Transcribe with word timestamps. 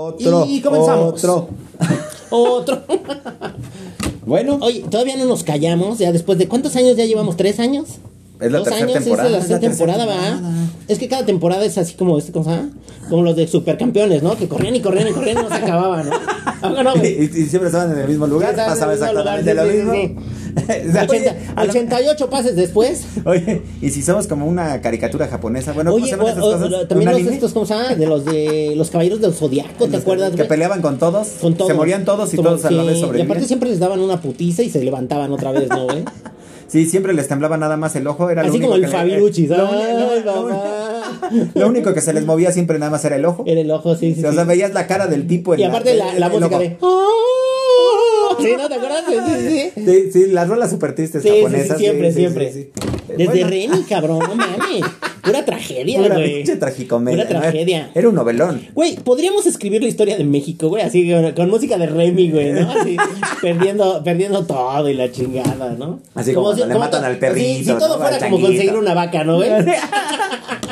Otro. 0.00 0.46
Y 0.48 0.60
comenzamos. 0.60 1.14
Otro. 1.14 1.48
Otro. 2.30 2.82
Bueno, 4.26 4.58
Oye, 4.60 4.84
todavía 4.88 5.16
no 5.16 5.24
nos 5.24 5.42
callamos, 5.42 5.98
ya 5.98 6.12
después 6.12 6.38
de 6.38 6.46
cuántos 6.46 6.76
años 6.76 6.96
ya 6.96 7.04
llevamos, 7.04 7.36
tres 7.36 7.58
años. 7.58 7.98
Es 8.38 8.52
la 8.52 8.58
Dos 8.58 8.68
tercera 8.68 8.86
años, 8.86 9.02
temporada, 9.02 9.28
Es 9.28 9.32
la 9.32 9.38
es 9.38 9.48
tercera 9.48 9.58
la 9.58 9.68
tercera 9.68 10.04
temporada, 10.04 10.06
¿va? 10.06 10.68
Es 10.86 10.98
que 10.98 11.08
cada 11.08 11.26
temporada 11.26 11.64
es 11.64 11.76
así 11.78 11.94
como 11.94 12.16
este, 12.16 12.30
¿cómo 12.30 12.44
se 12.44 12.50
llama? 12.52 12.70
Como 13.08 13.22
los 13.22 13.34
de 13.34 13.48
supercampeones, 13.48 14.22
¿no? 14.22 14.36
Que 14.36 14.46
corrían 14.46 14.76
y 14.76 14.80
corrían 14.80 15.08
y 15.08 15.12
corrían 15.12 15.38
y 15.38 15.42
no 15.42 15.48
se 15.48 15.54
acababan, 15.56 16.10
¿no? 16.10 16.14
¿A 16.62 16.82
no, 16.82 16.94
güey? 16.94 17.22
y, 17.22 17.24
y 17.24 17.46
siempre 17.46 17.66
estaban 17.66 17.90
en 17.92 17.98
el 17.98 18.08
mismo 18.08 18.26
lugar, 18.26 18.54
pasaba 18.54 18.92
exactamente 18.92 19.54
lugar, 19.54 19.66
lo 19.66 19.72
sí, 19.72 19.78
sí, 19.78 19.84
mismo. 19.84 20.22
Sí. 20.56 20.88
O 20.88 20.92
sea, 20.92 21.02
80 21.04 21.10
oye, 21.12 21.36
a 21.56 21.64
lo- 21.64 21.70
88 21.70 22.30
pases 22.30 22.56
después. 22.56 23.04
Oye, 23.24 23.62
y 23.80 23.90
si 23.90 24.02
somos 24.02 24.26
como 24.26 24.46
una 24.46 24.80
caricatura 24.80 25.26
japonesa, 25.28 25.72
bueno, 25.72 25.90
¿cómo 25.92 26.02
Oye, 26.04 26.10
se 26.12 26.16
llaman 26.18 26.32
esas 26.32 26.42
o- 26.44 26.48
o- 26.48 26.52
cosas? 26.60 26.88
también 26.88 27.08
¿Un 27.08 27.14
los 27.14 27.20
anime? 27.22 27.34
estos, 27.36 27.52
¿cómo 27.52 27.66
se 27.66 27.74
llama? 27.74 27.94
De 27.94 28.06
los 28.06 28.24
de 28.24 28.72
los 28.76 28.90
caballeros 28.90 29.20
del 29.20 29.32
zodiaco, 29.32 29.86
¿te 29.88 29.96
acuerdas, 29.96 30.32
Que 30.34 30.44
peleaban 30.44 30.82
con 30.82 30.98
todos, 30.98 31.28
Con 31.40 31.54
todos. 31.54 31.68
se 31.70 31.74
morían 31.74 32.04
todos 32.04 32.32
y 32.32 32.36
Como- 32.36 32.50
todos 32.50 32.64
a 32.64 32.70
la 32.70 32.82
vez 32.82 32.98
Y 32.98 33.02
aparte 33.02 33.18
sobrevivían. 33.20 33.46
siempre 33.48 33.68
les 33.70 33.78
daban 33.78 34.00
una 34.00 34.20
putiza 34.20 34.62
y 34.62 34.70
se 34.70 34.82
levantaban 34.82 35.32
otra 35.32 35.52
vez, 35.52 35.68
¿no, 35.68 35.84
güey? 35.84 36.04
Sí, 36.70 36.86
siempre 36.86 37.12
les 37.14 37.26
temblaba 37.26 37.56
nada 37.56 37.76
más 37.76 37.96
el 37.96 38.06
ojo, 38.06 38.30
era 38.30 38.42
lo 38.44 38.48
Así 38.48 38.58
único 38.58 38.70
como 38.70 38.76
el 38.76 38.82
que 38.82 38.86
le- 38.86 38.92
lo, 38.92 38.98
Ay, 38.98 39.10
uni- 39.10 40.24
lo- 40.24 40.32
lo- 40.34 40.42
mamá. 40.48 41.50
lo 41.56 41.66
único 41.66 41.92
que 41.92 42.00
se 42.00 42.12
les 42.12 42.24
movía 42.24 42.52
siempre 42.52 42.78
nada 42.78 42.92
más 42.92 43.04
era 43.04 43.16
el 43.16 43.24
ojo. 43.24 43.42
Era 43.44 43.60
el 43.60 43.68
ojo, 43.72 43.96
sí, 43.96 44.14
sí. 44.14 44.24
o 44.24 44.30
sí. 44.30 44.36
sea, 44.36 44.44
veías 44.44 44.72
la 44.72 44.86
cara 44.86 45.08
del 45.08 45.26
tipo 45.26 45.54
en 45.54 45.58
Y 45.60 45.64
aparte 45.64 45.94
la, 45.94 46.28
música 46.28 46.60
de. 46.60 46.76
Sí, 48.42 48.54
¿no 48.56 48.68
te 48.68 48.74
acuerdas? 48.74 49.04
Sí, 49.06 49.14
sí, 49.26 49.72
sí. 49.84 50.10
Sí, 50.12 50.26
las 50.26 50.48
rolas 50.48 50.70
super 50.70 50.94
tristes 50.94 51.22
japonesas. 51.22 51.78
siempre, 51.78 52.12
siempre. 52.12 52.70
Desde 53.08 53.24
Bueno, 53.26 53.48
Remy, 53.48 53.82
cabrón, 53.88 54.18
no 54.20 54.34
mames. 54.34 54.84
Pura 55.22 55.44
tragedia, 55.44 56.00
Pura 56.00 56.14
güey. 56.14 56.36
pinche 56.36 56.56
tragicomedia. 56.56 57.26
Pura 57.26 57.40
tragedia. 57.40 57.90
Era 57.94 58.08
un 58.08 58.14
novelón. 58.14 58.60
Güey, 58.74 58.96
podríamos 58.96 59.46
escribir 59.46 59.82
la 59.82 59.88
historia 59.88 60.16
de 60.16 60.24
México, 60.24 60.68
güey, 60.68 60.82
así 60.82 61.10
con, 61.34 61.50
música 61.50 61.76
de 61.78 61.86
Remy, 61.86 62.30
güey, 62.30 62.52
¿no? 62.52 62.70
Así, 62.70 62.96
perdiendo, 63.42 64.02
perdiendo 64.02 64.44
todo 64.46 64.88
y 64.88 64.94
la 64.94 65.10
chingada, 65.10 65.74
¿no? 65.78 66.00
Así 66.14 66.32
como 66.32 66.48
cuando 66.48 66.66
le 66.66 66.74
matan 66.78 67.04
al 67.04 67.18
perrito, 67.18 67.58
Si, 67.58 67.64
si 67.64 67.72
todo 67.78 67.96
¿no? 67.96 68.02
fuera 68.02 68.18
como 68.18 68.30
changuito. 68.30 68.46
conseguir 68.46 68.76
una 68.76 68.94
vaca, 68.94 69.24
¿no, 69.24 69.36
güey? 69.36 69.50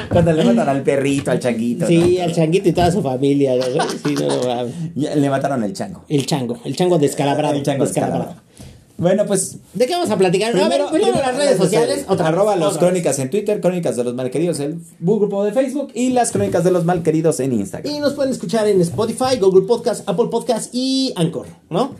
Cuando 0.08 0.33
le 0.33 0.42
matan 0.42 0.69
al 0.69 0.83
perrito, 0.83 1.30
al 1.30 1.39
changuito. 1.39 1.86
Sí, 1.86 2.17
¿no? 2.19 2.25
al 2.25 2.33
changuito 2.33 2.69
y 2.69 2.73
toda 2.73 2.91
su 2.91 3.03
familia, 3.03 3.56
güey. 3.56 3.73
Sí, 4.05 4.14
no, 4.14 5.14
Le 5.14 5.30
mataron 5.30 5.62
el 5.64 5.73
chango. 5.75 6.05
El 6.08 6.25
chango, 6.25 6.58
el 6.64 6.75
chango 6.75 6.98
descalabrado. 6.98 7.55
El 7.55 7.62
chango 7.62 7.84
descalabrado. 7.84 8.25
descalabrado. 8.25 8.48
Bueno, 8.99 9.27
pues 9.27 9.59
¿De 9.75 9.87
qué 9.87 9.95
vamos 9.95 10.11
a 10.11 10.19
platicar? 10.19 10.55
a 10.59 10.69
ver, 10.69 10.83
primero 10.91 11.17
las 11.17 11.37
redes 11.37 11.57
sociales. 11.57 12.05
Otra, 12.09 12.27
arroba 12.29 12.57
los 12.57 12.75
otra. 12.75 12.89
crónicas 12.89 13.19
en 13.21 13.31
Twitter, 13.31 13.61
crónicas 13.61 13.95
de 13.95 14.03
los 14.03 14.15
malqueridos 14.15 14.59
en 14.59 14.73
el 14.73 14.81
grupo 14.99 15.45
de 15.45 15.53
Facebook 15.53 15.93
y 15.95 16.11
las 16.11 16.33
crónicas 16.33 16.65
de 16.65 16.73
los 16.73 16.85
malqueridos 16.85 17.39
en 17.39 17.53
Instagram. 17.53 17.95
Y 17.95 18.01
nos 18.01 18.15
pueden 18.15 18.33
escuchar 18.33 18.67
en 18.67 18.81
Spotify, 18.81 19.39
Google 19.41 19.67
Podcast, 19.69 20.09
Apple 20.09 20.27
Podcast 20.33 20.71
y 20.75 21.13
Anchor, 21.17 21.47
¿no? 21.71 21.95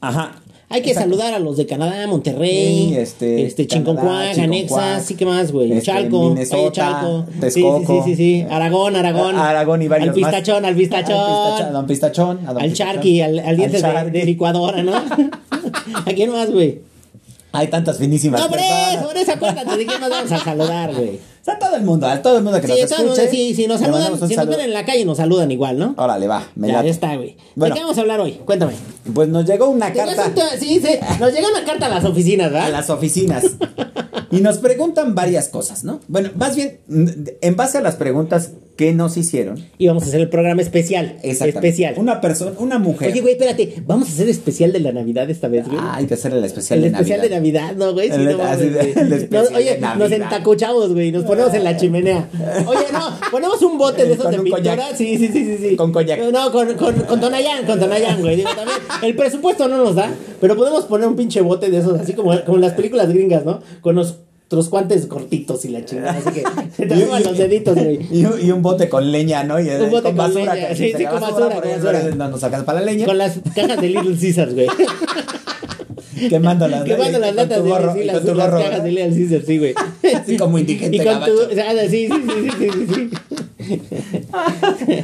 Ajá. 0.00 0.40
Hay 0.68 0.82
que 0.82 0.90
Exacto. 0.90 1.10
saludar 1.10 1.32
a 1.34 1.38
los 1.38 1.56
de 1.56 1.64
Canadá, 1.66 2.06
Monterrey, 2.08 2.88
Sí, 2.90 2.96
este, 2.96 3.46
este, 3.46 3.66
Chinconcuac, 3.68 4.36
Anexas, 4.36 5.04
sí 5.04 5.14
que 5.14 5.24
más, 5.24 5.52
güey, 5.52 5.70
este, 5.72 5.84
Chalco, 5.92 6.30
Minnesota, 6.30 6.72
Chalco, 6.72 7.24
sí, 7.26 7.32
sí, 7.34 7.40
Texcoco. 7.40 8.04
sí, 8.04 8.10
sí, 8.10 8.16
sí, 8.16 8.46
Aragón, 8.50 8.96
Aragón, 8.96 9.36
Aragón 9.36 9.82
y 9.82 9.88
varios 9.88 10.08
al 10.08 10.14
pistachón, 10.14 10.62
más. 10.62 10.70
al 10.70 10.76
pistachón, 10.76 11.16
Al 11.76 11.86
Pistachón. 11.86 12.38
al 12.48 12.56
Pistachón. 12.56 12.72
Charqui, 12.74 13.20
al, 13.20 13.38
al 13.38 13.56
dientes 13.56 13.80
de, 13.80 14.10
de 14.10 14.24
licuadora, 14.24 14.82
¿no? 14.82 14.92
¿A 16.04 16.12
quién 16.12 16.32
más, 16.32 16.50
güey? 16.50 16.80
Hay 17.52 17.68
tantas 17.68 17.98
finísimas 17.98 18.40
No, 18.40 18.48
por 18.48 18.58
eso, 19.16 19.32
acuérdate, 19.32 19.76
¿de 19.76 19.86
quién 19.86 20.00
más 20.00 20.10
vamos 20.10 20.32
a 20.32 20.38
saludar, 20.38 20.92
güey? 20.94 21.20
Sea, 21.46 21.60
todo 21.60 21.76
el 21.76 21.84
mundo, 21.84 22.08
a 22.08 22.20
todo 22.22 22.38
el 22.38 22.42
mundo 22.42 22.60
que 22.60 22.66
Sí, 22.66 22.72
nos 22.82 22.90
el 22.90 22.98
mundo, 23.06 23.12
escuche. 23.14 23.30
sí, 23.30 23.54
sí, 23.54 23.66
nos 23.68 23.78
saludan, 23.80 24.28
si 24.28 24.34
nos 24.34 24.48
ven 24.48 24.58
en 24.60 24.72
la 24.72 24.84
calle 24.84 25.04
nos 25.04 25.16
saludan 25.18 25.48
igual, 25.52 25.78
¿no? 25.78 25.94
Órale, 25.96 26.26
va, 26.26 26.42
me 26.56 26.66
ya, 26.66 26.74
late. 26.78 26.88
está, 26.88 27.14
güey. 27.14 27.36
Bueno. 27.54 27.72
¿De 27.72 27.78
qué 27.78 27.84
vamos 27.84 27.98
a 27.98 28.00
hablar 28.00 28.18
hoy? 28.18 28.32
Cuéntame. 28.44 28.72
Pues 29.14 29.28
nos 29.28 29.44
llegó 29.46 29.68
una 29.68 29.92
carta 29.92 30.32
Sí, 30.58 30.80
sí, 30.84 30.98
nos 31.20 31.32
llega 31.32 31.46
una 31.48 31.64
carta 31.64 31.86
a 31.86 31.88
las 31.88 32.04
oficinas, 32.04 32.48
a 32.48 32.50
¿verdad? 32.50 32.72
las 32.72 32.90
oficinas 32.90 33.44
y 34.32 34.40
nos 34.40 34.58
preguntan 34.58 35.14
varias 35.14 35.48
cosas, 35.48 35.84
¿no? 35.84 36.00
Bueno, 36.08 36.30
más 36.36 36.56
bien, 36.56 36.80
en 37.40 37.54
base 37.54 37.78
a 37.78 37.80
las 37.80 37.94
preguntas 37.94 38.50
que 38.76 38.92
nos 38.92 39.16
hicieron. 39.16 39.64
Y 39.78 39.86
vamos 39.88 40.02
a 40.04 40.06
hacer 40.06 40.20
el 40.20 40.28
programa 40.28 40.60
especial. 40.62 41.16
Especial. 41.22 41.94
Una 41.96 42.20
persona, 42.20 42.52
una 42.58 42.78
mujer. 42.78 43.10
Oye, 43.10 43.20
güey, 43.22 43.32
espérate. 43.34 43.82
Vamos 43.86 44.08
a 44.08 44.12
hacer 44.12 44.28
especial 44.28 44.72
de 44.72 44.80
la 44.80 44.92
Navidad 44.92 45.28
esta 45.30 45.48
vez, 45.48 45.66
güey. 45.66 45.78
Ah, 45.80 45.94
hay 45.96 46.06
que 46.06 46.14
hacerle 46.14 46.38
el 46.38 46.44
especial 46.44 46.78
el 46.78 46.82
de 46.84 46.88
especial 46.98 47.18
Navidad. 47.20 47.30
de 47.30 47.36
Navidad, 47.68 47.76
¿no, 47.76 47.92
güey? 47.94 48.08
El- 48.10 48.36
no 48.36 48.42
así 48.44 48.68
de- 48.68 48.80
el 48.92 49.12
especial 49.12 49.30
No, 49.50 49.56
oye, 49.56 49.74
de 49.74 49.78
Navidad. 49.80 49.96
nos 49.96 50.12
entacuchamos, 50.12 50.92
güey. 50.92 51.10
Nos 51.12 51.24
ponemos 51.24 51.54
en 51.54 51.64
la 51.64 51.76
chimenea. 51.76 52.28
Oye, 52.66 52.86
no, 52.92 53.18
ponemos 53.30 53.62
un 53.62 53.78
bote 53.78 54.04
de 54.04 54.12
esos 54.12 54.24
Con 54.24 54.32
de 54.36 54.42
pintura. 54.42 54.94
Sí, 54.96 55.16
sí, 55.18 55.28
sí, 55.28 55.44
sí, 55.44 55.58
sí. 55.70 55.76
Con 55.76 55.92
coñac. 55.92 56.20
No, 56.30 56.52
con, 56.52 56.74
con, 56.74 56.94
con 56.94 57.20
Tonayán, 57.20 57.64
con 57.64 57.80
Tonayán, 57.80 58.20
güey. 58.20 58.36
Digo, 58.36 58.50
también, 58.54 58.78
el 59.02 59.16
presupuesto 59.16 59.68
no 59.68 59.78
nos 59.78 59.94
da, 59.94 60.10
pero 60.40 60.54
podemos 60.56 60.84
poner 60.84 61.08
un 61.08 61.16
pinche 61.16 61.40
bote 61.40 61.70
de 61.70 61.78
esos, 61.78 61.98
así 61.98 62.12
como, 62.12 62.38
como 62.44 62.56
en 62.56 62.60
las 62.62 62.74
películas 62.74 63.08
gringas, 63.08 63.44
¿no? 63.44 63.60
Con 63.80 63.94
los 63.96 64.16
otros 64.46 64.70
guantes 64.70 65.06
cortitos 65.06 65.64
y 65.64 65.68
la 65.70 65.84
chingada. 65.84 66.12
Así 66.18 66.30
que 66.30 66.44
se 66.76 66.86
te 66.86 66.94
Y- 66.96 67.00
los 67.24 67.36
deditos, 67.36 67.74
güey. 67.76 67.98
Y, 68.10 68.24
un- 68.24 68.40
y 68.46 68.50
un 68.52 68.62
bote 68.62 68.88
con 68.88 69.10
leña, 69.10 69.42
¿no? 69.44 69.58
Y, 69.60 69.68
Un 69.68 69.90
bote 69.90 70.08
con 70.08 70.16
basura. 70.16 70.54
leña, 70.54 70.74
sí, 70.74 70.92
sí, 70.96 71.04
con 71.04 71.20
basura, 71.20 71.48
porque 71.50 71.70
con 71.70 71.82
basura. 71.84 72.14
No 72.16 72.28
nos 72.28 72.40
sacas 72.40 72.62
para 72.64 72.80
la 72.80 72.86
leña. 72.86 73.06
Con 73.06 73.18
las 73.18 73.40
cajas 73.54 73.80
de 73.80 73.88
Little 73.88 74.16
Caesars, 74.20 74.54
güey. 74.54 74.68
Quemando 76.30 76.66
las 76.66 76.84
Quemando 76.84 77.18
las 77.18 77.34
latas 77.34 77.62
de 77.62 77.68
gorro, 77.68 77.94
y 77.96 78.04
las, 78.04 78.16
con 78.18 78.26
tu 78.26 78.34
las 78.34 78.46
gorro, 78.46 78.58
cajas 78.58 78.70
¿verdad? 78.70 78.84
de 78.84 78.90
Little 78.92 79.14
Caesars, 79.28 79.46
sí, 79.46 79.58
güey. 79.58 79.74
Así 80.14 80.36
como 80.36 80.58
indigente 80.58 80.96
Y 80.96 81.00
con 81.04 81.24
tu. 81.24 81.30
sí, 81.90 82.08
sí, 82.08 82.08
sí, 82.58 82.70
sí, 82.72 83.10
sí. 83.68 83.80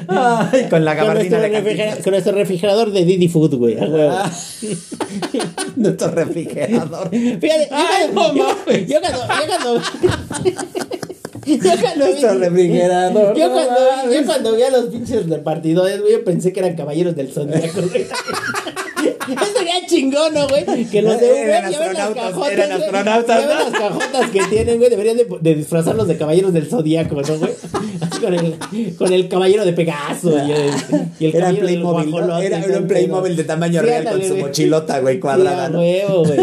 Ay, 0.08 0.66
con 0.68 0.84
la 0.84 0.96
Con 0.96 1.06
gabardina 1.06 1.38
nuestro, 1.38 1.38
de 1.38 1.48
refrigera- 1.48 1.62
Cantinflas. 1.62 2.02
con 2.04 2.10
nuestro 2.12 2.32
refrigerador 2.34 2.92
de 2.92 3.04
Didi 3.04 3.28
Food, 3.28 3.54
güey. 3.56 3.76
Ah. 3.80 4.30
Nuestro 5.76 6.10
refrigerador. 6.10 7.08
Fíjate, 7.10 7.68
yo 7.70 7.76
Ay, 7.76 8.10
cuando- 8.12 8.32
no 8.32 8.34
yo, 8.34 8.56
mames. 8.66 8.86
yo. 8.88 8.94
Yo 8.94 9.00
cuando. 9.00 9.82
Yo 11.44 11.58
cuando 11.58 12.04
Nuestro 12.06 12.34
vi- 12.34 12.38
refrigerador. 12.38 13.36
Yo 13.36 13.50
cuando, 13.52 14.12
yo 14.14 14.24
cuando 14.26 14.54
vi 14.54 14.62
a 14.62 14.70
los 14.70 14.84
pinches 14.86 15.28
repartidores, 15.28 16.00
güey, 16.00 16.12
yo 16.12 16.22
pensé 16.24 16.52
que 16.52 16.60
eran 16.60 16.76
caballeros 16.76 17.16
del 17.16 17.32
zodiaco, 17.32 17.82
güey. 17.82 18.06
Eso 19.72 19.86
sería 19.86 19.86
chingón, 19.86 20.34
¿no, 20.34 20.48
güey? 20.48 20.84
Que 20.86 21.02
los 21.02 21.18
de 21.20 21.30
Uber 21.32 21.48
Eran 21.48 21.72
ya 21.72 21.78
ven 21.80 21.94
las 21.94 22.10
cajotas. 22.10 22.52
eran 22.52 22.72
astronautas, 22.72 23.44
¿no? 23.44 23.54
las 23.54 23.70
cajotas 23.70 24.30
que 24.30 24.40
tienen, 24.50 24.78
güey. 24.78 24.90
Deberían 24.90 25.16
de, 25.16 25.26
de 25.40 25.54
disfrazarlos 25.54 26.08
de 26.08 26.16
caballeros 26.16 26.52
del 26.52 26.66
zodiaco, 26.66 27.20
¿no, 27.20 27.38
güey? 27.38 27.52
Con 28.22 28.34
el, 28.34 28.94
con 28.96 29.12
el 29.12 29.28
caballero 29.28 29.64
de 29.64 29.72
Pegaso 29.72 30.30
y 30.46 30.52
el, 30.52 30.70
y 31.18 31.26
el 31.26 31.34
Era 31.34 31.46
caballero 31.48 32.38
Era, 32.40 32.78
un 32.78 32.86
Playmobil 32.86 33.34
de 33.36 33.44
tamaño 33.44 33.80
Sí, 33.80 33.86
real 33.86 34.04
con 34.04 34.22
su 34.22 34.36
mochilota, 34.36 35.00
güey, 35.00 35.18
cuadrada, 35.18 35.68
Sí, 35.68 36.00
a 36.00 36.12
güey. 36.12 36.38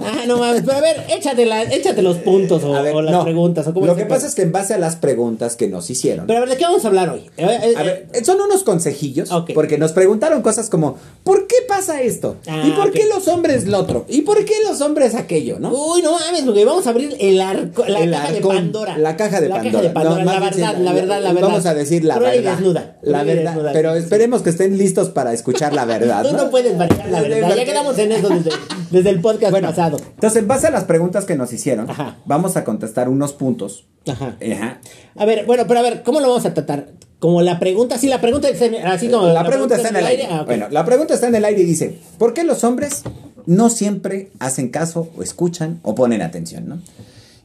Ah, 0.00 0.24
no 0.26 0.38
mames. 0.38 0.62
Pero 0.64 0.78
a 0.78 0.80
ver, 0.80 1.04
échate, 1.10 1.44
la, 1.46 1.62
échate 1.62 2.02
los 2.02 2.18
puntos 2.18 2.62
o, 2.64 2.74
A 2.74 2.82
ver, 2.82 2.94
o 2.94 3.02
las 3.02 3.12
no. 3.12 3.24
preguntas. 3.24 3.66
O 3.66 3.74
cómo 3.74 3.86
Lo 3.86 3.96
que 3.96 4.06
pasa 4.06 4.26
es 4.26 4.34
que 4.34 4.42
en 4.42 4.52
base 4.52 4.74
a 4.74 4.78
las 4.78 4.96
preguntas 4.96 5.56
que 5.56 5.68
nos 5.68 5.90
hicieron. 5.90 6.26
Pero 6.26 6.38
a 6.38 6.40
ver, 6.40 6.50
¿de 6.50 6.56
qué 6.56 6.64
vamos 6.64 6.84
a 6.84 6.88
hablar 6.88 7.10
hoy? 7.10 7.20
Eh, 7.36 7.46
eh, 7.46 7.74
A 7.76 7.82
ver, 7.82 8.08
son 8.24 8.40
unos 8.40 8.62
consejillos, 8.62 9.30
porque 9.54 9.78
nos 9.78 9.92
preguntaron 9.92 10.42
cosas 10.42 10.70
como, 10.70 10.96
¿por 11.24 11.46
qué 11.46 11.56
pasa 11.66 12.00
esto? 12.02 12.36
Ah, 12.46 12.62
¿Y 12.66 12.70
por 12.72 12.92
qué 12.92 13.06
los 13.06 13.28
hombres 13.28 13.66
lo 13.66 13.78
otro? 13.78 14.04
¿Y 14.08 14.22
por 14.22 14.44
qué 14.44 14.54
los 14.66 14.80
hombres 14.80 15.14
aquello, 15.14 15.58
no? 15.58 15.70
Uy, 15.70 16.02
no 16.02 16.12
mames, 16.12 16.46
güey. 16.46 16.64
Vamos 16.64 16.86
a 16.86 16.90
abrir 16.90 17.16
el 17.18 17.40
arco, 17.40 17.84
la 17.86 18.00
El 18.00 18.10
caja 18.10 18.32
de 18.32 18.40
Pandora. 18.40 18.98
La 18.98 19.16
caja 19.16 19.40
de 19.40 19.48
la 19.48 19.56
Pandora. 19.56 19.72
Caja 19.72 19.82
de 19.88 19.90
Pandora. 19.90 20.24
No, 20.24 20.32
la, 20.32 20.40
verdad, 20.40 20.78
la 20.78 20.92
verdad, 20.92 21.22
la 21.22 21.32
verdad. 21.32 21.48
Vamos 21.48 21.66
a 21.66 21.74
decir 21.74 22.04
la 22.04 22.18
verdad. 22.18 22.52
desnuda. 22.54 22.96
La 23.02 23.22
verdad. 23.24 23.52
desnuda, 23.52 23.72
Pero 23.72 23.94
esperemos 23.94 24.42
que 24.42 24.50
estén 24.50 24.76
listos 24.78 25.08
para 25.10 25.32
escuchar 25.32 25.72
la 25.72 25.84
verdad. 25.84 26.22
Tú 26.28 26.36
no, 26.36 26.50
puedes 26.50 26.76
variar 26.76 27.08
la 27.08 27.20
verdad. 27.22 27.56
Ya 27.56 27.64
quedamos 27.64 27.98
en 27.98 28.12
eso 28.12 28.28
desde, 28.28 28.50
desde 28.90 29.10
el 29.10 29.20
podcast 29.20 29.50
Bueno, 29.52 29.68
pasado. 29.68 29.87
Entonces, 29.96 30.42
en 30.42 30.46
base 30.48 30.66
a 30.66 30.70
las 30.70 30.84
preguntas 30.84 31.24
que 31.24 31.34
nos 31.36 31.52
hicieron, 31.52 31.88
Ajá. 31.90 32.16
vamos 32.26 32.56
a 32.56 32.64
contestar 32.64 33.08
unos 33.08 33.32
puntos. 33.32 33.86
Ajá. 34.06 34.36
Ajá. 34.52 34.80
A 35.16 35.24
ver, 35.24 35.46
bueno, 35.46 35.64
pero 35.66 35.80
a 35.80 35.82
ver, 35.82 36.02
¿cómo 36.02 36.20
lo 36.20 36.28
vamos 36.28 36.44
a 36.46 36.54
tratar? 36.54 36.90
Como 37.18 37.42
la 37.42 37.58
pregunta, 37.58 37.98
sí, 37.98 38.06
la 38.06 38.20
pregunta 38.20 38.48
es 38.48 38.60
en- 38.62 38.76
así 38.86 39.08
como. 39.08 39.26
La, 39.26 39.44
pregunta 39.44 39.74
está 39.76 39.88
en 39.88 39.96
el 39.96 40.06
aire. 40.06 40.28
Ah, 40.30 40.42
ok. 40.42 40.46
Bueno, 40.46 40.66
la 40.70 40.84
pregunta 40.84 41.14
está 41.14 41.26
en 41.28 41.34
el 41.34 41.44
aire 41.44 41.62
y 41.62 41.64
dice, 41.64 41.98
¿por 42.18 42.32
qué 42.34 42.44
los 42.44 42.62
hombres 42.62 43.02
no 43.46 43.70
siempre 43.70 44.30
hacen 44.38 44.68
caso 44.68 45.08
o 45.16 45.22
escuchan 45.22 45.80
o 45.82 45.94
ponen 45.94 46.22
atención, 46.22 46.68
no? 46.68 46.78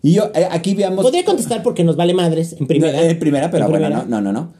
Y 0.03 0.13
yo, 0.13 0.31
eh, 0.35 0.47
aquí 0.51 0.75
veamos... 0.75 1.01
Podría 1.03 1.23
contestar 1.23 1.63
porque 1.63 1.83
nos 1.85 1.95
vale 1.95 2.13
madres 2.13 2.53
en 2.59 2.67
primera. 2.67 2.91
No, 2.97 3.03
eh, 3.03 3.15
primera, 3.15 3.49
pero 3.49 3.65
En 3.65 3.71
bueno, 3.71 3.85
primera. 3.87 4.05
no, 4.07 4.21
no, 4.21 4.31
no, 4.33 4.41
no. 4.41 4.53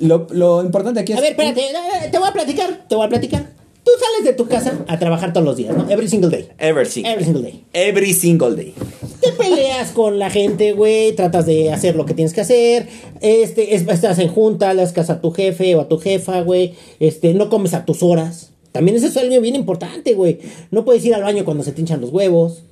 Lo, 0.00 0.26
lo 0.32 0.62
importante 0.64 1.00
aquí 1.00 1.12
es... 1.12 1.18
A 1.18 1.22
ver, 1.22 1.30
espérate, 1.30 1.60
eh, 1.60 2.08
te 2.10 2.18
voy 2.18 2.28
a 2.28 2.32
platicar, 2.32 2.84
te 2.88 2.94
voy 2.96 3.06
a 3.06 3.08
platicar. 3.08 3.46
Tú 3.88 4.04
sales 4.04 4.24
de 4.26 4.32
tu 4.34 4.46
casa 4.48 4.84
a 4.86 4.98
trabajar 4.98 5.32
todos 5.32 5.46
los 5.46 5.56
días, 5.56 5.74
¿no? 5.74 5.88
Every 5.88 6.08
single 6.08 6.28
day. 6.30 6.48
Every 6.58 6.84
single, 6.86 7.10
Every 7.12 7.24
single 7.24 7.42
day. 7.42 7.64
every 7.72 8.12
single 8.12 8.54
day. 8.54 8.74
Te 9.22 9.32
peleas 9.32 9.92
con 9.92 10.18
la 10.18 10.28
gente, 10.28 10.72
güey, 10.72 11.12
tratas 11.14 11.46
de 11.46 11.72
hacer 11.72 11.96
lo 11.96 12.04
que 12.04 12.12
tienes 12.14 12.34
que 12.34 12.42
hacer, 12.42 12.86
este, 13.22 13.74
es- 13.74 13.88
estás 13.88 14.18
en 14.18 14.28
junta, 14.28 14.74
le 14.74 14.82
das 14.82 14.92
caso 14.92 15.12
a 15.14 15.20
tu 15.22 15.30
jefe 15.30 15.74
o 15.74 15.80
a 15.80 15.88
tu 15.88 15.98
jefa, 15.98 16.42
güey, 16.42 16.74
este, 17.00 17.32
no 17.32 17.48
comes 17.48 17.72
a 17.72 17.84
tus 17.86 18.02
horas. 18.02 18.50
También 18.72 18.96
eso 18.98 19.06
es 19.06 19.16
algo 19.16 19.40
bien 19.40 19.54
importante, 19.56 20.12
güey. 20.12 20.38
No 20.70 20.84
puedes 20.84 21.02
ir 21.04 21.14
al 21.14 21.22
baño 21.22 21.44
cuando 21.46 21.64
se 21.64 21.72
te 21.72 21.80
hinchan 21.80 22.00
los 22.02 22.10
huevos. 22.10 22.64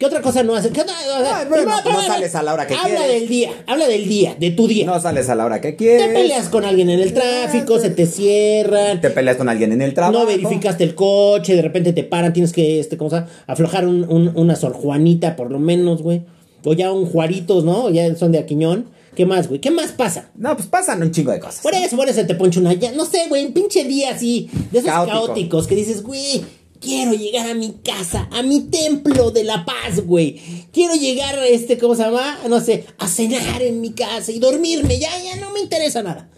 ¿Qué 0.00 0.06
otra 0.06 0.22
cosa 0.22 0.42
no 0.42 0.54
haces? 0.56 0.72
¿Qué 0.72 0.80
otra- 0.80 0.94
o 0.94 1.22
sea, 1.22 1.44
bueno, 1.46 1.50
primero, 1.50 1.76
no 1.76 1.82
primero, 1.84 2.02
sales 2.06 2.34
a 2.34 2.42
la 2.42 2.54
hora 2.54 2.66
que 2.66 2.72
Habla 2.74 3.00
quieres. 3.00 3.20
del 3.20 3.28
día, 3.28 3.50
habla 3.66 3.86
del 3.86 4.08
día, 4.08 4.34
de 4.40 4.50
tu 4.50 4.66
día. 4.66 4.86
No 4.86 4.98
sales 4.98 5.28
a 5.28 5.34
la 5.34 5.44
hora 5.44 5.60
que 5.60 5.72
te 5.72 5.76
quieres. 5.76 6.08
peleas 6.08 6.48
con 6.48 6.64
alguien 6.64 6.88
en 6.88 7.00
el 7.00 7.12
tráfico, 7.12 7.78
se 7.78 7.90
te 7.90 8.06
cierran, 8.06 9.02
Te 9.02 9.10
peleas 9.10 9.36
con 9.36 9.50
alguien 9.50 9.72
en 9.72 9.82
el 9.82 9.92
trabajo. 9.92 10.18
no 10.18 10.24
verificaste 10.24 10.84
el 10.84 10.94
coche, 10.94 11.54
de 11.54 11.60
repente 11.60 11.92
te 11.92 12.02
paran, 12.02 12.32
tienes 12.32 12.54
que, 12.54 12.80
este, 12.80 12.96
¿cómo 12.96 13.10
se 13.10 13.16
llama? 13.16 13.28
Aflojar 13.46 13.86
un- 13.86 14.06
un- 14.10 14.32
una 14.34 14.56
Sor 14.56 14.72
Juanita, 14.72 15.36
por 15.36 15.50
lo 15.50 15.58
menos, 15.58 16.00
güey. 16.00 16.22
O 16.64 16.72
ya 16.72 16.90
un 16.92 17.04
Juaritos, 17.04 17.64
¿no? 17.64 17.90
Ya 17.90 18.16
son 18.16 18.32
de 18.32 18.38
Aquiñón. 18.38 18.86
¿Qué 19.14 19.26
más, 19.26 19.48
güey? 19.48 19.60
¿Qué 19.60 19.70
más 19.70 19.92
pasa? 19.92 20.30
No, 20.34 20.56
pues 20.56 20.68
pasan 20.68 21.02
un 21.02 21.10
chingo 21.10 21.32
de 21.32 21.40
cosas. 21.40 21.60
Por 21.62 21.74
eso, 21.74 21.96
por 21.96 22.08
eso 22.08 22.24
te 22.24 22.34
poncho 22.36 22.60
una. 22.60 22.72
ya- 22.72 22.92
no 22.92 23.04
sé, 23.04 23.26
güey, 23.28 23.44
un 23.44 23.52
pinche 23.52 23.84
día 23.84 24.12
así, 24.14 24.48
de 24.70 24.78
esos 24.78 24.90
Caótico. 24.90 25.26
caóticos 25.26 25.66
que 25.66 25.74
dices, 25.74 26.02
güey, 26.02 26.42
quiero 26.80 27.12
llegar 27.12 27.48
a 27.48 27.54
mi 27.54 27.74
casa, 27.84 28.28
a 28.32 28.42
mi 28.42 28.62
templo 28.62 29.30
de 29.30 29.44
la 29.44 29.64
paz, 29.64 30.04
güey. 30.04 30.40
Quiero 30.72 30.94
llegar, 30.94 31.38
este, 31.44 31.78
¿cómo 31.78 31.94
se 31.94 32.02
llama? 32.02 32.38
No 32.48 32.60
sé, 32.60 32.86
a 32.98 33.06
cenar 33.06 33.62
en 33.62 33.80
mi 33.80 33.92
casa 33.92 34.32
y 34.32 34.38
dormirme. 34.38 34.98
Ya, 34.98 35.10
ya 35.22 35.36
no 35.36 35.50
me 35.50 35.60
interesa 35.60 36.02
nada. 36.02 36.28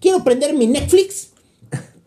Quiero 0.00 0.24
prender 0.24 0.54
mi 0.54 0.66
Netflix 0.66 1.30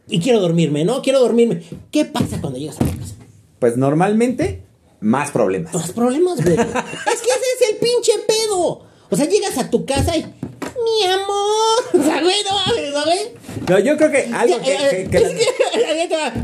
y 0.10 0.20
quiero 0.20 0.40
dormirme, 0.40 0.84
¿no? 0.84 1.02
Quiero 1.02 1.20
dormirme. 1.20 1.64
¿Qué 1.92 2.06
pasa 2.06 2.42
cuando 2.42 2.60
llegas 2.60 2.82
a 2.82 2.86
tu 2.86 2.98
casa? 2.98 3.16
Pues 3.60 3.78
normalmente, 3.78 4.64
más 5.00 5.32
problemas. 5.32 5.74
Los 5.74 5.92
problemas, 5.92 6.44
güey. 6.44 6.56
es 6.60 6.60
que 6.60 7.30
ese 7.30 7.48
es 7.62 7.70
el 7.72 7.78
pinche 7.78 8.12
pedo. 8.28 8.86
O 9.10 9.16
sea, 9.16 9.28
llegas 9.28 9.58
a 9.58 9.70
tu 9.70 9.86
casa 9.86 10.18
y. 10.18 10.22
Mi 10.24 11.06
amor. 11.06 11.54
O 11.94 12.04
sea, 12.04 12.22
güey, 12.22 12.36
no 12.44 12.56
mames, 12.56 12.94
¿no, 12.94 13.04
güey? 13.06 13.20
No, 13.70 13.80
yo 13.80 13.98
creo 13.98 14.12
que 14.12 14.30
algo 14.34 14.58
que. 14.60 15.08
Que- 15.10 15.18
eh, 15.18 16.08
que 16.10 16.16
va. 16.16 16.34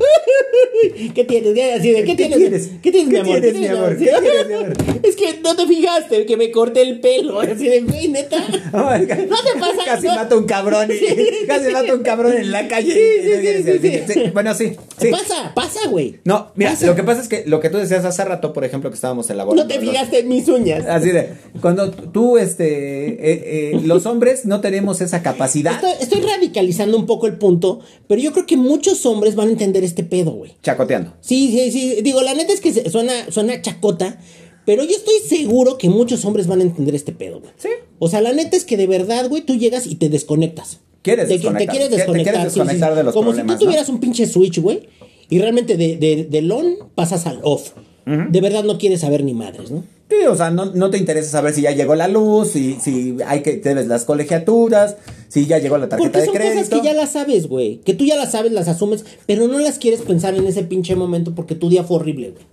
¿Qué 1.16 1.24
tienes? 1.24 1.56
Ya, 1.56 1.76
así 1.76 1.92
de, 1.92 2.00
¿Qué, 2.04 2.06
¿Qué 2.06 2.16
tienes? 2.16 2.38
tienes? 2.38 2.70
¿Qué 2.82 2.92
tienes, 2.92 3.08
mi 3.10 3.14
¿Qué 3.16 3.20
amor? 3.22 3.42
tienes, 3.42 3.60
mi 3.62 3.68
amor? 3.68 3.96
Sí. 4.00 4.06
¿Qué 4.06 4.22
tienes, 4.22 4.48
mi 4.48 4.54
amor? 4.54 4.74
Es 5.04 5.16
que 5.16 5.40
no 5.42 5.56
te 5.56 5.66
fijaste 5.68 6.26
que 6.26 6.38
me 6.38 6.52
corté 6.52 6.82
el 6.82 7.00
pelo. 7.00 7.40
Así 7.42 7.68
de, 7.68 7.82
güey, 7.82 8.08
neta. 8.10 8.38
Oh. 8.72 8.92
¿No 8.98 9.08
te 9.08 9.60
pasa? 9.60 9.84
Casi 9.86 10.06
no? 10.08 10.16
mata 10.16 10.36
un 10.38 10.46
cabrón. 10.46 10.88
Sí. 10.92 11.08
Casi 11.48 11.72
mata 11.72 11.94
un 11.94 12.04
cabrón 12.04 12.34
en 12.34 12.52
la 12.52 12.68
calle. 12.68 12.94
Sí, 12.94 13.30
sí, 13.42 13.64
sí, 13.64 13.80
sí, 13.82 14.14
sí. 14.14 14.24
Bueno, 14.32 14.54
sí. 14.54 14.74
Pasa, 15.10 15.54
pasa, 15.56 15.88
güey. 15.90 16.20
No, 16.24 16.52
mira, 16.56 16.72
Pasa. 16.72 16.86
lo 16.86 16.96
que 16.96 17.04
pasa 17.04 17.22
es 17.22 17.28
que 17.28 17.44
lo 17.48 17.60
que 17.60 17.70
tú 17.70 17.78
decías 17.78 18.06
hace 18.06 18.24
rato, 18.26 18.54
por 18.54 18.64
ejemplo, 18.66 18.90
que 18.92 18.96
estábamos 18.96 19.28
elaborando. 19.30 19.64
No 19.64 19.68
te 19.68 19.80
fijaste 19.80 20.20
en 20.20 20.28
mis 20.28 20.48
uñas. 20.48 20.86
Así 20.86 21.10
de, 21.10 21.30
cuando 21.62 21.90
tú, 21.90 22.38
este, 22.38 23.08
eh, 23.10 23.74
eh, 23.74 23.80
los 23.84 24.06
hombres 24.06 24.46
no 24.46 24.62
tenemos 24.62 25.02
esa 25.02 25.24
capacidad. 25.24 25.74
Estoy, 25.74 25.94
estoy 26.02 26.22
radicalizando 26.22 26.98
un 27.00 27.06
poco 27.06 27.25
el 27.28 27.38
punto, 27.38 27.80
pero 28.07 28.22
yo 28.22 28.31
creo 28.34 28.46
que 28.46 28.57
muchos 28.57 29.06
hombres 29.06 29.36
van 29.36 29.48
a 29.48 29.51
entender 29.51 29.84
este 29.84 30.04
pedo, 30.04 30.31
güey. 30.31 30.51
Chacoteando. 30.62 31.13
Sí, 31.22 31.50
sí, 31.51 31.72
sí. 31.72 32.01
Digo, 32.01 32.22
la 32.22 32.34
neta 32.34 32.54
es 32.54 32.62
que 32.62 32.90
suena, 32.90 33.31
suena 33.31 33.62
chacota, 33.62 34.19
pero 34.66 34.84
yo 34.84 34.92
estoy 34.96 35.16
seguro 35.28 35.78
que 35.78 35.90
muchos 35.90 36.24
hombres 36.25 36.46
van 36.48 36.60
a 36.60 36.63
entender 36.63 36.94
este 36.96 37.12
pedo, 37.12 37.40
güey. 37.40 37.51
Sí. 37.57 37.69
O 37.98 38.07
sea, 38.10 38.22
la 38.22 38.34
neta 38.34 38.56
es 38.57 38.66
que 38.66 38.78
de 38.78 38.86
verdad, 38.88 39.28
güey, 39.30 39.42
tú 39.42 39.56
llegas 39.56 39.88
y 39.88 39.96
te 39.96 40.10
desconectas. 40.10 40.80
Quieres 41.01 41.28
Te- 41.28 41.34
Te, 41.36 41.38
desconectar. 41.40 41.69
quieres 41.69 41.90
Te- 41.90 41.96
te 41.96 41.98
desconectar. 42.01 42.34
quieres 42.36 42.54
sí, 42.54 42.60
sí, 42.60 42.60
desconectar 42.60 42.92
sí. 42.92 42.98
de 42.98 43.04
los 43.04 43.13
Como 43.13 43.28
problemas, 43.30 43.54
si 43.54 43.60
tú 43.60 43.66
¿no? 43.66 43.69
tuvieras 43.72 43.90
un 43.90 44.00
pinche 44.00 44.25
switch, 44.28 44.60
güey, 44.60 44.90
y 45.30 45.40
realmente 45.40 45.78
de, 45.78 45.95
de, 45.98 46.25
del 46.25 46.52
on 46.52 46.75
pasas 46.95 47.25
al 47.25 47.40
off. 47.44 47.72
De 48.06 48.42
verdad 48.42 48.63
no 48.63 48.80
quieres 48.80 49.02
saber 49.02 49.24
ni 49.24 49.34
madres, 49.36 49.69
¿no? 49.69 49.84
Sí, 50.10 50.26
o 50.28 50.36
sea, 50.36 50.50
no, 50.50 50.66
no 50.66 50.90
te 50.90 50.98
interesa 50.98 51.30
saber 51.30 51.54
si 51.54 51.62
ya 51.62 51.72
llegó 51.72 51.94
la 51.94 52.08
luz, 52.08 52.50
si, 52.52 52.76
si 52.82 53.16
hay 53.28 53.42
que 53.44 53.58
debes 53.58 53.86
las 53.88 54.06
colegiaturas, 54.06 54.96
si 55.28 55.46
ya 55.46 55.60
llegó 55.60 55.78
la 55.78 55.88
tarjeta 55.88 56.10
Porque 56.12 56.20
de 56.20 56.26
son 56.26 56.34
crédito. 56.36 56.56
cosas 56.64 56.80
que 56.80 56.86
ya 56.86 56.94
las 56.94 57.12
sabes, 57.12 57.48
güey. 57.48 57.78
Que 57.82 57.94
tú 57.94 58.06
ya 58.06 58.16
las 58.16 58.32
sabes, 58.32 58.52
las 58.52 58.68
asumes, 58.68 59.06
pero 59.28 59.48
no 59.48 59.60
las 59.60 59.78
quieres 59.78 60.02
pensar 60.02 60.34
en 60.36 60.48
ese 60.48 60.64
pinche 60.64 60.96
momento 60.96 61.36
porque 61.36 61.54
tu 61.54 61.70
día 61.70 61.84
fue 61.84 61.98
horrible, 61.98 62.32
güey. 62.32 62.44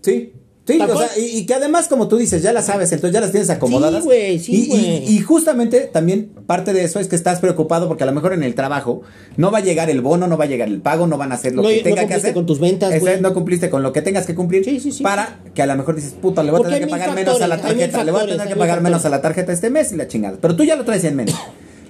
Sí. 0.00 0.32
Sí, 0.64 0.78
¿Tal 0.78 0.90
o 0.92 0.96
sea, 0.96 1.08
y, 1.18 1.38
y 1.38 1.44
que 1.46 1.54
además, 1.54 1.88
como 1.88 2.06
tú 2.06 2.16
dices, 2.16 2.40
ya 2.40 2.52
las 2.52 2.66
sabes, 2.66 2.92
entonces 2.92 3.12
ya 3.12 3.20
las 3.20 3.32
tienes 3.32 3.50
acomodadas. 3.50 4.02
Sí, 4.02 4.06
güey, 4.06 4.38
sí, 4.38 4.68
Y- 4.70 4.76
y, 5.12 5.16
y 5.16 5.20
justamente 5.20 5.80
también 5.92 6.30
parte 6.46 6.72
de 6.72 6.84
eso 6.84 7.00
es 7.00 7.08
que 7.08 7.16
estás 7.16 7.40
preocupado 7.40 7.88
porque 7.88 8.04
a 8.04 8.06
lo 8.06 8.12
mejor 8.12 8.32
en 8.32 8.44
el 8.44 8.54
trabajo 8.54 9.02
no 9.36 9.50
va 9.50 9.58
a 9.58 9.60
llegar 9.60 9.90
el 9.90 10.02
bono, 10.02 10.28
no 10.28 10.36
va 10.38 10.44
a 10.44 10.46
llegar 10.46 10.68
el 10.68 10.80
pago, 10.80 11.08
no 11.08 11.18
van 11.18 11.32
a 11.32 11.34
hacer 11.34 11.52
lo 11.56 11.62
No- 11.62 11.68
que 11.68 11.78
no 11.78 11.82
tenga 11.82 11.96
que 11.96 12.02
cumpliste 12.02 12.26
hacer. 12.28 12.34
con 12.34 12.46
tus 12.46 12.60
ventas. 12.60 13.02
No 13.20 13.34
cumpliste 13.34 13.70
con 13.70 13.82
lo 13.82 13.92
que 13.92 14.02
tengas 14.02 14.24
que 14.24 14.36
cumplir 14.36 14.64
Sí, 14.64 14.78
sí, 14.78 14.92
sí. 14.92 15.02
para 15.02 15.40
que 15.52 15.62
a 15.62 15.66
lo 15.66 15.74
mejor 15.76 15.96
dices, 15.96 16.12
puta, 16.22 16.44
le 16.44 16.52
voy 16.52 16.60
a 16.60 16.64
tener 16.64 16.80
que 16.80 16.86
pagar 16.86 17.12
menos 17.12 17.40
a 17.40 17.48
la 17.48 17.56
factores, 17.56 17.78
tarjeta, 17.78 18.04
le 18.04 18.12
voy 18.12 18.20
a 18.22 18.26
tener 18.26 18.48
que 18.48 18.56
pagar 18.56 18.80
menos 18.82 19.04
a 19.04 19.08
la 19.08 19.20
tarjeta 19.20 19.52
este 19.52 19.68
mes 19.68 19.90
y 19.92 19.96
la 19.96 20.06
chingada. 20.06 20.38
Pero 20.40 20.54
tú 20.54 20.62
ya 20.62 20.76
lo 20.76 20.84
traes 20.84 21.02
en 21.02 21.16
mente. 21.16 21.34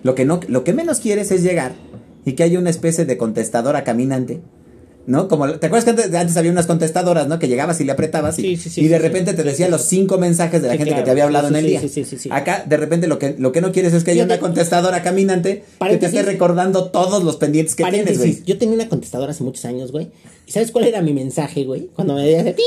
Lo 0.03 0.15
que, 0.15 0.25
no, 0.25 0.41
lo 0.49 0.65
que 0.65 0.73
menos 0.73 0.99
quieres 1.01 1.31
es 1.31 1.43
llegar 1.43 1.73
y 2.25 2.33
que 2.33 2.43
haya 2.43 2.59
una 2.59 2.71
especie 2.71 3.05
de 3.05 3.19
contestadora 3.19 3.85
caminante. 3.85 4.41
¿No? 5.07 5.27
Como, 5.27 5.51
¿te 5.59 5.67
acuerdas 5.67 5.85
que 5.85 5.91
antes, 5.91 6.15
antes 6.15 6.37
había 6.37 6.53
unas 6.53 6.67
contestadoras, 6.67 7.27
¿no? 7.27 7.39
Que 7.39 7.49
llegabas 7.49 7.81
y 7.81 7.85
le 7.85 7.93
apretabas 7.93 8.39
y, 8.39 8.43
Sí, 8.43 8.57
sí, 8.57 8.71
sí, 8.71 8.81
y 8.83 8.89
de 8.89 8.99
repente 8.99 9.35
te 9.35 9.43
decía 9.43 9.69
los 9.69 9.83
cinco 9.83 10.19
mensajes 10.19 10.63
de 10.63 10.69
la 10.69 10.77
gente 10.77 10.95
que 10.95 11.03
te 11.03 11.11
había 11.11 11.25
hablado 11.25 11.49
en 11.49 11.57
el 11.57 11.67
día. 11.67 11.81
sí, 11.81 11.89
sí, 11.89 12.05
sí, 12.05 12.19
sí. 12.19 12.29
Acá, 12.33 12.65
de 12.67 12.77
repente, 12.77 13.09
lo 13.09 13.19
que, 13.19 13.35
lo 13.39 13.51
que 13.53 13.61
no 13.61 13.73
quieres 13.73 13.93
es 13.95 14.05
que 14.05 14.13
haya 14.13 14.25
una 14.25 14.39
contestadora 14.39 15.03
caminante 15.03 15.65
que 15.81 15.97
te 15.97 16.07
esté 16.07 16.23
recordando 16.23 16.91
todos 16.91 17.25
los 17.25 17.37
pendientes 17.37 17.75
que 17.75 17.85
tienes, 17.85 18.19
güey. 18.19 18.43
yo 18.45 18.59
tenía 18.59 18.75
una 18.75 18.89
contestadora 18.89 19.33
hace 19.33 19.43
muchos 19.43 19.65
años, 19.65 19.91
güey. 19.93 20.11
¿Y 20.53 20.55
sabes 20.55 20.71
cuál 20.71 20.85
era 20.85 21.01
mi 21.01 21.15
mensaje, 21.15 21.65
güey? 21.65 21.89
Cuando 21.97 22.13
me 22.15 22.27
decía 22.27 22.45
¡pip! 22.55 22.63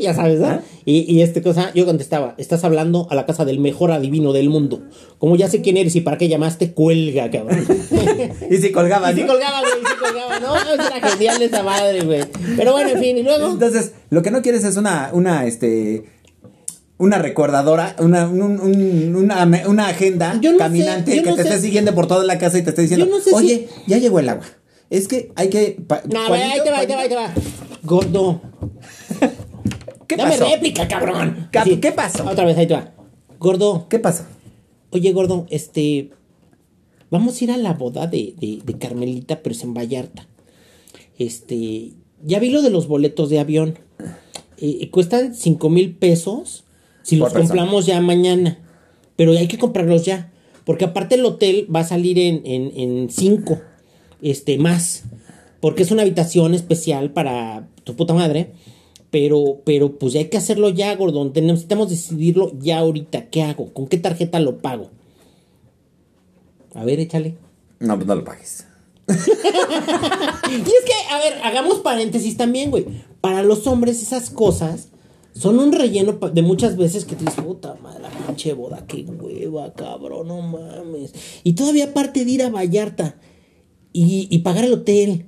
ya 0.00 0.14
sabes, 0.14 0.38
¿no? 0.38 0.46
¿Ah? 0.46 0.62
Y, 0.84 0.98
y 1.12 1.22
este 1.22 1.42
cosa, 1.42 1.72
yo 1.74 1.84
contestaba, 1.84 2.36
estás 2.38 2.62
hablando 2.62 3.08
a 3.10 3.16
la 3.16 3.26
casa 3.26 3.44
del 3.44 3.58
mejor 3.58 3.90
adivino 3.90 4.32
del 4.32 4.48
mundo. 4.50 4.82
Como 5.18 5.34
ya 5.34 5.48
sé 5.48 5.60
quién 5.60 5.76
eres 5.76 5.96
y 5.96 6.00
para 6.00 6.16
qué 6.16 6.28
llamaste, 6.28 6.72
cuelga, 6.74 7.28
cabrón. 7.28 7.66
Y 8.48 8.56
si 8.58 8.70
colgaba, 8.70 9.10
y 9.10 9.16
¿no? 9.16 9.26
colgaba, 9.26 9.62
güey, 9.62 9.72
sí 9.80 9.94
colgaba. 10.00 10.38
No, 10.38 10.74
era 10.84 11.08
genial 11.10 11.42
esa 11.42 11.64
madre, 11.64 12.04
güey. 12.04 12.20
Pero 12.56 12.70
bueno, 12.70 12.90
en 12.90 13.00
fin, 13.00 13.18
y 13.18 13.24
luego... 13.24 13.48
Entonces, 13.48 13.94
lo 14.10 14.22
que 14.22 14.30
no 14.30 14.40
quieres 14.40 14.62
es 14.62 14.76
una, 14.76 15.10
una, 15.12 15.44
este, 15.44 16.04
una 16.98 17.18
recordadora, 17.18 17.96
una, 17.98 18.28
un- 18.28 18.60
un- 18.60 19.16
una, 19.16 19.44
una 19.66 19.88
agenda 19.88 20.34
no 20.34 20.40
sé, 20.52 20.56
caminante 20.56 21.20
que 21.22 21.30
no 21.30 21.34
te 21.34 21.42
sé. 21.42 21.48
esté 21.48 21.60
siguiendo 21.62 21.96
por 21.96 22.06
toda 22.06 22.22
la 22.22 22.38
casa 22.38 22.58
y 22.58 22.62
te 22.62 22.70
esté 22.70 22.82
diciendo, 22.82 23.06
no 23.06 23.18
sé 23.18 23.30
si- 23.30 23.34
oye, 23.34 23.68
ya 23.88 23.98
llegó 23.98 24.20
el 24.20 24.28
agua. 24.28 24.44
Es 24.90 25.06
que 25.08 25.32
hay 25.36 25.50
que... 25.50 25.76
pa- 25.86 26.02
No, 26.10 26.26
Juanito, 26.26 26.52
ahí 26.54 26.60
te 26.64 26.70
va, 26.70 26.78
ahí 26.78 26.86
te 26.86 26.94
va, 26.94 27.00
ahí 27.02 27.08
te 27.08 27.14
va. 27.16 27.34
Gordo, 27.82 28.40
¿Qué 30.08 30.16
dame 30.16 30.30
pasó? 30.38 30.48
réplica, 30.48 30.88
cabrón. 30.88 31.48
Cap-. 31.52 31.68
¿qué 31.80 31.92
pasó? 31.92 32.24
Otra 32.28 32.44
vez, 32.46 32.56
ahí 32.56 32.66
te 32.66 32.74
va. 32.74 32.94
Gordo, 33.38 33.86
¿Qué 33.88 33.98
pasó? 33.98 34.24
Oye, 34.90 35.12
gordo, 35.12 35.46
este. 35.50 36.10
Vamos 37.10 37.40
a 37.40 37.44
ir 37.44 37.50
a 37.52 37.56
la 37.58 37.74
boda 37.74 38.06
de, 38.06 38.34
de, 38.38 38.60
de 38.64 38.78
Carmelita, 38.78 39.42
pero 39.42 39.54
es 39.54 39.62
en 39.62 39.74
Vallarta. 39.74 40.26
Este. 41.18 41.92
Ya 42.24 42.38
vi 42.38 42.50
lo 42.50 42.62
de 42.62 42.70
los 42.70 42.88
boletos 42.88 43.28
de 43.30 43.38
avión. 43.38 43.78
Eh, 44.56 44.88
cuestan 44.90 45.34
5 45.34 45.70
mil 45.70 45.94
pesos 45.94 46.64
si 47.02 47.16
los 47.16 47.32
persona. 47.32 47.48
compramos 47.48 47.86
ya 47.86 48.00
mañana. 48.00 48.58
Pero 49.16 49.32
hay 49.32 49.46
que 49.46 49.58
comprarlos 49.58 50.04
ya. 50.04 50.32
Porque 50.64 50.84
aparte 50.86 51.14
el 51.14 51.24
hotel 51.24 51.68
va 51.74 51.80
a 51.80 51.84
salir 51.84 52.18
en 52.18 52.42
5 52.44 52.72
en 52.76 53.10
cinco, 53.10 53.60
este, 54.22 54.58
más. 54.58 55.04
Porque 55.60 55.82
es 55.82 55.90
una 55.90 56.02
habitación 56.02 56.54
especial 56.54 57.10
para 57.12 57.68
tu 57.84 57.96
puta 57.96 58.14
madre. 58.14 58.52
Pero, 59.10 59.60
pero 59.64 59.98
pues 59.98 60.12
ya 60.12 60.20
hay 60.20 60.28
que 60.28 60.36
hacerlo 60.36 60.68
ya, 60.68 60.94
gordo. 60.94 61.30
Tenemos- 61.32 61.54
Necesitamos 61.54 61.88
decidirlo 61.90 62.52
ya 62.60 62.78
ahorita. 62.78 63.26
¿Qué 63.30 63.42
hago? 63.42 63.72
¿Con 63.72 63.86
qué 63.88 63.96
tarjeta 63.98 64.38
lo 64.38 64.58
pago? 64.58 64.90
A 66.74 66.84
ver, 66.84 67.00
échale. 67.00 67.34
No, 67.80 67.96
pues 67.96 68.06
no 68.06 68.14
lo 68.14 68.24
pagues. 68.24 68.66
Y 69.08 70.54
es 70.54 70.62
que, 70.62 71.14
a 71.14 71.18
ver, 71.18 71.40
hagamos 71.42 71.78
paréntesis 71.80 72.36
también, 72.36 72.70
güey. 72.70 72.86
Para 73.20 73.42
los 73.42 73.66
hombres 73.66 74.02
esas 74.02 74.30
cosas 74.30 74.88
son 75.34 75.58
un 75.58 75.72
relleno 75.72 76.12
de 76.12 76.42
muchas 76.42 76.76
veces 76.76 77.04
que 77.04 77.16
te 77.16 77.24
dices, 77.24 77.44
puta 77.44 77.74
madre, 77.82 78.02
la 78.02 78.08
pinche 78.10 78.52
boda, 78.54 78.84
qué 78.86 79.02
hueva, 79.04 79.72
cabrón, 79.74 80.28
no 80.28 80.40
mames. 80.42 81.12
Y 81.44 81.52
todavía 81.52 81.86
aparte 81.86 82.24
de 82.24 82.30
ir 82.30 82.42
a 82.42 82.50
Vallarta 82.50 83.16
y, 83.92 84.28
y 84.30 84.38
pagar 84.38 84.64
el 84.64 84.72
hotel. 84.72 85.26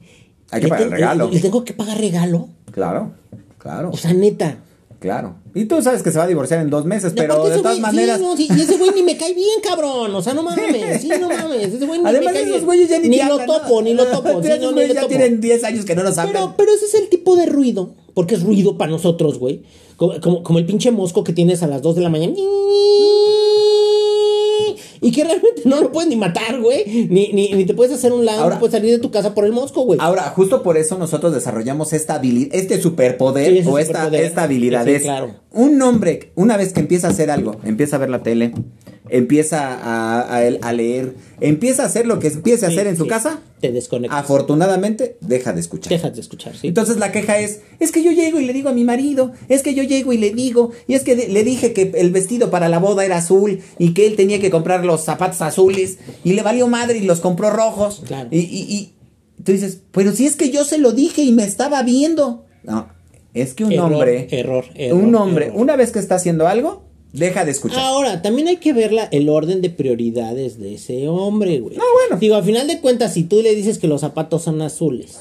Hay 0.51 0.61
que 0.61 0.69
pagar 0.69 0.85
el 0.87 0.91
regalo. 0.91 1.31
¿Le 1.31 1.41
tengo 1.41 1.65
que 1.65 1.73
pagar 1.75 1.99
regalo? 1.99 2.49
Claro, 2.73 3.13
claro, 3.59 3.91
O 3.93 3.97
sea, 3.97 4.13
neta. 4.13 4.59
claro. 4.99 5.37
Y 5.53 5.65
tú 5.65 5.83
sabes 5.83 6.05
que 6.05 6.13
se 6.13 6.19
va 6.19 6.25
a 6.25 6.29
divorciar 6.29 6.61
en 6.61 6.71
dos 6.71 6.85
meses, 6.85 7.13
Y 7.13 7.17
pero 7.17 7.45
de 7.49 7.57
todas 7.59 7.77
güey- 7.79 7.81
maneras... 7.81 8.19
Sí, 8.19 8.23
no, 8.25 8.37
sí, 8.37 8.49
y 8.57 8.61
ese 8.61 8.77
güey 8.79 8.93
ni 8.95 9.03
me 9.03 9.17
cae 9.17 9.35
bien, 9.35 9.59
cabrón. 9.63 10.15
O 10.15 10.23
sea, 10.23 10.33
no 10.35 10.45
mames. 10.45 11.01
Sí, 11.03 11.09
no 11.21 11.29
mames. 11.29 11.75
Ese 11.75 11.85
güey 11.87 11.99
ni 12.01 12.07
Además, 12.09 12.33
me 12.35 12.41
cae 12.41 12.49
esos 12.49 12.65
güeyes 12.65 12.89
ya 12.89 12.99
ni, 13.01 13.09
Ni 13.09 13.17
lo 13.17 13.25
hablan, 13.25 13.47
¿no? 13.49 13.57
topo, 13.61 13.83
ni 13.83 13.95
lo 13.95 14.07
topo. 14.13 14.41
Sí, 14.43 14.49
Esos 14.53 14.73
ni 14.75 14.87
ya 14.89 14.95
topo. 14.95 15.09
tienen 15.09 15.41
10 15.41 15.65
años 15.65 15.85
que 15.85 15.97
no 15.97 16.05
nos 16.05 16.17
hablan. 16.19 16.35
Pero, 16.35 16.55
pero 16.57 16.73
ese 16.73 16.85
es 16.87 16.95
el 16.95 17.09
tipo 17.09 17.35
de 17.35 17.47
ruido, 17.47 17.95
porque 18.15 18.37
es 18.37 18.43
ruido 18.45 18.79
para 18.79 18.93
nosotros, 18.93 19.39
güey. 19.41 19.63
Como, 19.97 20.21
como, 20.21 20.43
como 20.45 20.59
el 20.61 20.67
pinche 20.67 20.93
mosco 20.93 21.25
que 21.25 21.33
tienes 21.33 21.63
a 21.65 21.67
las 21.67 21.83
2 21.83 21.97
de 21.97 22.01
la 22.03 22.09
mañana. 22.09 22.35
Y 25.03 25.13
que 25.13 25.25
realmente 25.25 25.63
no 25.65 25.81
lo 25.81 25.93
puedes 25.93 26.11
ni 26.11 26.17
matar, 26.17 26.61
güey. 26.61 27.07
Ni, 27.11 27.33
ni, 27.33 27.53
ni 27.55 27.65
te 27.65 27.73
puedes 27.75 27.93
hacer 27.95 28.13
un 28.13 28.25
lado, 28.27 28.43
Ahora- 28.43 28.57
no 28.57 28.61
puedes 28.61 28.73
salir 28.75 28.91
de 28.91 28.99
tu 28.99 29.11
casa 29.11 29.35
por 29.35 29.45
el 29.47 29.53
mosco, 29.53 29.83
güey. 29.83 29.99
Ahora, 30.03 30.25
justo 30.37 30.63
por 30.63 30.77
eso 30.77 30.99
nosotros 30.99 31.33
desarrollamos 31.33 31.93
esta 31.93 32.15
habilidad, 32.17 32.55
este 32.55 32.81
superpoder 32.81 33.63
Sí, 33.63 33.69
o 33.69 33.79
esta, 33.79 33.95
superpoder. 33.99 34.25
esta 34.25 34.43
habilidad. 34.43 34.85
Sí, 34.87 34.99
claro. 35.01 35.35
un 35.53 35.81
hombre, 35.83 36.33
una 36.35 36.57
vez 36.57 36.73
que 36.73 36.81
empieza 36.81 37.07
a 37.07 37.11
hacer 37.11 37.31
algo, 37.31 37.57
empieza 37.65 37.97
a 37.97 37.99
ver 37.99 38.11
la 38.11 38.23
tele, 38.23 38.53
empieza 39.11 39.75
a, 39.75 40.21
a, 40.23 40.39
a 40.39 40.73
leer, 40.73 41.15
empieza 41.41 41.83
a 41.83 41.87
hacer 41.87 42.07
lo 42.07 42.19
que 42.19 42.29
empiece 42.29 42.67
a 42.67 42.69
Sí, 42.69 42.75
hacer 42.77 42.87
en 42.87 42.97
su 42.97 43.05
sí. 43.05 43.09
casa, 43.09 43.41
Te 43.61 43.73
desconectas. 43.73 44.19
afortunadamente 44.21 45.17
deja 45.21 45.53
de 45.53 45.61
escuchar. 45.61 45.91
Dejas 45.91 46.15
de 46.15 46.21
escuchar, 46.21 46.57
sí. 46.57 46.69
Entonces 46.69 46.97
la 46.97 47.13
queja 47.13 47.39
es, 47.39 47.61
es 47.79 47.93
que 47.93 48.03
yo 48.03 48.13
llego 48.13 48.41
y 48.41 48.47
le 48.47 48.53
digo 48.53 48.69
a 48.69 48.73
mi 48.73 48.85
marido, 48.85 49.33
es 49.49 49.63
que 49.63 49.75
yo 49.75 49.83
llego 49.83 50.13
y 50.13 50.19
le 50.19 50.31
digo, 50.31 50.71
y 50.87 50.95
es 50.95 51.03
que 51.03 51.17
de- 51.17 51.29
le 51.29 51.45
dije 51.45 51.73
que 51.73 51.93
el 51.97 52.11
vestido 52.11 52.51
para 52.51 52.69
la 52.69 52.79
boda 52.79 53.05
era 53.05 53.19
azul 53.19 53.61
y 53.79 53.95
que 53.95 54.07
él 54.07 54.17
tenía 54.17 54.41
que 54.41 54.51
comprar 54.51 54.85
los 54.85 55.03
zapatos 55.05 55.41
azules 55.43 55.99
y 56.25 56.33
le 56.35 56.43
valió 56.43 56.67
madre 56.69 56.99
y 56.99 57.03
los 57.03 57.21
compró 57.21 57.51
rojos. 57.51 58.03
Claro. 58.07 58.29
Y, 58.31 58.39
y, 58.39 58.63
y 58.73 58.93
tú 59.45 59.53
dices, 59.53 59.81
pero 59.93 60.13
si 60.13 60.27
es 60.27 60.37
que 60.37 60.51
yo 60.51 60.65
se 60.65 60.79
lo 60.79 60.93
dije 60.93 61.23
y 61.23 61.33
me 61.33 61.45
estaba 61.45 61.83
viendo. 61.83 62.45
No, 62.63 62.89
es 63.33 63.55
que 63.55 63.65
un 63.65 63.73
Error, 63.73 63.93
hombre, 63.93 64.29
error, 64.33 64.65
error, 64.75 65.01
un 65.03 65.15
hombre, 65.15 65.47
error. 65.47 65.61
una 65.61 65.77
vez 65.77 65.93
que 65.93 65.99
está 65.99 66.17
haciendo 66.17 66.47
algo, 66.49 66.85
deja 67.13 67.45
de 67.45 67.51
escuchar. 67.51 67.79
Ahora, 67.81 68.23
también 68.23 68.49
hay 68.49 68.57
que 68.59 68.73
ver 68.73 68.93
la- 68.93 69.05
el 69.05 69.29
orden 69.29 69.61
de 69.61 69.71
prioridades 69.71 70.59
de 70.59 70.75
ese 70.75 71.09
hombre, 71.09 71.61
güey. 71.61 71.77
No, 71.77 71.85
bueno. 72.09 72.21
Digo, 72.21 72.37
a 72.37 72.43
final 72.43 72.67
de 72.67 72.81
cuentas, 72.81 73.15
si 73.15 73.25
tú 73.25 73.43
le 73.43 73.55
dices 73.55 73.79
que 73.79 73.89
los 73.89 74.01
zapatos 74.03 74.43
son 74.43 74.63
azules, 74.63 75.19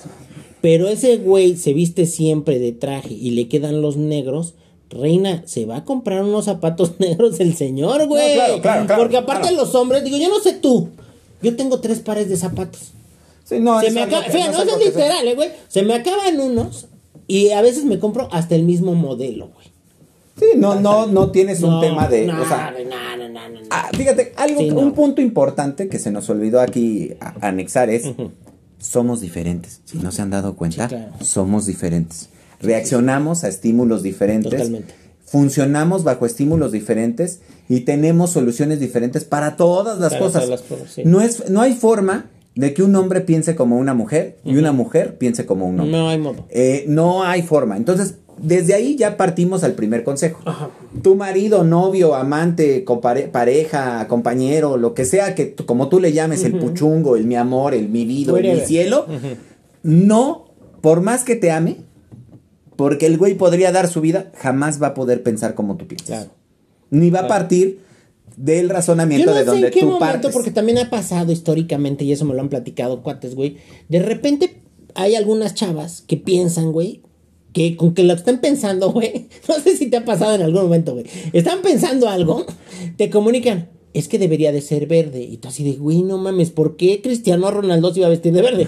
pero 0.62 0.88
ese 0.88 1.18
güey 1.18 1.56
se 1.58 1.74
viste 1.74 2.06
siempre 2.06 2.60
de 2.60 2.72
traje 2.74 3.14
y 3.14 3.32
le 3.32 3.48
quedan 3.48 3.82
los 3.82 3.98
negros, 3.98 4.54
reina, 4.90 5.44
se 5.46 5.66
va 5.66 5.78
a 5.78 5.86
comprar 5.86 6.24
unos 6.24 6.46
zapatos 6.46 6.94
negros 7.00 7.40
el 7.40 7.56
señor, 7.56 8.08
güey. 8.08 8.34
claro, 8.36 8.62
claro, 8.62 8.86
claro, 8.86 9.02
Porque 9.02 9.18
aparte 9.18 9.52
los 9.52 9.74
hombres, 9.76 10.04
digo, 10.04 10.18
yo 10.18 10.30
no 10.30 10.40
sé 10.40 10.54
tú, 10.54 10.90
yo 11.42 11.56
tengo 11.56 11.80
tres 11.80 12.00
pares 12.00 12.28
de 12.30 12.38
zapatos. 12.38 12.92
Sí, 13.46 13.60
no, 13.60 13.80
se 13.82 13.90
me 13.92 14.02
algo 14.02 14.16
acaba, 14.18 14.26
que- 14.32 14.38
fíjate, 14.38 14.66
no 14.66 15.32
eh, 15.32 15.36
güey. 15.36 15.50
Se 15.68 15.82
me 15.82 15.94
acaban 15.96 16.40
unos 16.40 16.86
y 17.28 17.50
a 17.50 17.62
veces 17.62 17.84
me 17.86 17.98
compro 17.98 18.28
hasta 18.32 18.56
el 18.56 18.64
mismo 18.64 18.94
modelo, 18.94 19.50
güey. 19.56 19.68
Sí, 20.40 20.46
no, 20.58 20.80
no, 20.80 21.06
no 21.08 21.32
tienes 21.32 21.62
un 21.62 21.72
No, 21.72 21.82
tema 21.82 22.08
de, 22.08 22.26
no, 22.28 22.42
o 22.42 22.46
sea, 22.46 22.72
no. 22.72 23.60
Ah, 23.70 23.90
fíjate, 23.96 24.34
algo, 24.38 24.60
Sí, 24.62 24.72
un 24.72 24.94
punto 24.94 25.22
importante 25.22 25.88
que 25.90 26.00
se 26.00 26.12
nos 26.12 26.30
olvidó 26.30 26.62
aquí 26.62 27.14
a- 27.20 27.48
anexar 27.48 27.90
es, 27.90 28.04
somos 28.78 29.22
diferentes. 29.22 29.82
Si 29.86 29.98
no 29.98 30.12
se 30.12 30.22
han 30.22 30.30
dado 30.30 30.56
cuenta, 30.56 30.88
Sí, 30.90 30.96
claro. 30.96 31.12
somos 31.22 31.66
diferentes. 31.66 32.30
Reaccionamos 32.62 33.44
a 33.44 33.48
estímulos 33.50 34.04
diferentes. 34.04 34.52
Totalmente. 34.52 34.94
Funcionamos 35.26 36.04
bajo 36.04 36.26
estímulos 36.26 36.72
diferentes 36.72 37.42
y 37.68 37.82
tenemos 37.82 38.32
soluciones 38.32 38.80
diferentes 38.80 39.26
para 39.26 39.56
todas 39.58 40.00
las 40.00 40.14
Para 40.14 40.26
cosas. 40.26 40.44
todas 40.46 40.50
las 40.50 40.62
cosas, 40.64 40.92
sí. 40.94 41.04
no, 41.06 41.22
es, 41.22 41.50
no 41.50 41.62
hay 41.62 41.74
forma 41.74 42.32
de 42.56 42.74
que 42.74 42.82
un 42.82 42.96
hombre 42.96 43.22
piense 43.22 43.56
como 43.56 43.78
una 43.78 43.94
mujer 43.94 44.40
y 44.44 44.58
una 44.58 44.72
mujer 44.72 45.18
piense 45.20 45.46
como 45.46 45.68
un 45.68 45.80
hombre. 45.80 45.98
No 45.98 46.10
hay 46.10 46.18
modo. 46.18 46.46
Eh, 46.50 46.86
no 46.88 47.24
hay 47.24 47.44
forma. 47.44 47.78
Entonces, 47.78 48.16
desde 48.42 48.74
ahí 48.74 48.96
ya 48.96 49.18
partimos 49.18 49.64
al 49.64 49.74
primer 49.74 50.04
consejo. 50.04 50.40
Ajá. 50.46 50.70
Tu 51.02 51.16
marido, 51.16 51.64
novio, 51.64 52.16
amante, 52.16 52.84
compare- 52.86 53.28
pareja, 53.32 54.08
compañero, 54.08 54.78
lo 54.78 54.94
que 54.94 55.06
sea 55.06 55.36
que 55.36 55.56
como 55.56 55.90
tú 55.90 56.00
le 56.00 56.14
llames, 56.14 56.44
el 56.44 56.58
puchungo, 56.58 57.16
el 57.16 57.26
mi 57.26 57.36
amor, 57.36 57.74
el 57.74 57.90
mi 57.90 58.06
vida, 58.06 58.38
el 58.38 58.56
mi 58.56 58.66
cielo, 58.66 59.06
no, 59.84 60.46
por 60.82 61.02
más 61.02 61.24
que 61.24 61.36
te 61.36 61.52
ame, 61.52 61.78
porque 62.76 63.06
el 63.06 63.18
güey 63.18 63.36
podría 63.36 63.72
dar 63.72 63.88
su 63.88 64.02
vida, 64.02 64.32
jamás 64.38 64.82
va 64.82 64.88
a 64.88 64.94
poder 64.94 65.22
pensar 65.24 65.54
como 65.54 65.76
tú 65.78 65.88
piensas. 65.88 66.08
Claro. 66.08 66.32
Ni 66.92 67.10
va 67.10 67.22
a 67.22 67.28
partir 67.28 67.80
del 68.38 68.68
Yo 68.68 68.74
razonamiento 68.74 69.32
no 69.32 69.34
de 69.36 69.40
sé 69.42 69.46
donde 69.46 69.68
en 69.68 69.74
qué 69.74 69.80
tú 69.82 69.86
momento, 69.88 70.06
partes. 70.06 70.32
porque 70.32 70.52
también 70.52 70.78
ha 70.78 70.90
pasado 70.90 71.32
históricamente, 71.32 72.06
y 72.06 72.12
eso 72.14 72.26
me 72.26 72.34
lo 72.34 72.42
han 72.42 72.50
platicado 72.50 73.04
cuates, 73.04 73.36
güey. 73.36 73.58
De 73.90 74.00
repente 74.02 74.62
hay 74.96 75.16
algunas 75.16 75.54
chavas 75.56 76.04
que 76.08 76.18
piensan, 76.18 76.72
güey, 76.72 77.02
que 77.54 77.76
con 77.76 77.94
que 77.94 78.04
lo 78.04 78.14
están 78.14 78.40
pensando, 78.40 78.92
güey. 78.94 79.28
No 79.48 79.56
sé 79.56 79.76
si 79.76 79.88
te 79.88 79.98
ha 79.98 80.06
pasado 80.06 80.36
en 80.36 80.42
algún 80.42 80.64
momento, 80.64 80.94
güey. 80.94 81.06
Están 81.34 81.62
pensando 81.62 82.10
algo, 82.10 82.46
te 82.98 83.10
comunican. 83.10 83.70
Es 83.92 84.08
que 84.08 84.20
debería 84.20 84.52
de 84.52 84.62
ser 84.62 84.86
verde. 84.86 85.22
Y 85.22 85.38
tú 85.38 85.48
así 85.48 85.64
de, 85.64 85.74
güey, 85.74 86.04
no 86.04 86.20
mames, 86.20 86.52
¿por 86.52 86.78
qué 86.78 87.02
Cristiano 87.02 87.50
Ronaldo 87.50 87.92
se 87.92 88.00
iba 88.00 88.08
a 88.08 88.12
vestir 88.12 88.34
de 88.34 88.42
verde? 88.44 88.68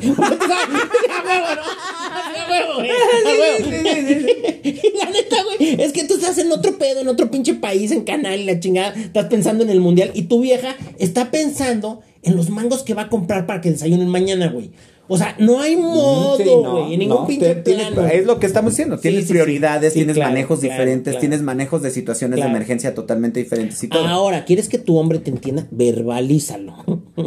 La 4.95 5.09
neta, 5.09 5.37
güey, 5.43 5.81
es 5.81 5.93
que 5.93 6.05
tú 6.05 6.15
estás 6.15 6.37
en 6.39 6.51
otro 6.51 6.77
pedo, 6.77 7.01
en 7.01 7.07
otro 7.07 7.29
pinche 7.29 7.53
país, 7.53 7.91
en 7.91 8.01
canal, 8.03 8.45
la 8.45 8.59
chingada, 8.59 8.93
estás 8.95 9.25
pensando 9.25 9.63
en 9.63 9.69
el 9.69 9.79
mundial 9.79 10.11
y 10.13 10.23
tu 10.23 10.41
vieja 10.41 10.75
está 10.97 11.29
pensando 11.31 12.01
en 12.23 12.35
los 12.35 12.49
mangos 12.49 12.83
que 12.83 12.93
va 12.93 13.03
a 13.03 13.09
comprar 13.09 13.45
para 13.45 13.61
que 13.61 13.71
desayunen 13.71 14.07
mañana, 14.07 14.49
güey. 14.49 14.71
O 15.13 15.17
sea, 15.17 15.35
no 15.39 15.59
hay 15.59 15.75
modo, 15.75 16.37
Sí, 16.37 16.43
güey, 16.43 16.63
no, 16.63 16.91
en 16.93 16.99
ningún 16.99 17.17
no, 17.21 17.27
pinche 17.27 17.55
tienes- 17.55 17.87
plano. 17.91 18.07
es 18.07 18.25
lo 18.25 18.39
que 18.39 18.45
estamos 18.45 18.71
diciendo. 18.71 18.97
Tienes 18.97 19.21
sí, 19.21 19.27
sí. 19.27 19.33
prioridades, 19.33 19.91
tienes 19.93 20.15
claro, 20.15 20.29
manejos 20.31 20.59
claro, 20.59 20.71
diferentes, 20.73 21.11
claro. 21.11 21.19
tienes 21.19 21.41
manejos 21.41 21.81
de 21.81 21.91
situaciones 21.91 22.39
de 22.39 22.45
emergencia 22.45 22.93
totalmente 22.93 23.39
diferentes 23.41 23.83
y 23.83 23.87
todo. 23.89 24.07
Ahora, 24.07 24.45
¿quieres 24.45 24.69
que 24.69 24.77
tu 24.77 24.97
hombre 24.97 25.19
te 25.19 25.29
entienda? 25.31 25.67
Verbalízalo. 25.71 26.75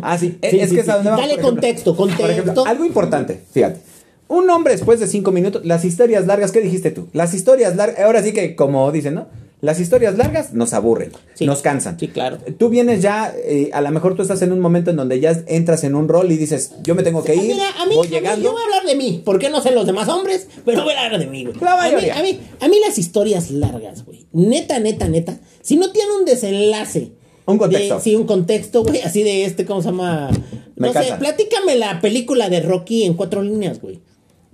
Ah, 0.03 0.17
sí, 0.19 0.39
es 0.43 0.73
que 0.73 0.81
es 0.81 0.89
a 0.89 1.03
Dale 1.03 1.25
ejemplo. 1.25 1.49
contexto, 1.51 1.95
Por 1.97 2.09
ejemplo, 2.11 2.35
contexto. 2.37 2.65
algo 2.67 2.85
importante, 2.85 3.41
fíjate. 3.53 3.81
Un 4.29 4.49
hombre 4.49 4.73
después 4.73 4.99
de 5.01 5.07
cinco 5.07 5.33
minutos, 5.33 5.65
las 5.67 5.85
historias 5.85 6.27
largas, 6.27 6.51
¿qué 6.51 6.61
dijiste 6.61 6.91
tú? 6.91 7.09
Las 7.13 7.35
historias 7.35 7.77
largas, 7.77 8.01
ahora 8.01 8.23
sí 8.23 8.33
que 8.33 8.57
como 8.57 8.91
dicen, 8.91 9.15
¿no? 9.15 9.27
Las 9.61 9.81
historias 9.81 10.19
largas 10.19 10.53
nos 10.53 10.75
aburren, 10.75 11.13
Sí. 11.35 11.47
nos 11.47 11.63
cansan. 11.63 11.99
Sí, 11.99 12.09
claro. 12.09 12.37
Tú 12.59 12.69
vienes 12.69 13.01
ya, 13.01 13.33
eh, 13.35 13.71
a 13.73 13.81
lo 13.81 13.91
mejor 13.93 14.15
tú 14.15 14.21
estás 14.21 14.43
en 14.43 14.53
un 14.53 14.61
momento 14.61 14.91
en 14.91 14.97
donde 14.97 15.21
ya 15.21 15.43
entras 15.47 15.85
en 15.85 15.95
un 15.95 16.07
rol 16.07 16.31
y 16.31 16.37
dices, 16.37 16.73
yo 16.83 16.95
me 16.95 17.03
tengo 17.03 17.25
que 17.25 17.33
Ah, 17.33 17.37
ir, 17.37 17.55
mira, 17.55 17.65
a 17.81 17.87
mí, 17.87 17.95
voy 17.95 18.07
a 18.07 18.11
mí, 18.11 18.15
llegando. 18.17 18.45
yo 18.45 18.53
voy 18.53 18.61
a 18.61 18.65
hablar 18.65 18.85
de 18.85 18.95
mí, 18.97 19.23
porque 19.25 19.49
no 19.49 19.63
sé 19.63 19.71
los 19.71 19.87
demás 19.87 20.09
hombres, 20.09 20.49
pero 20.67 20.85
voy 20.85 20.93
a 20.93 21.05
hablar 21.07 21.19
de 21.21 21.27
mí, 21.29 21.45
güey. 21.47 21.57
La 21.61 21.83
A 21.83 21.89
mí, 21.91 22.11
a 22.11 22.23
mí, 22.23 22.41
a 22.61 22.69
mí 22.69 22.77
las 22.87 22.99
historias 22.99 23.51
largas, 23.51 24.05
güey. 24.05 24.27
Neta, 24.33 24.79
neta, 24.81 25.09
neta. 25.09 25.39
Si 25.63 25.77
no 25.77 25.91
tiene 25.93 26.11
un 26.19 26.25
desenlace. 26.27 27.13
Un 27.47 27.59
contexto. 27.59 27.97
de- 27.97 28.01
sí, 28.01 28.17
un 28.17 28.25
contexto, 28.25 28.83
güey, 28.85 29.01
así 29.03 29.23
de 29.23 29.45
este, 29.45 29.65
¿cómo 29.67 29.81
se 29.83 29.89
llama? 29.89 30.31
Me 30.77 30.89
No 30.89 30.93
sé, 30.95 31.13
platícame 31.19 31.77
la 31.77 32.01
película 32.01 32.49
de 32.51 32.61
Rocky 32.61 33.05
en 33.05 33.15
cuatro 33.15 33.43
líneas, 33.43 33.81
güey. 33.81 34.01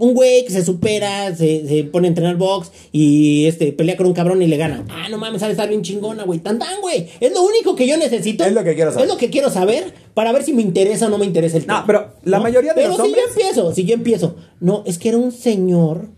Un 0.00 0.14
güey 0.14 0.44
que 0.44 0.50
se 0.50 0.64
supera, 0.64 1.34
se, 1.36 1.66
se 1.68 1.84
pone 1.84 2.08
a 2.08 2.10
entrenar 2.10 2.36
box 2.36 2.70
y 2.90 3.44
este 3.46 3.72
pelea 3.72 3.96
con 3.96 4.06
un 4.06 4.12
cabrón 4.14 4.42
y 4.42 4.46
le 4.46 4.56
gana. 4.56 4.84
Ah, 4.90 5.08
no 5.10 5.18
mames, 5.18 5.40
sabe 5.40 5.52
estar 5.52 5.68
bien 5.68 5.82
chingona, 5.82 6.24
güey. 6.24 6.40
Tan 6.40 6.58
tan, 6.58 6.80
güey. 6.80 7.06
Es 7.20 7.32
lo 7.32 7.42
único 7.42 7.76
que 7.76 7.86
yo 7.86 7.96
necesito. 7.96 8.44
Es 8.44 8.52
lo 8.52 8.64
que 8.64 8.74
quiero 8.74 8.90
saber. 8.92 9.06
Es 9.06 9.12
lo 9.12 9.18
que 9.18 9.30
quiero 9.30 9.50
saber 9.50 9.92
para 10.14 10.32
ver 10.32 10.42
si 10.42 10.52
me 10.52 10.62
interesa 10.62 11.06
o 11.06 11.10
no 11.10 11.18
me 11.18 11.26
interesa 11.26 11.56
el 11.58 11.64
tema. 11.66 11.80
No, 11.80 11.86
pero 11.86 12.14
la 12.24 12.40
mayoría 12.40 12.72
de 12.72 12.80
Pero 12.80 12.88
los 12.88 12.96
si 12.96 13.02
hombres- 13.02 13.24
yo 13.26 13.30
empiezo, 13.30 13.74
si 13.74 13.84
yo 13.84 13.94
empiezo. 13.94 14.36
No, 14.58 14.82
es 14.86 14.98
que 14.98 15.10
era 15.10 15.18
un 15.18 15.32
señor 15.32 16.08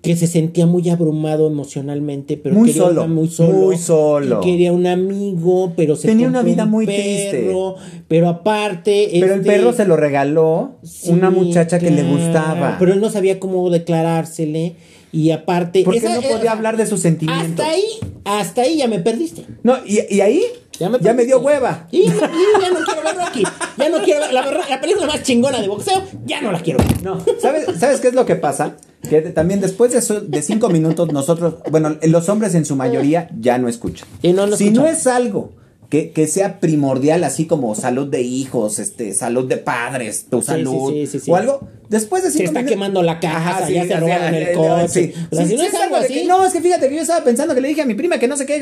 que 0.00 0.16
se 0.16 0.28
sentía 0.28 0.64
muy 0.64 0.88
abrumado 0.90 1.48
emocionalmente, 1.48 2.36
pero 2.36 2.54
Muy 2.54 2.68
quería 2.68 2.82
solo, 2.82 3.08
muy 3.08 3.28
solo. 3.28 3.52
muy 3.58 3.76
solo. 3.76 4.40
Y 4.40 4.44
quería 4.44 4.72
un 4.72 4.86
amigo, 4.86 5.72
pero 5.76 5.96
se 5.96 6.06
Tenía 6.08 6.28
una 6.28 6.42
vida 6.42 6.64
un 6.64 6.70
muy 6.70 6.86
perro, 6.86 7.74
Pero 8.06 8.28
aparte. 8.28 9.08
Pero 9.12 9.34
el 9.34 9.40
este, 9.40 9.50
perro 9.52 9.72
se 9.72 9.84
lo 9.86 9.96
regaló 9.96 10.76
sí, 10.84 11.10
una 11.10 11.30
muchacha 11.30 11.78
que 11.80 11.90
le 11.90 12.04
gustaba. 12.04 12.76
Pero 12.78 12.92
él 12.92 13.00
no 13.00 13.10
sabía 13.10 13.40
cómo 13.40 13.68
declarársele. 13.70 14.76
Y 15.10 15.30
aparte. 15.30 15.82
porque 15.84 15.98
esa- 15.98 16.14
no 16.14 16.22
podía 16.22 16.52
hablar 16.52 16.76
de 16.76 16.86
sus 16.86 17.00
sentimientos. 17.00 17.50
Hasta 17.64 17.68
ahí, 17.68 17.82
hasta 18.24 18.62
ahí 18.62 18.76
ya 18.76 18.88
me 18.88 18.98
perdiste. 19.00 19.46
No, 19.62 19.76
y, 19.86 20.00
y 20.14 20.20
ahí 20.20 20.42
ya 20.78 21.14
me, 21.14 21.24
dio 21.24 21.40
hueva. 21.40 21.88
Y, 21.90 22.02
y 22.02 22.06
ya 22.06 22.70
no 22.70 22.84
quiero 22.84 23.02
ver 23.02 23.16
Rocky. 23.16 23.42
Ya 23.76 23.88
no 23.88 24.02
quiero 24.02 24.20
ver 24.20 24.32
la, 24.32 24.66
la 24.68 24.80
película 24.80 25.06
más 25.06 25.22
chingona 25.22 25.60
de 25.60 25.68
boxeo. 25.68 26.02
Ya 26.24 26.40
no 26.40 26.52
la 26.52 26.60
quiero 26.60 26.78
ver. 26.78 27.02
No, 27.02 27.24
¿sabes, 27.40 27.66
¿sabes 27.78 28.00
qué 28.00 28.08
es 28.08 28.14
lo 28.14 28.26
que 28.26 28.36
pasa? 28.36 28.76
Que 29.08 29.20
también 29.22 29.60
después 29.60 29.92
de, 29.92 30.42
cinco 30.42 30.68
minutos 30.68 31.12
nosotros, 31.12 31.56
bueno, 31.70 31.96
los 32.02 32.28
hombres 32.28 32.54
en 32.54 32.64
su 32.64 32.76
mayoría 32.76 33.28
ya 33.38 33.58
no 33.58 33.68
escuchan. 33.68 34.08
No 34.22 34.46
si 34.48 34.64
escuchan. 34.64 34.74
no 34.74 34.86
es 34.86 35.06
algo 35.06 35.52
que, 35.88 36.10
que 36.10 36.26
sea 36.26 36.60
primordial, 36.60 37.24
así 37.24 37.46
como 37.46 37.74
salud 37.74 38.06
de 38.08 38.20
hijos, 38.22 38.78
este, 38.78 39.14
salud 39.14 39.48
de 39.48 39.56
padres, 39.56 40.26
tu 40.30 40.40
Sí, 40.42 40.46
salud, 40.48 40.92
sí, 40.92 41.06
sí, 41.20 41.30
o 41.30 41.36
algo, 41.36 41.66
después 41.88 42.22
de 42.22 42.30
Se 42.30 42.44
está 42.44 42.64
quemando 42.66 43.02
la 43.02 43.20
casa, 43.20 43.58
Ajá, 43.58 43.70
ya 43.70 43.86
se 43.86 43.96
robaron 43.96 44.34
el 44.34 44.42
eh, 44.48 44.52
coche. 44.52 44.88
sí. 44.88 45.12
Pero 45.30 45.42
Sí, 45.42 45.48
si 45.48 45.56
no 45.56 45.62
es 45.62 45.74
algo 45.74 45.96
así- 45.96 46.12
que, 46.12 46.24
no, 46.26 46.44
es 46.44 46.52
que 46.52 46.60
fíjate 46.60 46.88
que 46.90 46.96
yo 46.96 47.00
estaba 47.02 47.24
pensando 47.24 47.54
que 47.54 47.62
le 47.62 47.68
dije 47.68 47.80
a 47.82 47.86
mi 47.86 47.94
prima 47.94 48.18
que 48.18 48.28
no 48.28 48.36
sé 48.36 48.44
qué, 48.44 48.60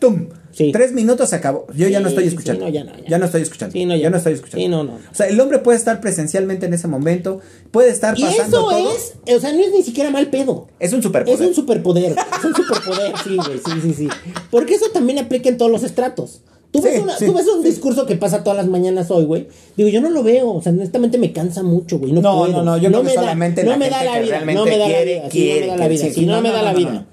tum. 0.00 0.28
Sí. 0.56 0.72
Tres 0.72 0.92
minutos 0.92 1.28
se 1.28 1.36
acabó. 1.36 1.66
Yo 1.74 1.86
ya 1.86 1.98
Sí, 1.98 2.02
no 2.02 2.08
estoy 2.08 2.24
sí, 2.24 2.30
sí, 2.30 2.36
escuchando. 2.36 2.64
no, 2.64 2.70
ya 2.70 2.82
no, 2.84 2.92
ya. 3.06 3.18
no 3.18 3.24
estoy 3.26 3.42
escuchando. 3.42 3.72
Sí, 3.74 3.84
no, 3.84 3.94
ya. 3.94 4.04
ya. 4.04 4.10
no 4.10 4.16
estoy 4.16 4.32
escuchando. 4.32 4.62
Sí, 4.62 4.68
no, 4.68 4.84
no. 4.84 4.92
O 4.94 5.14
sea, 5.14 5.26
el 5.26 5.38
hombre 5.38 5.58
puede 5.58 5.76
estar 5.76 6.00
presencialmente 6.00 6.64
en 6.64 6.72
ese 6.72 6.88
momento, 6.88 7.40
puede 7.70 7.90
estar 7.90 8.18
Y 8.18 8.22
pasando 8.22 8.56
eso 8.58 8.68
todo. 8.70 8.92
es, 8.96 9.14
o 9.36 9.38
sea, 9.40 9.52
no 9.52 9.60
es 9.60 9.70
ni 9.72 9.82
siquiera 9.82 10.10
mal 10.10 10.28
pedo. 10.28 10.68
Es 10.80 10.94
un 10.94 11.02
superpoder. 11.02 11.38
Es 11.42 11.46
un 11.46 11.54
superpoder. 11.54 12.12
Es 12.38 12.44
un 12.44 12.54
superpoder, 12.54 13.12
sí, 13.22 13.36
güey, 13.36 13.58
sí, 13.58 13.80
sí, 13.82 13.94
sí. 13.94 14.08
Porque 14.50 14.74
eso 14.76 14.86
también 14.94 15.18
aplica 15.18 15.50
en 15.50 15.58
todos 15.58 15.70
los 15.70 15.82
estratos. 15.82 16.40
Tú 16.70 16.80
ves, 16.82 16.94
Sí, 16.94 17.00
una- 17.02 17.16
sí, 17.18 17.26
tú 17.26 17.34
ves 17.34 17.46
un 17.48 17.62
discurso 17.62 18.06
que 18.06 18.16
pasa 18.16 18.42
todas 18.42 18.56
las 18.56 18.66
mañanas 18.66 19.10
hoy, 19.10 19.24
güey. 19.26 19.48
Digo, 19.76 19.90
yo 19.90 20.00
no 20.00 20.08
lo 20.08 20.22
veo. 20.22 20.48
O 20.52 20.62
sea, 20.62 20.72
honestamente 20.72 21.18
me 21.18 21.32
cansa 21.34 21.62
mucho, 21.62 21.98
güey. 21.98 22.12
No, 22.12 22.22
No, 22.22 22.38
puedo. 22.38 22.52
no, 22.52 22.62
no, 22.62 22.76
yo 22.78 22.88
creo 22.88 23.02
que 23.02 23.08
me 23.08 23.14
da- 23.14 23.20
solamente 23.20 23.62
no 23.62 23.70
la 23.72 23.76
me 23.76 23.90
da 23.90 24.04
la 24.04 24.12
que 24.14 24.54
No 24.54 24.64
me 24.64 24.78
da 24.78 24.88
la 24.88 25.02
vida. 25.04 25.30
sí, 25.30 25.50
no 25.50 25.60
me 25.60 25.66
da 25.66 25.76
la 25.76 25.88
vida. 25.88 26.04
Sí, 26.04 26.10
sí, 26.14 26.26
no, 26.26 26.36
no, 26.36 26.40
me 26.42 26.48
no, 26.48 26.54
da 26.54 26.60
no, 26.60 26.64
la 26.64 26.72
no, 26.72 26.78
vida. 26.78 26.90
no. 26.92 27.06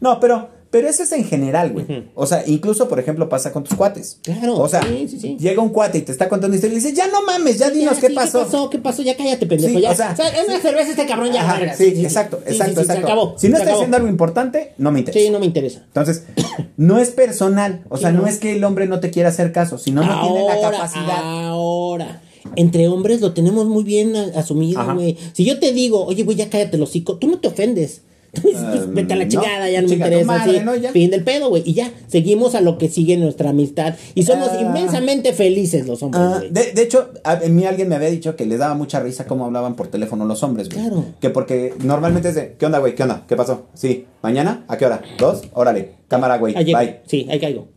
No, 0.00 0.20
pero 0.20 0.55
Pero 0.70 0.88
eso 0.88 1.02
es 1.02 1.12
en 1.12 1.24
general, 1.24 1.72
güey. 1.72 2.04
O 2.14 2.26
sea, 2.26 2.42
incluso, 2.46 2.88
por 2.88 2.98
ejemplo, 2.98 3.28
pasa 3.28 3.52
con 3.52 3.64
tus 3.64 3.76
cuates. 3.76 4.18
Claro, 4.22 4.58
O 4.58 4.68
sea, 4.68 4.82
sí, 4.82 5.06
sí, 5.08 5.20
sí. 5.20 5.36
llega 5.38 5.62
un 5.62 5.68
cuate 5.70 5.98
y 5.98 6.02
te 6.02 6.12
está 6.12 6.28
contando 6.28 6.54
historia 6.56 6.76
y 6.76 6.80
le 6.80 6.82
dices, 6.82 6.96
ya 6.96 7.06
no 7.08 7.22
mames, 7.22 7.58
ya 7.58 7.70
dinos 7.70 7.94
Ya, 8.00 8.08
qué 8.08 8.14
pasó. 8.14 8.40
¿Qué 8.40 8.44
pasó? 8.44 8.70
¿Qué 8.70 8.78
pasó? 8.78 9.02
Ya 9.02 9.16
cállate, 9.16 9.46
pendejo. 9.46 9.78
Ya. 9.78 9.92
o 9.92 9.94
sea, 9.94 10.12
es 10.12 10.48
una 10.48 10.60
cerveza 10.60 10.90
este 10.90 11.06
cabrón 11.06 11.32
ya. 11.32 11.42
Ajá, 11.42 11.74
sí, 11.74 11.84
exacto, 12.04 12.40
exacto, 12.46 12.80
exacto. 12.80 12.84
Se 12.84 12.98
acabó. 12.98 13.34
si 13.38 13.48
no 13.48 13.58
está 13.58 13.72
haciendo 13.72 13.96
algo 13.96 14.08
importante, 14.08 14.74
no 14.78 14.90
me 14.90 15.00
interesa. 15.00 15.20
Sí, 15.24 15.30
no 15.30 15.38
me 15.38 15.46
interesa. 15.46 15.82
Entonces, 15.86 16.24
no 16.76 16.98
es 16.98 17.10
personal. 17.10 17.84
O 17.88 17.96
sea, 17.96 18.12
no. 18.12 18.22
no. 18.22 18.26
es 18.26 18.38
que 18.38 18.56
el 18.56 18.64
hombre 18.64 18.86
no 18.86 19.00
te 19.00 19.10
quiera 19.10 19.28
hacer 19.28 19.52
caso, 19.52 19.78
sino 19.78 20.02
no 20.02 20.20
tiene 20.20 20.46
la 20.46 20.54
Ahora, 20.54 20.70
capacidad. 20.72 21.20
Ahora. 21.22 22.22
Entre 22.54 22.88
hombres 22.88 23.20
lo 23.20 23.32
tenemos 23.32 23.66
muy 23.66 23.82
bien 23.82 24.14
asumido, 24.16 24.82
güey. 24.94 25.16
Si 25.32 25.44
yo 25.44 25.58
te 25.58 25.72
digo, 25.72 26.04
oye, 26.04 26.22
güey, 26.22 26.36
ya 26.36 26.48
cállate 26.48 26.76
el 26.76 26.82
hocico, 26.82 27.16
tú 27.18 27.28
no 27.28 27.38
te 27.38 27.48
ofendes. 27.48 28.02
Dices, 28.42 28.62
pues, 28.70 28.94
vete 28.94 29.14
a 29.14 29.16
la 29.16 29.28
chingada, 29.28 29.68
ya 29.70 29.82
no 29.82 29.88
me 29.88 29.94
interesa. 29.94 30.24
madre, 30.26 30.58
sí. 30.58 30.64
¿no? 30.64 30.74
Ya. 30.76 30.92
Fin 30.92 31.10
del 31.10 31.24
pedo, 31.24 31.48
güey. 31.48 31.62
Y 31.66 31.74
ya, 31.74 31.92
seguimos 32.06 32.54
a 32.54 32.60
lo 32.60 32.78
que 32.78 32.88
sigue 32.88 33.16
nuestra 33.16 33.50
amistad. 33.50 33.94
Y 34.14 34.22
somos 34.24 34.48
Ah. 34.52 34.60
inmensamente 34.60 35.32
felices 35.32 35.86
los 35.86 36.02
hombres, 36.02 36.22
Ah, 36.22 36.36
güey. 36.38 36.50
de, 36.50 36.72
de 36.72 36.82
hecho, 36.82 37.10
a 37.24 37.36
mí 37.36 37.64
alguien 37.64 37.88
me 37.88 37.94
había 37.96 38.10
dicho 38.10 38.36
que 38.36 38.46
les 38.46 38.58
daba 38.58 38.74
mucha 38.74 39.00
risa 39.00 39.26
cómo 39.26 39.44
hablaban 39.46 39.74
por 39.76 39.88
teléfono 39.88 40.24
los 40.24 40.42
hombres, 40.42 40.68
güey. 40.68 40.80
Claro. 40.80 41.04
Que 41.20 41.30
porque 41.30 41.74
normalmente 41.82 42.28
es 42.30 42.34
de, 42.34 42.54
¿qué 42.58 42.66
onda, 42.66 42.78
güey? 42.78 42.94
¿Qué 42.94 43.02
onda? 43.02 43.24
¿Qué 43.28 43.36
pasó? 43.36 43.66
Sí, 43.74 44.06
¿mañana? 44.22 44.64
¿A 44.68 44.76
qué 44.76 44.86
hora? 44.86 45.02
¿Dos? 45.18 45.42
Órale, 45.54 45.92
cámara, 46.08 46.38
güey, 46.38 46.54
bye. 46.54 47.00
Sí, 47.06 47.26
ahí 47.30 47.38
caigo. 47.40 47.68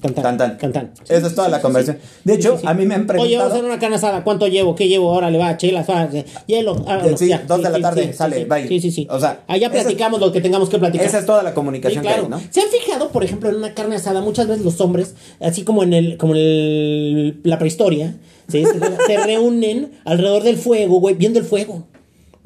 Cantan. 0.00 0.56
Tan, 0.58 0.72
tan. 0.72 0.92
Esa 1.08 1.26
es 1.26 1.34
toda 1.34 1.48
la 1.48 1.60
conversión. 1.60 1.98
De 2.22 2.34
hecho, 2.34 2.56
a 2.64 2.72
mí 2.72 2.86
me 2.86 2.94
han 2.94 3.00
Oye, 3.02 3.08
vamos 3.08 3.18
a 3.18 3.24
preguntado- 3.24 3.50
hacer 3.52 3.64
una 3.64 3.78
carne 3.80 3.96
asada. 3.96 4.22
¿Cuánto 4.22 4.46
llevo? 4.46 4.76
¿Qué 4.76 4.86
llevo? 4.86 5.08
Órale, 5.08 5.38
va, 5.38 5.56
chelas, 5.56 5.88
va, 5.90 6.08
hielo. 6.46 6.76
vámonos, 6.76 7.18
Sí, 7.18 7.26
ya. 7.28 7.42
dos 7.46 7.60
de 7.60 7.70
la 7.70 7.80
tarde, 7.80 8.12
sale, 8.12 8.38
sí, 8.38 8.44
bye. 8.44 8.68
Sí, 8.68 8.80
sí, 8.80 8.90
sí. 8.92 9.08
O 9.10 9.18
sea, 9.18 9.42
allá 9.48 9.70
platicamos 9.70 10.20
lo 10.20 10.30
que 10.30 10.40
tengamos 10.40 10.68
que 10.68 10.78
platicar. 10.78 11.04
Esa 11.06 11.18
es 11.18 11.26
toda 11.26 11.42
la 11.42 11.50
Sí, 11.50 11.54
comunicación 11.56 12.02
claro. 12.02 12.28
que 12.28 12.34
hay, 12.34 12.40
¿no? 12.42 12.52
¿Se 12.52 12.60
han 12.60 12.68
fijado, 12.68 13.08
por 13.10 13.24
ejemplo, 13.24 13.48
en 13.48 13.56
una 13.56 13.74
carne 13.74 13.96
asada? 13.96 14.20
Muchas 14.20 14.46
veces 14.46 14.64
los 14.64 14.80
hombres, 14.80 15.16
así 15.40 15.62
como 15.64 15.82
en 15.82 15.92
el, 15.92 16.16
como 16.16 16.34
en 16.36 16.40
el- 16.40 17.40
la 17.42 17.58
prehistoria, 17.58 18.16
¿sí? 18.46 18.64
se, 18.64 18.78
se 19.06 19.16
reúnen 19.24 19.90
alrededor 20.04 20.44
del 20.44 20.58
fuego, 20.58 21.00
güey, 21.00 21.16
viendo 21.16 21.40
el 21.40 21.44
fuego. 21.44 21.87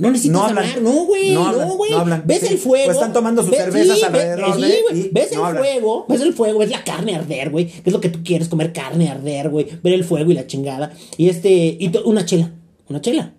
No 0.03 0.11
necesitas 0.11 0.33
No 0.37 0.45
hablan. 0.47 0.65
hablar, 0.65 0.83
no, 0.83 1.05
güey, 1.07 1.33
No 1.35 1.53
no, 1.53 1.77
güey. 1.77 1.93
no 1.93 2.23
ves 2.25 2.41
Sí, 2.41 2.47
el 2.55 2.59
fuego. 2.59 2.85
pues 2.87 2.97
están 2.97 3.13
tomando 3.13 3.43
sus 3.43 3.51
ves- 3.53 3.61
cervezas 3.61 3.99
sí, 3.99 4.05
alrededor 4.05 4.61
de- 4.61 4.67
sí, 4.67 4.75
güey, 4.91 5.01
y 5.01 5.09
ves 5.13 5.33
el 5.33 5.39
fuego, 5.39 6.07
ves 6.09 6.21
el 6.21 6.33
fuego, 6.35 6.59
ves 6.59 6.71
la 6.71 6.85
carne 6.85 7.15
arder, 7.15 7.51
güey. 7.51 7.67
Que 7.67 7.83
es 7.87 7.93
lo 7.93 8.01
que 8.01 8.09
tú 8.09 8.21
quieres, 8.25 8.49
comer 8.49 8.73
carne 8.73 9.09
arder, 9.09 9.49
güey. 9.49 9.67
Ver 9.83 9.95
el 9.95 10.05
fuego 10.05 10.31
y 10.31 10.35
la 10.35 10.47
chingada. 10.47 10.93
Y 11.17 11.29
este, 11.29 11.51
y 11.51 11.91
una 12.05 12.25
chela, 12.27 12.51
una 12.89 13.01
chela. 13.01 13.35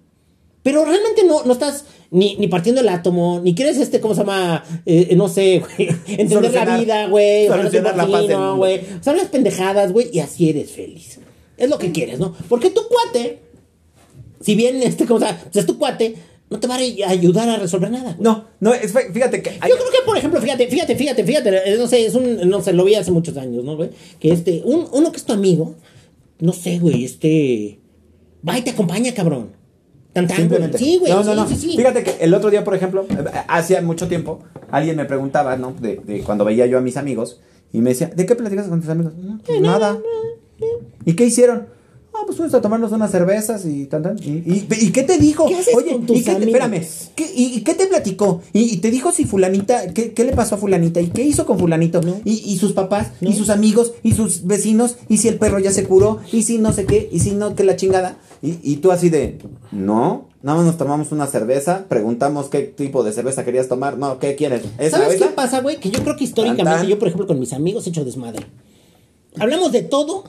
Pero 0.63 0.85
realmente 0.85 1.23
no, 1.25 1.43
no 1.43 1.51
estás 1.51 1.83
ni, 2.09 2.37
ni 2.37 2.47
partiendo 2.47 2.79
el 2.79 2.87
átomo, 2.87 3.41
ni 3.43 3.53
quieres 3.53 3.77
este, 3.79 3.99
¿cómo 3.99 4.13
se 4.15 4.21
llama? 4.21 4.63
Eh, 4.85 5.13
no 5.17 5.27
sé, 5.27 5.59
güey. 5.59 5.89
Entender 6.07 6.53
la 6.53 6.77
vida, 6.77 7.07
güey. 7.07 7.47
Sea, 7.47 7.57
solucionar 7.57 7.97
la 7.97 8.07
paz 8.07 8.55
güey. 8.55 8.77
O 8.99 9.03
sea, 9.03 9.11
hablas 9.11 9.27
pendejadas, 9.27 9.91
güey, 9.91 10.09
y 10.13 10.19
así 10.19 10.49
eres 10.49 10.71
feliz. 10.71 11.19
Es 11.57 11.69
lo 11.69 11.77
que 11.77 11.91
quieres, 11.91 12.19
¿no? 12.19 12.33
Porque 12.47 12.69
tu 12.69 12.81
cuate, 12.87 13.39
si 14.39 14.55
bien 14.55 14.81
este, 14.83 15.05
¿cómo 15.05 15.19
se 15.19 15.25
llama? 15.25 15.39
Pues 15.43 15.55
es 15.57 15.65
tu 15.65 15.77
cuate, 15.77 16.15
no 16.53 16.59
te 16.59 16.67
va 16.67 16.75
a 16.75 17.09
ayudar 17.09 17.49
a 17.49 17.57
resolver 17.57 17.89
nada. 17.91 18.15
No, 18.19 18.45
no, 18.59 18.73
es, 18.73 18.93
fíjate 19.11 19.41
que... 19.41 19.49
hay- 19.59 19.69
Yo 19.71 19.75
creo 19.75 19.89
que, 19.91 20.05
por 20.05 20.15
ejemplo, 20.17 20.39
fíjate, 20.39 20.67
fíjate, 20.67 20.95
fíjate, 20.95 21.23
fíjate, 21.25 21.49
eh, 21.73 21.75
no 21.77 21.87
sé, 21.87 22.05
es 22.05 22.13
un, 22.15 22.47
no 22.47 22.61
sé, 22.61 22.73
lo 22.73 22.85
vi 22.85 22.93
hace 22.95 23.11
muchos 23.11 23.35
años, 23.37 23.63
¿no, 23.63 23.75
güey? 23.75 23.89
Que 24.19 24.31
este, 24.31 24.61
un, 24.63 24.87
uno 24.91 25.11
que 25.11 25.17
es 25.17 25.23
tu 25.25 25.33
amigo, 25.33 25.75
no 26.39 26.53
sé, 26.53 26.77
güey, 26.79 27.03
este, 27.05 27.79
va 28.47 28.57
y 28.57 28.61
te 28.61 28.69
acompaña, 28.69 29.13
cabrón. 29.13 29.49
Tan, 30.13 30.27
tan, 30.27 30.47
güey. 30.47 30.61
Sí, 30.77 30.97
güey, 30.99 31.11
No, 31.11 31.23
no, 31.23 31.31
sí, 31.31 31.35
no. 31.35 31.47
sí, 31.49 31.55
sí. 31.71 31.75
Fíjate 31.75 32.03
que 32.03 32.15
el 32.23 32.33
otro 32.35 32.51
día, 32.51 32.63
por 32.63 32.75
ejemplo, 32.75 33.03
eh, 33.09 33.15
hace 33.47 33.81
mucho 33.81 34.07
tiempo, 34.07 34.43
alguien 34.69 34.95
me 34.95 35.05
preguntaba, 35.05 35.57
¿no? 35.57 35.73
De, 35.73 35.95
de 36.05 36.19
cuando 36.21 36.45
veía 36.45 36.67
yo 36.67 36.77
a 36.77 36.81
mis 36.81 36.97
amigos, 36.97 37.41
y 37.71 37.81
me 37.81 37.89
decía, 37.89 38.11
¿de 38.15 38.25
qué 38.27 38.35
platicas 38.35 38.67
con 38.67 38.79
tus 38.79 38.89
amigos? 38.91 39.13
"No, 39.17 39.39
pues 39.43 39.59
nada. 39.59 39.99
¿Y 41.03 41.13
qué 41.15 41.25
hicieron? 41.25 41.67
Ah, 42.15 42.23
pues 42.25 42.37
fuimos 42.37 42.53
a 42.53 42.61
tomarnos 42.61 42.91
unas 42.91 43.09
cervezas 43.09 43.65
y 43.65 43.85
tan, 43.87 44.03
tan. 44.03 44.17
¿Y, 44.19 44.29
y, 44.45 44.67
y 44.69 44.91
qué 44.91 45.01
te 45.01 45.17
dijo? 45.17 45.47
¿Qué 45.47 45.55
haces 45.55 45.73
con 45.73 46.05
tus 46.05 46.17
¿y 46.17 46.23
qué 46.23 46.35
te- 46.35 46.45
espérame, 46.45 46.81
¿qué, 47.15 47.31
y, 47.35 47.61
qué 47.61 47.73
te 47.73 47.87
platicó? 47.87 48.41
¿Y, 48.53 48.77
te 48.77 48.91
dijo 48.91 49.11
si 49.11 49.25
fulanita, 49.25 49.91
qué, 49.93 50.13
qué 50.13 50.23
le 50.23 50.33
pasó 50.33 50.55
a 50.55 50.57
fulanita? 50.59 51.01
¿Y 51.01 51.07
qué 51.07 51.23
hizo 51.23 51.45
con 51.47 51.57
fulanito? 51.57 52.01
No. 52.03 52.21
¿Y, 52.23 52.55
sus 52.57 52.73
papás? 52.73 53.11
No. 53.19 53.29
¿Y 53.31 53.33
sus 53.33 53.49
amigos? 53.49 53.93
¿Y 54.03 54.11
sus 54.13 54.45
vecinos? 54.45 54.97
¿Y 55.09 55.17
si 55.17 55.27
el 55.27 55.39
perro 55.39 55.57
ya 55.57 55.71
se 55.71 55.85
curó? 55.85 56.19
¿Y 56.31 56.43
si 56.43 56.59
no 56.59 56.71
sé 56.71 56.85
qué? 56.85 57.09
¿Y 57.11 57.19
si 57.19 57.31
no, 57.31 57.55
que 57.55 57.63
la 57.63 57.75
chingada? 57.75 58.17
Y, 58.43 58.59
y 58.61 58.75
tú 58.77 58.91
así 58.91 59.09
de, 59.09 59.39
no, 59.71 60.29
nada 60.43 60.57
más 60.57 60.67
nos 60.67 60.77
tomamos 60.77 61.11
una 61.11 61.25
cerveza, 61.25 61.85
preguntamos 61.89 62.47
qué 62.47 62.59
tipo 62.61 63.03
de 63.03 63.11
cerveza 63.11 63.43
querías 63.43 63.67
tomar, 63.69 63.97
no, 63.97 64.19
¿qué 64.19 64.35
quieres? 64.35 64.61
¿Esa, 64.77 64.99
¿Sabes 64.99 65.19
qué 65.19 65.29
pasa, 65.29 65.61
güey? 65.61 65.79
Que 65.79 65.89
yo 65.89 66.03
creo 66.03 66.15
que 66.15 66.25
históricamente, 66.25 66.87
yo, 66.87 66.99
por 66.99 67.07
ejemplo, 67.07 67.25
con 67.25 67.39
mis 67.39 67.53
amigos 67.53 67.87
he 67.87 67.89
hecho 67.89 68.05
desmadre. 68.05 68.45
Hablamos 69.39 69.71
de 69.71 69.81
todo. 69.81 70.25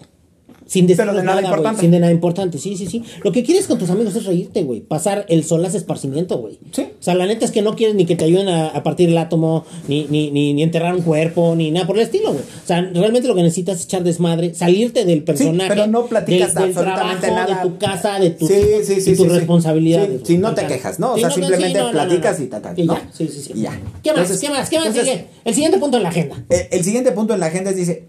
Sin 0.75 0.87
Pero 0.88 0.97
decirnos 1.12 1.16
de 1.16 1.23
nada 1.23 1.40
importante. 1.43 1.81
Sin 1.83 1.90
de 1.93 2.00
nada 2.00 2.12
importante, 2.12 2.59
sí, 2.59 2.76
sí, 2.76 2.87
sí. 2.88 3.04
Lo 3.23 3.31
que 3.31 3.45
quieres 3.45 3.69
con 3.69 3.78
tus 3.78 3.90
amigos 3.90 4.16
es 4.16 4.25
reírte, 4.26 4.64
güey. 4.64 4.81
Pasar 4.81 5.25
el 5.28 5.45
sol 5.45 5.64
hace 5.64 5.76
esparcimiento, 5.78 6.38
güey. 6.38 6.59
Sí. 6.73 6.83
O 6.83 7.02
sea, 7.02 7.14
la 7.14 7.26
neta 7.26 7.45
es 7.45 7.52
que 7.52 7.62
no 7.62 7.76
quieres 7.76 7.95
ni 7.95 8.07
que 8.07 8.16
te 8.16 8.25
ayuden 8.25 8.49
a, 8.49 8.67
a 8.71 8.82
partir 8.82 9.08
el 9.08 9.17
átomo, 9.17 9.65
ni, 9.87 10.06
ni, 10.10 10.32
ni, 10.32 10.52
ni 10.52 10.65
enterrar 10.65 10.93
un 10.97 11.02
cuerpo, 11.02 11.54
ni 11.56 11.71
nada 11.71 11.87
por 11.87 11.95
el 11.97 12.02
estilo, 12.02 12.32
güey. 12.32 12.43
O 12.43 12.67
sea, 12.67 12.80
realmente 12.93 13.28
lo 13.28 13.37
que 13.37 13.43
necesitas 13.45 13.78
es 13.78 13.84
echar 13.84 14.02
desmadre, 14.02 14.52
salirte 14.54 15.04
del 15.04 15.23
personaje. 15.23 15.69
pero 15.69 15.87
no 15.87 16.06
platicas 16.06 16.54
del, 16.54 16.65
del 16.75 16.76
absolutamente 16.76 17.26
trabajo, 17.28 17.50
nada. 17.52 17.63
de 17.65 17.71
tu 17.71 17.78
casa, 17.78 18.19
de 18.19 18.30
tus, 18.30 18.49
Sí, 18.49 18.54
sí, 18.82 18.84
sí, 18.84 18.95
tus 18.95 19.04
sí, 19.04 19.17
sí. 19.17 19.28
responsabilidades. 19.28 20.21
Sí, 20.25 20.26
si 20.34 20.39
no 20.39 20.54
te 20.54 20.67
quejas, 20.67 20.99
¿no? 20.99 21.13
O 21.13 21.15
Sí, 21.15 21.21
sea, 21.21 21.28
no, 21.28 21.34
simplemente 21.37 21.69
sí, 21.69 21.75
no, 21.75 21.84
no, 21.87 21.91
platicas 21.93 22.41
y 22.41 22.47
ta, 22.47 22.60
ta, 22.60 22.75
Y 22.76 22.87
ya, 22.89 23.08
sí, 23.13 23.28
sí, 23.28 23.41
sí. 23.43 23.52
Ya. 23.54 23.80
¿Qué 24.02 24.10
más? 24.10 24.23
Entonces- 24.23 24.41
¿Qué 24.41 24.50
más? 24.50 24.69
¿Qué 24.71 24.76
más 24.78 24.87
entonces- 24.89 25.13
sigue? 25.13 25.26
El 25.45 25.54
siguiente 25.54 25.78
punto 25.78 25.99
en 25.99 26.02
la 26.02 26.08
agenda. 26.08 26.45
Eh, 26.50 26.69
El 26.73 26.82
siguiente 26.82 27.13
punto 27.13 27.32
en 27.34 27.39
la 27.39 27.47
agenda 27.47 27.71
es, 27.71 27.76
dice, 27.76 28.08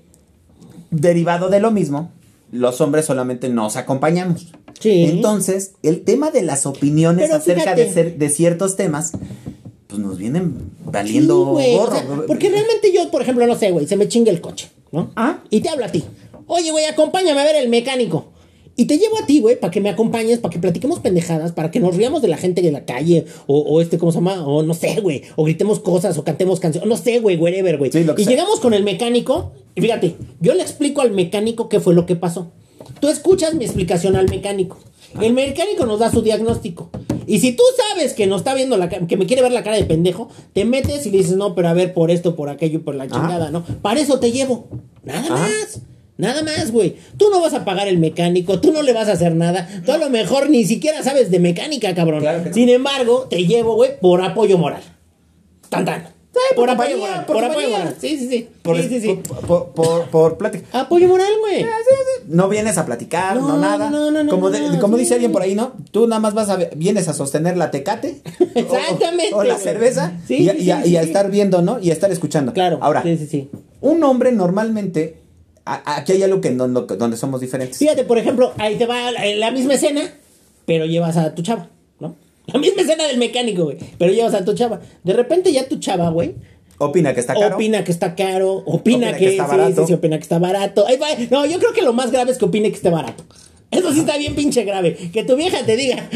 derivado 0.91 1.49
de 1.49 1.59
lo 1.59 1.69
mismo, 1.71 2.11
los 2.51 2.81
hombres 2.81 3.05
solamente 3.05 3.49
nos 3.49 3.75
acompañamos. 3.75 4.47
Sí. 4.79 5.05
Entonces, 5.05 5.73
el 5.83 6.01
tema 6.03 6.31
de 6.31 6.41
las 6.43 6.65
opiniones 6.65 7.25
Pero 7.25 7.37
acerca 7.37 7.75
de, 7.75 7.91
ser- 7.91 8.17
de 8.17 8.29
ciertos 8.29 8.75
temas, 8.75 9.11
pues 9.87 9.99
nos 10.01 10.17
vienen 10.17 10.71
valiendo 10.85 11.57
Sí, 11.59 11.75
o 11.75 11.77
gorro. 11.79 11.95
sea, 11.95 12.05
porque 12.27 12.49
realmente 12.49 12.91
yo, 12.93 13.09
por 13.09 13.21
ejemplo, 13.21 13.45
no 13.47 13.55
sé, 13.55 13.71
güey, 13.71 13.87
se 13.87 13.95
me 13.97 14.07
chinga 14.07 14.31
el 14.31 14.41
coche, 14.41 14.69
¿no? 14.91 15.11
Ah. 15.15 15.39
Y 15.49 15.61
te 15.61 15.69
hablo 15.69 15.85
a 15.85 15.89
ti. 15.89 16.03
Oye, 16.47 16.71
güey, 16.71 16.85
acompáñame 16.85 17.39
a 17.41 17.43
ver 17.45 17.55
el 17.55 17.69
mecánico. 17.69 18.31
Y 18.77 18.85
te 18.85 18.97
llevo 18.97 19.17
a 19.17 19.25
ti, 19.25 19.39
güey, 19.39 19.57
para 19.57 19.71
que 19.71 19.79
me 19.79 19.89
acompañes, 19.89 20.39
para 20.39 20.51
que 20.51 20.59
platiquemos 20.59 20.99
pendejadas, 20.99 21.53
para 21.53 21.71
que 21.71 21.79
nos 21.79 21.95
riamos 21.95 22.21
de 22.21 22.27
la 22.27 22.35
gente 22.35 22.61
de 22.61 22.71
la 22.71 22.83
calle, 22.83 23.25
o, 23.47 23.59
o 23.59 23.79
este, 23.81 23.97
¿cómo 23.97 24.11
se 24.11 24.17
llama? 24.17 24.45
O 24.45 24.63
no 24.63 24.73
sé, 24.73 24.99
güey, 25.01 25.23
o 25.37 25.45
gritemos 25.45 25.79
cosas, 25.79 26.17
o 26.17 26.25
cantemos 26.25 26.59
canciones, 26.59 26.89
no 26.89 26.97
sé, 26.97 27.19
güey, 27.19 27.37
whatever, 27.37 27.77
güey. 27.77 27.91
Sí, 27.91 27.99
y 27.99 28.03
sea. 28.03 28.31
llegamos 28.31 28.59
con 28.59 28.73
el 28.73 28.83
mecánico, 28.83 29.53
y 29.75 29.81
fíjate, 29.81 30.15
yo 30.41 30.53
le 30.53 30.61
explico 30.61 31.01
al 31.01 31.11
mecánico 31.11 31.69
qué 31.69 31.79
fue 31.79 31.93
lo 31.93 32.05
que 32.05 32.17
pasó. 32.17 32.51
Tú 32.99 33.07
escuchas 33.07 33.53
mi 33.55 33.63
explicación 33.63 34.15
al 34.15 34.29
mecánico. 34.29 34.77
El 35.21 35.33
mecánico 35.33 35.85
nos 35.85 35.99
da 35.99 36.11
su 36.11 36.21
diagnóstico. 36.21 36.89
Y 37.27 37.39
si 37.39 37.53
tú 37.53 37.63
sabes 37.89 38.13
que 38.13 38.27
nos 38.27 38.41
está 38.41 38.53
viendo 38.53 38.77
la 38.77 38.89
que 38.89 39.17
me 39.17 39.25
quiere 39.25 39.41
ver 39.41 39.51
la 39.51 39.63
cara 39.63 39.77
de 39.77 39.85
pendejo, 39.85 40.29
te 40.53 40.65
metes 40.65 41.05
y 41.05 41.11
le 41.11 41.19
dices, 41.19 41.37
no, 41.37 41.55
pero 41.55 41.69
a 41.69 41.73
ver, 41.73 41.93
por 41.93 42.11
esto, 42.11 42.35
por 42.35 42.49
aquello, 42.49 42.83
por 42.83 42.95
la 42.95 43.07
chingada, 43.07 43.51
¿no? 43.51 43.63
Para 43.81 43.99
eso 43.99 44.19
te 44.19 44.31
llevo. 44.31 44.67
Nada 45.03 45.21
Ajá. 45.21 45.33
más. 45.33 45.81
Nada 46.17 46.43
más, 46.43 46.71
güey. 46.71 46.95
Tú 47.17 47.29
no 47.29 47.41
vas 47.41 47.53
a 47.53 47.65
pagar 47.65 47.87
el 47.87 47.97
mecánico, 47.97 48.61
tú 48.61 48.71
no 48.71 48.81
le 48.81 48.93
vas 48.93 49.09
a 49.09 49.13
hacer 49.13 49.35
nada. 49.35 49.67
Tú 49.85 49.91
a 49.91 49.97
lo 49.97 50.09
mejor 50.09 50.49
ni 50.49 50.63
siquiera 50.63 51.03
sabes 51.03 51.29
de 51.29 51.39
mecánica, 51.39 51.93
cabrón. 51.93 52.21
Claro 52.21 52.41
que 52.43 52.49
no. 52.49 52.55
Sin 52.55 52.69
embargo, 52.69 53.27
te 53.29 53.45
llevo, 53.45 53.75
güey, 53.75 53.99
por 53.99 54.21
apoyo 54.21 54.57
moral. 54.57 54.81
Tan, 55.69 55.83
tan. 55.83 56.03
por 56.55 56.55
por 56.55 56.69
apoyo 56.69 56.89
compañía, 56.91 57.07
moral. 57.07 57.25
por 57.25 57.35
Por, 57.35 57.43
apoyo 57.45 57.69
moral. 57.69 57.95
Sí, 57.99 58.17
sí, 58.17 58.29
sí. 58.29 58.47
Por, 58.61 58.77
sí, 58.81 58.87
sí, 58.87 59.01
sí. 59.01 59.19
por, 59.45 59.71
por, 60.09 60.37
plática. 60.37 60.65
Apoyo 60.79 61.07
moral, 61.09 61.31
güey. 61.41 61.65
No 62.27 62.47
vienes 62.47 62.77
a 62.77 62.85
platicar, 62.85 63.35
no, 63.35 63.47
No, 63.49 63.57
nada. 63.57 63.89
no, 63.89 64.09
no, 64.11 64.23
no, 64.23 64.29
como 64.31 64.49
no, 64.49 64.51
de- 64.57 64.69
no, 64.69 64.79
como 64.79 64.95
dice 64.97 65.15
alguien 65.15 65.31
por 65.33 65.41
ahí, 65.41 65.53
¿no? 65.53 65.73
Tú 65.91 66.07
nada 66.07 66.19
más 66.21 66.33
vas 66.33 66.49
a 66.49 66.55
vienes 66.75 67.07
a 67.09 67.13
sostener 67.13 67.57
la 67.57 67.71
tecate. 67.71 68.21
Exactamente, 68.55 69.33
O, 69.35 69.43
la 69.43 69.57
cerveza. 69.57 70.13
Sí, 70.27 70.37
y, 70.43 70.49
a- 70.49 70.55
y 70.55 70.71
a, 70.71 70.85
y 70.85 70.95
estar 70.95 71.29
viendo, 71.29 71.61
¿no? 71.61 71.79
Y 71.79 71.89
a 71.89 71.93
estar 71.93 72.11
escuchando. 72.11 72.53
Claro. 72.53 72.79
Ahora, 72.81 73.03
Sí, 73.03 73.17
sí, 73.17 73.27
sí. 73.27 73.49
un 73.81 74.01
hombre 74.03 74.31
normalmente. 74.31 75.24
Aquí 75.65 76.13
hay 76.13 76.23
algo 76.23 76.41
que 76.41 76.51
no- 76.51 76.67
no- 76.67 76.81
donde 76.81 77.17
somos 77.17 77.41
diferentes. 77.41 77.77
Fíjate, 77.77 78.03
por 78.03 78.17
ejemplo, 78.17 78.53
ahí 78.57 78.75
te 78.75 78.85
va 78.85 79.11
la, 79.11 79.25
la 79.35 79.51
misma 79.51 79.73
escena, 79.73 80.13
pero 80.65 80.85
llevas 80.85 81.17
a 81.17 81.33
tu 81.35 81.41
chava, 81.41 81.69
¿no? 81.99 82.15
La 82.47 82.59
misma 82.59 82.83
escena 82.83 83.07
del 83.07 83.17
mecánico, 83.17 83.63
güey. 83.65 83.77
Pero 83.97 84.13
llevas 84.13 84.33
a 84.35 84.45
tu 84.45 84.53
chava. 84.53 84.79
De 85.03 85.13
repente 85.13 85.51
ya 85.51 85.67
tu 85.67 85.79
chava, 85.79 86.09
güey. 86.11 86.35
Opina 86.77 87.13
que 87.13 87.19
está 87.21 87.33
caro. 87.33 87.55
Opina 87.55 87.83
que 87.83 87.91
está 87.91 88.15
caro, 88.15 88.51
opina, 88.65 89.07
Opina 89.07 89.13
que, 89.13 89.25
que 89.25 89.31
está 89.31 89.45
sí, 89.45 89.51
barato. 89.51 89.81
sí, 89.81 89.87
sí, 89.87 89.93
opina 89.93 90.17
que 90.17 90.23
está 90.23 90.39
barato. 90.39 90.85
Ahí 90.85 90.97
va. 90.97 91.07
No, 91.31 91.45
yo 91.45 91.57
creo 91.57 91.73
que 91.73 91.81
lo 91.81 91.93
más 91.93 92.11
grave 92.11 92.31
es 92.31 92.37
que 92.37 92.45
opine 92.45 92.69
que 92.69 92.75
esté 92.75 92.89
barato. 92.89 93.23
Eso 93.71 93.91
sí 93.93 94.01
está 94.01 94.17
bien 94.17 94.35
pinche 94.35 94.63
grave. 94.63 94.93
Que 95.11 95.23
tu 95.23 95.35
vieja 95.35 95.65
te 95.65 95.75
diga, 95.75 96.07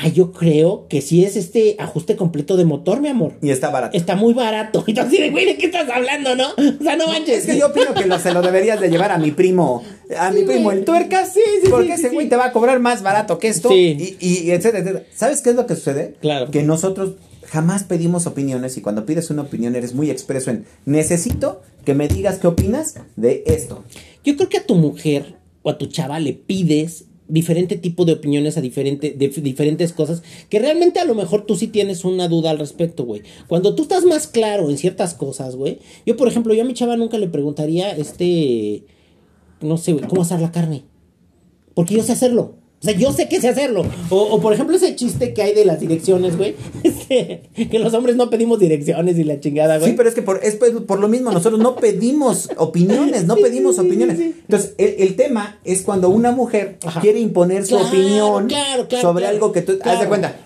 ah, 0.00 0.08
yo 0.08 0.32
creo 0.32 0.86
que 0.88 1.00
si 1.00 1.24
es 1.24 1.36
este 1.36 1.76
ajuste 1.78 2.16
completo 2.16 2.56
de 2.56 2.64
motor, 2.64 3.00
mi 3.00 3.08
amor. 3.08 3.34
Y 3.42 3.50
está 3.50 3.70
barato. 3.70 3.96
Está 3.96 4.16
muy 4.16 4.32
barato. 4.34 4.84
Y 4.86 4.94
tú 4.94 5.00
así 5.00 5.18
de, 5.18 5.30
güey, 5.30 5.44
¿de 5.46 5.56
qué 5.56 5.66
estás 5.66 5.88
hablando, 5.90 6.34
no? 6.36 6.48
O 6.50 6.82
sea, 6.82 6.96
no 6.96 7.06
manches. 7.08 7.38
Es 7.40 7.46
que 7.46 7.58
yo 7.58 7.66
opino 7.68 7.94
que 7.94 8.06
lo, 8.06 8.18
se 8.18 8.32
lo 8.32 8.42
deberías 8.42 8.80
de 8.80 8.88
llevar 8.90 9.12
a 9.12 9.18
mi 9.18 9.30
primo, 9.32 9.82
a 10.16 10.30
mi 10.30 10.40
Sí, 10.40 10.46
primo 10.46 10.72
el 10.72 10.84
tuercas, 10.84 11.32
Sí, 11.32 11.40
sí, 11.62 11.68
porque 11.70 11.88
sí, 11.88 11.92
ese 11.92 12.08
sí, 12.10 12.14
güey 12.14 12.26
sí. 12.26 12.30
te 12.30 12.36
va 12.36 12.46
a 12.46 12.52
cobrar 12.52 12.80
más 12.80 13.02
barato 13.02 13.38
que 13.38 13.48
esto, 13.48 13.68
Sí. 13.68 14.16
y, 14.20 14.26
y 14.46 14.50
etcétera, 14.50 14.78
etcétera. 14.80 15.04
¿Sabes 15.14 15.42
qué 15.42 15.50
es 15.50 15.56
lo 15.56 15.66
que 15.66 15.74
sucede? 15.74 16.14
Claro. 16.20 16.50
Que 16.50 16.62
nosotros 16.62 17.14
jamás 17.46 17.84
pedimos 17.84 18.26
opiniones 18.26 18.76
y 18.76 18.82
cuando 18.82 19.06
pides 19.06 19.30
una 19.30 19.42
opinión 19.42 19.74
eres 19.74 19.94
muy 19.94 20.10
expreso 20.10 20.50
en 20.50 20.66
necesito 20.84 21.62
que 21.84 21.94
me 21.94 22.06
digas 22.08 22.38
qué 22.38 22.46
opinas 22.46 22.94
de 23.16 23.42
esto. 23.46 23.84
Yo 24.24 24.36
creo 24.36 24.48
que 24.48 24.58
a 24.58 24.66
tu 24.66 24.74
mujer 24.74 25.36
o 25.62 25.70
a 25.70 25.78
tu 25.78 25.86
chava 25.86 26.20
le 26.20 26.34
pides 26.34 27.04
diferente 27.28 27.76
tipo 27.76 28.04
de 28.04 28.14
opiniones 28.14 28.56
a 28.56 28.60
diferente, 28.60 29.10
de 29.10 29.28
diferentes 29.28 29.92
cosas 29.92 30.22
que 30.48 30.58
realmente 30.58 30.98
a 30.98 31.04
lo 31.04 31.14
mejor 31.14 31.46
tú 31.46 31.56
sí 31.56 31.68
tienes 31.68 32.04
una 32.04 32.26
duda 32.26 32.50
al 32.50 32.58
respecto, 32.58 33.04
güey. 33.04 33.22
Cuando 33.46 33.74
tú 33.74 33.82
estás 33.82 34.04
más 34.04 34.26
claro 34.26 34.70
en 34.70 34.78
ciertas 34.78 35.14
cosas, 35.14 35.54
güey. 35.54 35.78
Yo, 36.06 36.16
por 36.16 36.28
ejemplo, 36.28 36.54
yo 36.54 36.62
a 36.62 36.66
mi 36.66 36.74
chava 36.74 36.96
nunca 36.96 37.18
le 37.18 37.28
preguntaría, 37.28 37.90
este, 37.90 38.84
no 39.60 39.76
sé, 39.76 39.92
güey, 39.92 40.06
cómo 40.06 40.22
hacer 40.22 40.40
la 40.40 40.52
carne. 40.52 40.84
Porque 41.74 41.94
yo 41.94 42.02
sé 42.02 42.12
hacerlo. 42.12 42.57
O 42.80 42.84
sea, 42.84 42.94
yo 42.96 43.12
sé 43.12 43.28
que 43.28 43.40
sé 43.40 43.48
hacerlo. 43.48 43.84
O, 44.08 44.16
o, 44.16 44.40
por 44.40 44.52
ejemplo, 44.52 44.76
ese 44.76 44.94
chiste 44.94 45.34
que 45.34 45.42
hay 45.42 45.52
de 45.52 45.64
las 45.64 45.80
direcciones, 45.80 46.36
güey. 46.36 46.54
Este, 46.84 47.42
que 47.68 47.78
los 47.80 47.92
hombres 47.94 48.14
no 48.16 48.30
pedimos 48.30 48.60
direcciones 48.60 49.18
y 49.18 49.24
la 49.24 49.40
chingada, 49.40 49.78
güey. 49.78 49.90
Sí, 49.90 49.96
pero 49.96 50.08
es 50.08 50.14
que 50.14 50.22
por, 50.22 50.40
es 50.44 50.54
por 50.56 51.00
lo 51.00 51.08
mismo, 51.08 51.32
nosotros 51.32 51.60
no 51.60 51.74
pedimos 51.76 52.48
opiniones, 52.56 53.24
no 53.24 53.34
pedimos 53.36 53.76
sí, 53.76 53.80
opiniones. 53.80 54.18
sí. 54.18 54.34
Entonces, 54.42 54.74
el, 54.78 54.94
el, 54.98 55.16
tema 55.16 55.58
es 55.64 55.82
cuando 55.82 56.08
una 56.08 56.30
mujer 56.30 56.78
Ajá. 56.84 57.00
quiere 57.00 57.18
imponer 57.18 57.64
su 57.66 57.70
Claro, 57.74 57.88
opinión 57.88 58.46
claro, 58.46 58.86
claro, 58.88 59.02
sobre 59.08 59.26
algo 59.26 59.50
que 59.50 59.62
tú... 59.62 59.78
Haz 59.82 60.00
de 60.00 60.06
cuenta, 60.06 60.36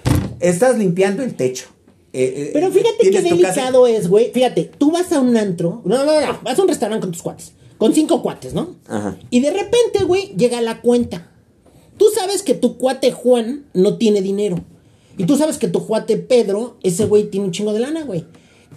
estás 0.40 0.78
limpiando 0.78 1.22
el 1.22 1.34
techo. 1.34 1.66
eh, 2.14 2.32
eh, 2.36 2.50
Pero 2.54 2.70
fíjate 2.70 2.96
qué 3.02 3.10
casa- 3.10 3.28
delicado 3.28 3.86
es, 3.86 4.08
güey. 4.08 4.30
Fíjate, 4.32 4.70
tú 4.78 4.90
vas 4.90 5.12
a 5.12 5.20
un 5.20 5.36
antro. 5.36 5.82
No, 5.84 6.04
no, 6.04 6.20
no. 6.20 6.38
Vas 6.42 6.58
a 6.58 6.62
un 6.62 6.68
restaurante 6.68 7.02
con 7.02 7.12
tus 7.12 7.20
cuates. 7.22 7.52
Con 7.76 7.92
cinco 7.92 8.22
cuates, 8.22 8.54
¿no? 8.54 8.76
Ajá. 8.88 9.16
Y 9.28 9.40
de 9.40 9.50
repente, 9.50 10.04
güey, 10.06 10.32
llega 10.36 10.60
la 10.62 10.80
cuenta. 10.80 11.28
Tú 12.02 12.08
sabes 12.12 12.42
que 12.42 12.54
tu 12.54 12.78
cuate 12.78 13.12
Juan 13.12 13.66
no 13.74 13.96
tiene 13.96 14.22
dinero. 14.22 14.64
Y 15.16 15.24
tú 15.24 15.36
sabes 15.36 15.56
que 15.56 15.68
tu 15.68 15.86
cuate 15.86 16.16
Pedro, 16.16 16.76
ese 16.82 17.04
güey 17.04 17.30
tiene 17.30 17.46
un 17.46 17.52
chingo 17.52 17.72
de 17.72 17.78
lana, 17.78 18.02
güey. 18.02 18.24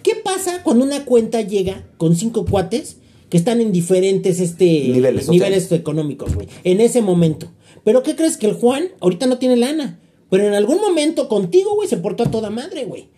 ¿Qué 0.04 0.14
pasa 0.14 0.62
cuando 0.62 0.84
una 0.84 1.04
cuenta 1.04 1.40
llega 1.40 1.88
con 1.96 2.14
cinco 2.14 2.44
cuates 2.44 2.98
que 3.28 3.36
están 3.36 3.60
en 3.60 3.72
diferentes 3.72 4.38
este, 4.38 4.64
Niveles, 4.64 5.28
niveles 5.28 5.72
económicos, 5.72 6.36
güey? 6.36 6.46
En 6.62 6.80
ese 6.80 7.02
momento. 7.02 7.50
Pero 7.82 8.04
¿qué 8.04 8.14
crees? 8.14 8.36
Que 8.36 8.46
el 8.46 8.54
Juan 8.54 8.90
ahorita 9.00 9.26
no 9.26 9.38
tiene 9.38 9.56
lana. 9.56 9.98
Pero 10.30 10.46
en 10.46 10.54
algún 10.54 10.80
momento 10.80 11.28
contigo, 11.28 11.74
güey, 11.74 11.88
se 11.88 11.96
portó 11.96 12.22
a 12.22 12.30
toda 12.30 12.50
madre, 12.50 12.84
güey. 12.84 13.08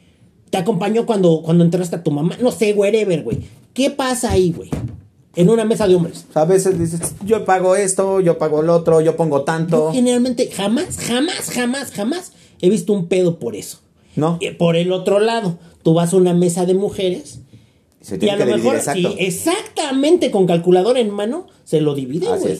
Te 0.48 0.56
acompañó 0.56 1.04
cuando, 1.04 1.42
cuando 1.42 1.64
entraste 1.64 1.96
a 1.96 2.02
tu 2.02 2.12
mamá. 2.12 2.38
No 2.40 2.50
sé, 2.50 2.72
wherever, 2.72 3.22
güey. 3.24 3.40
¿Qué 3.74 3.90
pasa 3.90 4.32
ahí, 4.32 4.54
güey? 4.56 4.70
En 5.36 5.50
una 5.50 5.64
mesa 5.64 5.86
de 5.86 5.94
hombres. 5.94 6.24
A 6.34 6.44
veces 6.44 6.78
dices, 6.78 7.00
yo 7.24 7.44
pago 7.44 7.76
esto, 7.76 8.20
yo 8.20 8.38
pago 8.38 8.62
el 8.62 8.70
otro, 8.70 9.00
yo 9.00 9.14
pongo 9.16 9.38
Yo 9.38 9.44
tanto. 9.44 9.92
generalmente 9.92 10.50
jamás, 10.50 10.96
jamás, 10.98 11.50
jamás, 11.50 11.90
jamás 11.92 12.32
he 12.60 12.68
visto 12.70 12.92
un 12.92 13.06
pedo 13.08 13.38
por 13.38 13.54
eso. 13.54 13.78
¿No? 14.16 14.38
Eh, 14.40 14.52
Por 14.52 14.74
el 14.74 14.90
otro 14.90 15.20
lado, 15.20 15.58
tú 15.84 15.94
vas 15.94 16.12
a 16.12 16.16
una 16.16 16.34
mesa 16.34 16.66
de 16.66 16.74
mujeres 16.74 17.38
Se 18.00 18.18
y 18.20 18.28
a 18.28 18.36
que 18.36 18.44
lo 18.46 18.56
dividir, 18.56 18.62
mejor 18.64 18.76
exacto. 18.76 19.14
exactamente 19.18 20.30
con 20.30 20.46
calculador 20.46 20.98
en 20.98 21.10
mano 21.10 21.46
se 21.64 21.80
lo 21.80 21.94
dividen, 21.94 22.38
güey. 22.40 22.58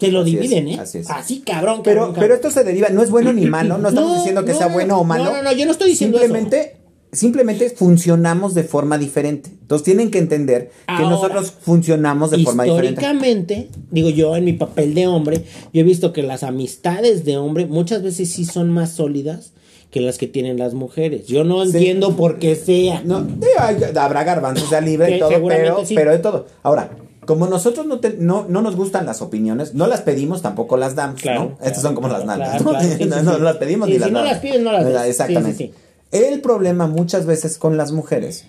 Se 0.00 0.12
lo 0.12 0.20
Así 0.20 0.30
dividen, 0.36 0.68
es, 0.68 0.78
¿eh? 0.78 0.80
así 0.80 0.98
es. 0.98 1.10
Así 1.10 1.40
cabrón, 1.40 1.80
Pero, 1.82 2.02
cabrón, 2.06 2.16
pero 2.20 2.34
esto 2.36 2.50
se 2.52 2.62
deriva, 2.64 2.88
no 2.88 3.02
es 3.02 3.10
bueno 3.10 3.32
ni 3.32 3.46
malo, 3.50 3.76
no 3.78 3.88
estamos 3.88 4.10
No, 4.12 4.16
diciendo 4.16 4.44
que 4.44 4.52
no, 4.52 4.58
sea 4.58 4.68
no, 4.68 4.74
bueno 4.74 4.94
o 4.94 4.98
no, 4.98 5.04
malo. 5.04 5.24
no, 5.24 5.42
no, 5.42 5.52
yo 5.52 5.66
no 5.66 5.72
estoy 5.72 5.90
diciendo 5.90 6.18
simplemente, 6.18 6.76
Simplemente 7.10 7.70
funcionamos 7.70 8.54
de 8.54 8.64
forma 8.64 8.98
diferente. 8.98 9.50
Entonces 9.62 9.84
tienen 9.84 10.10
que 10.10 10.18
entender 10.18 10.70
que 10.86 11.02
nosotros 11.04 11.52
funcionamos 11.60 12.30
de 12.30 12.42
forma 12.44 12.64
diferente. 12.64 13.00
Históricamente, 13.00 13.68
digo 13.90 14.10
yo 14.10 14.36
en 14.36 14.44
mi 14.44 14.52
papel 14.52 14.94
de 14.94 15.06
hombre, 15.06 15.44
yo 15.72 15.80
he 15.80 15.84
visto 15.84 16.12
que 16.12 16.22
las 16.22 16.42
amistades 16.42 17.24
de 17.24 17.38
hombre 17.38 17.64
muchas 17.66 18.02
veces 18.02 18.30
sí 18.30 18.44
son 18.44 18.68
más 18.70 18.90
sólidas 18.92 19.52
que 19.90 20.00
las 20.02 20.18
que 20.18 20.26
tienen 20.26 20.58
las 20.58 20.74
mujeres. 20.74 21.26
Yo 21.26 21.44
no 21.44 21.64
Sí. 21.64 21.78
entiendo 21.78 22.14
por 22.14 22.38
qué 22.38 22.54
sea. 22.56 23.00
No, 23.04 23.22
digo, 23.22 23.54
habrá 23.98 24.24
garbanzos 24.24 24.70
de 24.70 24.82
libre 24.82 25.16
y 25.16 25.18
todo, 25.18 25.30
pero, 25.48 25.86
sí. 25.86 25.94
pero 25.94 26.10
de 26.12 26.18
todo. 26.18 26.46
Ahora, 26.62 26.90
como 27.24 27.46
nosotros 27.46 27.86
no, 27.86 28.00
te- 28.00 28.16
no, 28.18 28.44
no 28.50 28.60
nos 28.60 28.76
gustan 28.76 29.06
las 29.06 29.22
opiniones, 29.22 29.72
no 29.74 29.86
las 29.86 30.02
pedimos, 30.02 30.42
tampoco 30.42 30.76
las 30.76 30.94
damos. 30.94 31.22
Claro, 31.22 31.40
¿no? 31.44 31.50
Estas 31.52 31.80
claro, 31.80 31.80
son 31.82 31.94
como 31.94 32.08
las 32.08 32.26
nalgas. 32.26 32.62
¿no? 32.64 32.78
sí, 32.82 33.04
no, 33.06 33.22
no 33.22 33.38
las 33.38 33.56
pedimos 33.56 33.88
ni 33.88 33.94
si 33.94 34.00
las 34.00 34.10
no 34.10 34.18
damos. 34.18 34.32
las 34.32 34.40
pides, 34.42 34.60
no 34.60 34.72
las. 34.72 34.84
Sí, 35.04 35.08
Exactamente. 35.08 35.72
El 36.10 36.40
problema 36.40 36.86
muchas 36.86 37.26
veces 37.26 37.58
con 37.58 37.76
las 37.76 37.92
mujeres 37.92 38.46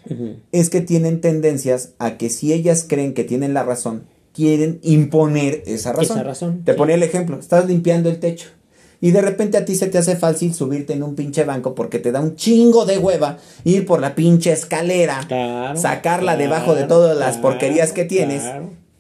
es 0.52 0.70
que 0.70 0.82
tienen 0.82 1.20
tendencias 1.22 1.90
a 2.00 2.18
que 2.18 2.30
si 2.30 2.54
ellas 2.54 2.86
creen 2.88 3.14
que 3.14 3.24
tienen 3.26 3.54
la 3.54 3.64
razón, 3.64 4.04
quieren 4.34 4.80
imponer 4.82 5.64
esa 5.66 5.92
razón. 5.92 6.18
Esa 6.18 6.24
razón, 6.24 6.64
Te 6.64 6.72
sí. 6.74 6.78
ponía 6.78 6.96
el 6.96 7.04
ejemplo, 7.04 7.38
estás 7.38 7.68
limpiando 7.68 8.10
el 8.10 8.20
techo. 8.20 8.48
Y 9.02 9.12
de 9.12 9.22
repente 9.22 9.58
a 9.58 9.64
ti 9.66 9.76
se 9.76 9.88
te 9.88 9.98
hace 9.98 10.16
fácil 10.18 10.54
subirte 10.54 10.94
en 10.94 11.04
un 11.04 11.16
pinche 11.16 11.44
banco 11.46 11.74
porque 11.74 12.00
te 12.00 12.12
da 12.12 12.20
un 12.20 12.36
chingo 12.36 12.86
de 12.86 12.98
hueva 12.98 13.38
ir 13.64 13.86
por 13.86 14.02
la 14.02 14.14
pinche 14.16 14.52
escalera, 14.52 15.24
Claro, 15.28 15.80
sacarla 15.80 16.34
claro, 16.36 16.40
debajo 16.40 16.76
de 16.76 16.84
todas 16.84 17.18
las 17.18 17.38
claro, 17.38 17.42
porquerías 17.42 17.94
que 17.94 18.04
tienes, 18.06 18.44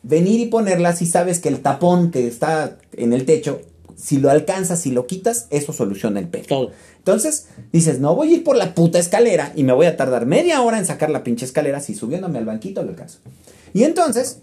venir 0.03 0.39
y 0.39 0.45
ponerla 0.45 0.95
si 0.95 1.05
sabes 1.05 1.39
que 1.39 1.49
el 1.49 1.59
tapón 1.59 2.11
que 2.11 2.27
está 2.27 2.77
en 2.93 3.11
el 3.11 3.25
techo, 3.25 3.61
si 4.01 4.17
lo 4.17 4.29
alcanzas, 4.29 4.79
si 4.81 4.91
lo 4.91 5.07
quitas, 5.07 5.47
eso 5.49 5.73
soluciona 5.73 6.19
el 6.19 6.27
pedo. 6.27 6.45
Todo. 6.47 6.71
Entonces 6.97 7.47
dices, 7.73 7.99
no 7.99 8.15
voy 8.15 8.29
a 8.29 8.35
ir 8.37 8.43
por 8.43 8.55
la 8.55 8.73
puta 8.75 8.99
escalera 8.99 9.51
y 9.55 9.63
me 9.63 9.73
voy 9.73 9.85
a 9.87 9.97
tardar 9.97 10.25
media 10.25 10.61
hora 10.61 10.77
en 10.77 10.85
sacar 10.85 11.09
la 11.09 11.23
pinche 11.23 11.45
escalera 11.45 11.79
si 11.81 11.95
subiéndome 11.95 12.37
al 12.39 12.45
banquito 12.45 12.83
lo 12.83 12.89
alcanzo. 12.89 13.19
Y 13.73 13.83
entonces 13.83 14.39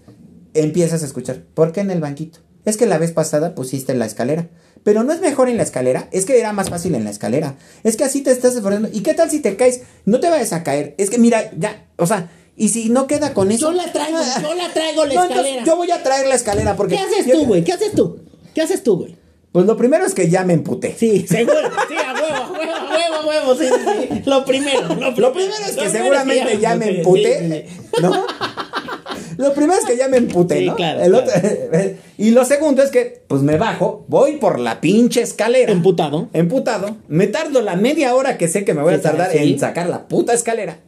empiezas 0.54 1.02
a 1.02 1.06
escuchar, 1.06 1.42
¿por 1.54 1.72
qué 1.72 1.80
en 1.80 1.90
el 1.90 2.00
banquito? 2.00 2.40
Es 2.64 2.76
que 2.76 2.86
la 2.86 2.98
vez 2.98 3.12
pasada 3.12 3.54
pusiste 3.54 3.92
en 3.92 3.98
la 3.98 4.06
escalera. 4.06 4.48
Pero 4.82 5.02
no 5.02 5.12
es 5.12 5.20
mejor 5.20 5.48
en 5.48 5.56
la 5.56 5.64
escalera, 5.64 6.08
es 6.12 6.26
que 6.26 6.38
era 6.38 6.52
más 6.52 6.70
fácil 6.70 6.94
en 6.94 7.02
la 7.04 7.10
escalera. 7.10 7.56
Es 7.82 7.96
que 7.96 8.04
así 8.04 8.22
te 8.22 8.30
estás 8.30 8.54
esforzando. 8.54 8.88
¿Y 8.92 9.00
qué 9.00 9.14
tal 9.14 9.30
si 9.30 9.40
te 9.40 9.56
caes? 9.56 9.80
No 10.04 10.20
te 10.20 10.28
vayas 10.30 10.52
a 10.52 10.62
caer. 10.62 10.94
Es 10.96 11.10
que 11.10 11.18
mira, 11.18 11.50
ya, 11.58 11.86
o 11.96 12.06
sea, 12.06 12.30
y 12.56 12.68
si 12.68 12.88
no 12.88 13.06
queda 13.08 13.34
con 13.34 13.50
eso. 13.50 13.72
Yo 13.72 13.76
la 13.76 13.90
traigo, 13.92 14.18
yo 14.42 14.54
la 14.54 14.72
traigo 14.72 15.04
la 15.06 15.14
No, 15.14 15.22
escalera. 15.24 15.64
yo 15.64 15.76
voy 15.76 15.90
a 15.90 16.02
traer 16.04 16.28
la 16.28 16.36
escalera 16.36 16.76
porque. 16.76 16.94
¿Qué 16.96 17.00
haces 17.02 17.26
yo- 17.26 17.32
tú, 17.32 17.46
güey? 17.46 17.64
¿Qué 17.64 17.72
haces 17.72 17.92
tú? 17.92 18.20
¿Qué 18.54 18.62
haces 18.62 18.82
tú, 18.84 18.96
güey? 18.98 19.16
Pues 19.56 19.64
lo 19.64 19.74
primero 19.78 20.04
es 20.04 20.12
que 20.12 20.28
ya 20.28 20.44
me 20.44 20.52
emputé. 20.52 20.94
Sí, 20.98 21.26
seguro. 21.26 21.56
Sí, 21.88 21.94
a 21.96 22.12
huevo, 22.12 22.26
a 22.36 22.52
huevo, 22.52 22.74
a 22.74 22.90
huevo, 22.94 23.14
a 23.14 23.26
huevo. 23.26 23.54
Sí, 23.54 23.64
sí, 23.64 24.08
sí. 24.12 24.22
Lo 24.26 24.44
primero. 24.44 24.82
Lo 24.82 24.94
primero, 24.96 25.16
Lo 25.16 25.32
primero 25.32 25.54
es 25.66 25.76
que 25.76 25.88
seguramente 25.88 26.58
ya 26.58 26.74
me 26.74 26.98
emputé. 26.98 27.66
¿no? 28.02 28.26
Lo 29.38 29.54
primero 29.54 29.78
es 29.80 29.86
que 29.86 29.96
ya 29.96 30.08
me 30.08 30.18
emputé, 30.18 30.58
Sí, 30.58 30.66
¿no? 30.66 30.76
claro, 30.76 31.00
El 31.00 31.10
claro. 31.12 31.26
otro- 31.26 31.80
y 32.18 32.32
lo 32.32 32.44
segundo 32.44 32.82
es 32.82 32.90
que, 32.90 33.22
pues 33.28 33.40
me 33.40 33.56
bajo, 33.56 34.04
voy 34.08 34.32
por 34.36 34.60
la 34.60 34.82
pinche 34.82 35.22
escalera. 35.22 35.72
Emputado. 35.72 36.28
Emputado. 36.34 36.94
Me 37.08 37.26
tardo 37.26 37.62
la 37.62 37.76
media 37.76 38.14
hora 38.14 38.36
que 38.36 38.48
sé 38.48 38.62
que 38.62 38.74
me 38.74 38.82
voy 38.82 38.92
a 38.92 39.00
tardar 39.00 39.34
en 39.34 39.58
sacar 39.58 39.88
la 39.88 40.06
puta 40.06 40.34
escalera. 40.34 40.80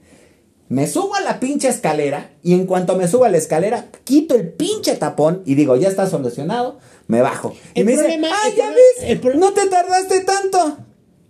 Me 0.69 0.87
subo 0.87 1.15
a 1.15 1.21
la 1.21 1.41
pinche 1.41 1.69
escalera 1.69 2.31
y 2.43 2.53
en 2.53 2.67
cuanto 2.67 2.97
me 2.97 3.09
subo 3.09 3.25
a 3.25 3.31
la 3.31 3.39
escalera, 3.39 3.87
quito 4.05 4.35
el 4.35 4.49
pinche 4.53 4.95
tapón 4.97 5.43
y 5.47 5.55
digo, 5.55 5.77
ya 5.77 5.89
está 5.89 6.09
solucionado, 6.09 6.79
me 7.07 7.23
bajo. 7.23 7.55
y 7.75 7.85
me 7.85 7.95
problema- 7.95 8.29
dice, 8.29 8.49
el 8.51 8.57
ya 8.57 8.71
ves, 8.71 9.25
el 9.25 9.41
no 9.41 9.53
te 9.53 9.67
tardaste 9.67 10.21
tanto. 10.21 10.77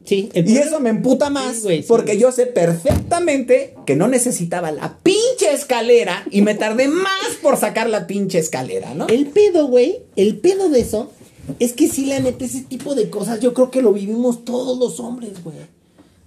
Sí, 0.05 0.31
el 0.33 0.49
Y 0.49 0.55
problema- 0.55 0.67
eso 0.67 0.81
me 0.81 0.89
emputa 0.91 1.31
más 1.31 1.57
Sí, 1.57 1.63
güey, 1.63 1.83
sí. 1.83 1.85
porque 1.87 2.19
yo 2.19 2.33
sé 2.33 2.47
perfectamente 2.47 3.75
que 3.87 3.95
no 3.95 4.09
necesitaba 4.09 4.71
la 4.73 4.99
pinche 5.03 5.53
escalera 5.53 6.25
y 6.31 6.43
me 6.43 6.55
tardé 6.55 6.89
más 6.89 7.37
por 7.43 7.57
sacar 7.59 7.89
la 7.89 8.07
pinche 8.07 8.39
escalera, 8.39 8.95
¿no? 8.95 9.07
El 9.09 9.27
pedo, 9.27 9.69
güey, 9.69 10.01
el 10.17 10.39
pedo 10.39 10.69
de 10.69 10.81
eso 10.81 11.13
es 11.61 11.73
que 11.75 11.89
sí, 11.89 12.07
la 12.07 12.19
neta, 12.21 12.45
ese 12.45 12.63
tipo 12.63 12.95
de 12.95 13.09
cosas 13.11 13.41
yo 13.41 13.55
creo 13.55 13.71
que 13.71 13.83
lo 13.83 13.93
vivimos 13.93 14.45
todos 14.45 14.79
los 14.79 14.99
hombres, 15.01 15.43
güey. 15.45 15.57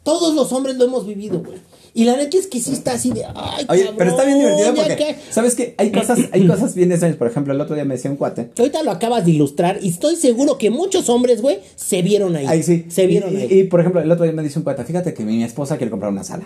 Todos 0.04 0.34
los 0.34 0.52
hombres 0.54 0.78
lo 0.78 0.86
hemos 0.86 1.06
vivido, 1.06 1.39
güey. 1.39 1.60
Y 1.93 2.06
la 2.06 2.15
neta 2.15 2.38
es 2.38 2.47
que 2.47 2.62
sí 2.62 2.71
está 2.71 2.93
así 2.93 3.12
de, 3.12 3.25
ay, 3.36 3.65
Oye, 3.67 3.82
cabrón, 3.82 3.95
pero 3.97 4.12
está 4.12 4.23
bien 4.23 4.39
divertido 4.39 4.73
porque, 4.75 4.95
que- 4.95 5.15
¿sabes 5.30 5.56
qué? 5.56 5.75
Hay 5.77 5.91
cosas, 5.91 6.19
hay 6.32 6.47
cosas 6.47 6.73
bien 6.73 6.89
extrañas. 6.91 7.17
Por 7.17 7.27
ejemplo, 7.27 7.54
el 7.54 7.60
otro 7.60 7.75
día 7.75 7.84
me 7.84 7.95
decía 7.95 8.10
un 8.10 8.17
cuate. 8.17 8.49
ahorita 8.58 8.82
lo 8.84 8.91
acabas 8.91 9.25
de 9.25 9.32
ilustrar 9.32 9.80
y 9.82 9.89
estoy 9.89 10.15
seguro 10.15 10.58
que 10.58 10.69
muchos 10.69 11.10
hombres, 11.10 11.41
güey, 11.41 11.60
se 11.75 12.01
vieron 12.01 12.36
ahí. 12.38 12.45
Ahí 12.47 12.63
sí. 12.63 12.86
Se 12.89 13.08
vieron 13.08 13.34
y, 13.34 13.38
ahí. 13.41 13.47
y, 13.51 13.60
y, 13.60 13.63
por 13.65 13.82
ejemplo, 13.82 14.01
el 14.01 14.10
otro 14.12 14.23
día 14.23 14.34
me 14.34 14.41
dice 14.43 14.58
un 14.60 14.63
cuate, 14.63 14.86
fíjate 14.86 15.13
que 15.13 15.23
mi 15.25 15.43
esposa 15.43 15.77
quiere 15.77 15.91
comprar 15.91 16.12
una 16.12 16.23
sala. 16.23 16.45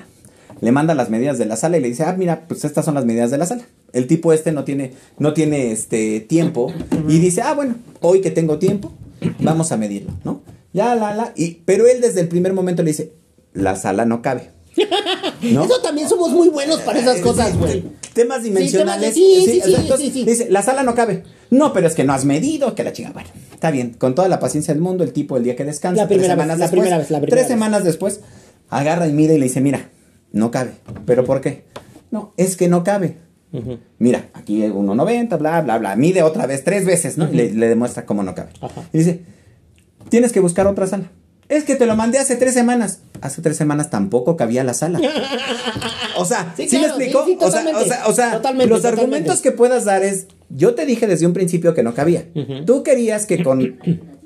Le 0.62 0.72
manda 0.72 0.96
las 0.96 1.10
medidas 1.10 1.38
de 1.38 1.46
la 1.46 1.58
sala 1.58 1.78
y 1.78 1.82
le 1.82 1.90
dice, 1.90 2.04
ah, 2.04 2.16
mira, 2.18 2.48
pues 2.48 2.64
estas 2.66 2.86
son 2.86 2.96
las 2.96 3.06
medidas 3.06 3.30
de 3.30 3.38
la 3.38 3.46
sala. 3.46 3.68
El 3.94 4.08
tipo 4.08 4.34
este 4.34 4.52
no 4.52 4.64
tiene, 4.64 4.94
no 5.20 5.34
tiene 5.34 5.72
este 5.72 6.22
tiempo. 6.22 6.74
Y 7.08 7.20
dice, 7.20 7.42
ah, 7.42 7.54
bueno, 7.54 7.76
hoy 8.02 8.22
que 8.22 8.32
tengo 8.32 8.58
tiempo, 8.58 8.92
vamos 9.40 9.72
a 9.72 9.78
medirlo, 9.78 10.12
¿no? 10.24 10.42
Ya, 10.74 10.96
la, 10.96 11.14
la. 11.14 11.34
Y, 11.36 11.62
pero 11.66 11.86
él 11.88 12.02
desde 12.02 12.22
el 12.22 12.30
primer 12.30 12.54
momento 12.54 12.84
le 12.84 12.92
dice, 12.92 13.12
la 13.54 13.76
sala 13.76 14.06
no 14.06 14.22
cabe. 14.22 14.55
¿No? 15.42 15.64
Eso 15.64 15.82
también 15.82 16.10
somos 16.10 16.32
muy 16.32 16.50
buenos 16.50 16.82
para 16.82 17.00
esas 17.00 17.18
Eh, 17.18 17.22
cosas, 17.22 17.58
güey. 17.58 17.84
Temas 18.14 18.44
dimensionales. 18.44 19.14
sí, 19.14 19.44
sí, 19.46 19.62
sí, 19.64 19.76
sí, 19.98 20.12
sí. 20.12 20.26
Dice, 20.26 20.48
la 20.50 20.62
sala 20.62 20.84
no 20.84 20.96
cabe. 20.96 21.24
No, 21.50 21.74
pero 21.74 21.88
es 21.88 21.96
que 21.96 22.04
no 22.04 22.14
has 22.14 22.26
medido, 22.26 22.76
que 22.76 22.84
la 22.84 22.92
chinga. 22.94 23.12
Bueno, 23.12 23.30
está 23.54 23.72
bien. 23.72 23.94
Con 23.98 24.16
toda 24.16 24.28
la 24.28 24.40
paciencia 24.40 24.74
del 24.74 24.82
mundo, 24.82 25.04
el 25.04 25.14
tipo 25.14 25.38
el 25.38 25.44
día 25.44 25.56
que 25.56 25.64
descansa, 25.66 26.02
La 26.04 26.08
primera 26.08 26.36
tres 26.36 26.38
vez, 26.38 26.44
semanas 26.46 26.60
la 26.60 26.66
después, 26.66 26.82
primera 26.82 26.98
vez, 26.98 27.12
la 27.12 27.18
primera 27.20 27.36
tres 27.36 27.44
vez. 27.44 27.48
semanas 27.54 27.84
después, 27.84 28.20
agarra 28.70 29.08
y 29.08 29.14
mide 29.14 29.36
y 29.36 29.38
le 29.38 29.46
dice, 29.46 29.62
mira, 29.62 29.90
no 30.32 30.52
cabe. 30.52 30.72
¿Pero 31.06 31.24
por 31.26 31.42
qué? 31.42 31.66
No, 32.12 32.34
es 32.38 32.56
que 32.58 32.68
no 32.68 32.84
cabe. 32.84 33.18
Mira, 34.00 34.30
aquí 34.34 34.64
hay 34.64 34.70
1.90, 34.70 35.38
bla, 35.38 35.62
bla, 35.62 35.78
bla. 35.78 35.96
Mide 35.96 36.24
otra 36.24 36.46
vez, 36.46 36.66
tres 36.66 36.86
veces, 36.86 37.18
¿no? 37.18 37.32
Y 37.32 37.36
le, 37.36 37.54
le 37.54 37.70
demuestra 37.70 38.06
cómo 38.06 38.22
no 38.22 38.36
cabe. 38.36 38.50
Ajá. 38.60 38.84
Y 38.92 38.98
dice, 38.98 39.22
tienes 40.10 40.34
que 40.34 40.42
buscar 40.42 40.68
otra 40.68 40.88
sala. 40.88 41.10
Es 41.48 41.64
que 41.64 41.76
te 41.76 41.86
lo 41.86 41.96
mandé 41.96 42.18
hace 42.18 42.36
tres 42.36 42.54
semanas. 42.54 43.00
Hace 43.22 43.42
tres 43.42 43.56
semanas 43.58 43.90
tampoco 43.90 44.36
cabía 44.36 44.64
la 44.64 44.74
sala. 44.74 45.00
O 46.18 46.26
sea, 46.26 46.54
¿sí, 46.58 46.68
Sí, 46.68 46.78
me 46.80 46.88
sí, 47.06 47.12
sí, 47.12 47.16
o 47.16 47.22
sea, 47.22 47.22
o 47.22 47.38
totalmente. 47.38 47.86
sea, 47.88 48.08
o 48.08 48.14
sea, 48.14 48.32
Totalmente, 48.34 48.70
los 48.70 48.80
totalmente. 48.82 48.88
argumentos 49.02 49.42
que 49.42 49.52
puedas 49.52 49.86
dar 49.86 50.04
es, 50.04 50.28
yo 50.50 50.74
te 50.76 50.86
dije 50.86 51.08
desde 51.08 51.26
un 51.28 51.34
principio 51.34 51.74
que 51.74 51.84
no 51.84 51.94
cabía. 51.94 52.26
Tú 52.66 52.84
querías 52.84 53.26
que 53.26 53.44
con 53.44 53.78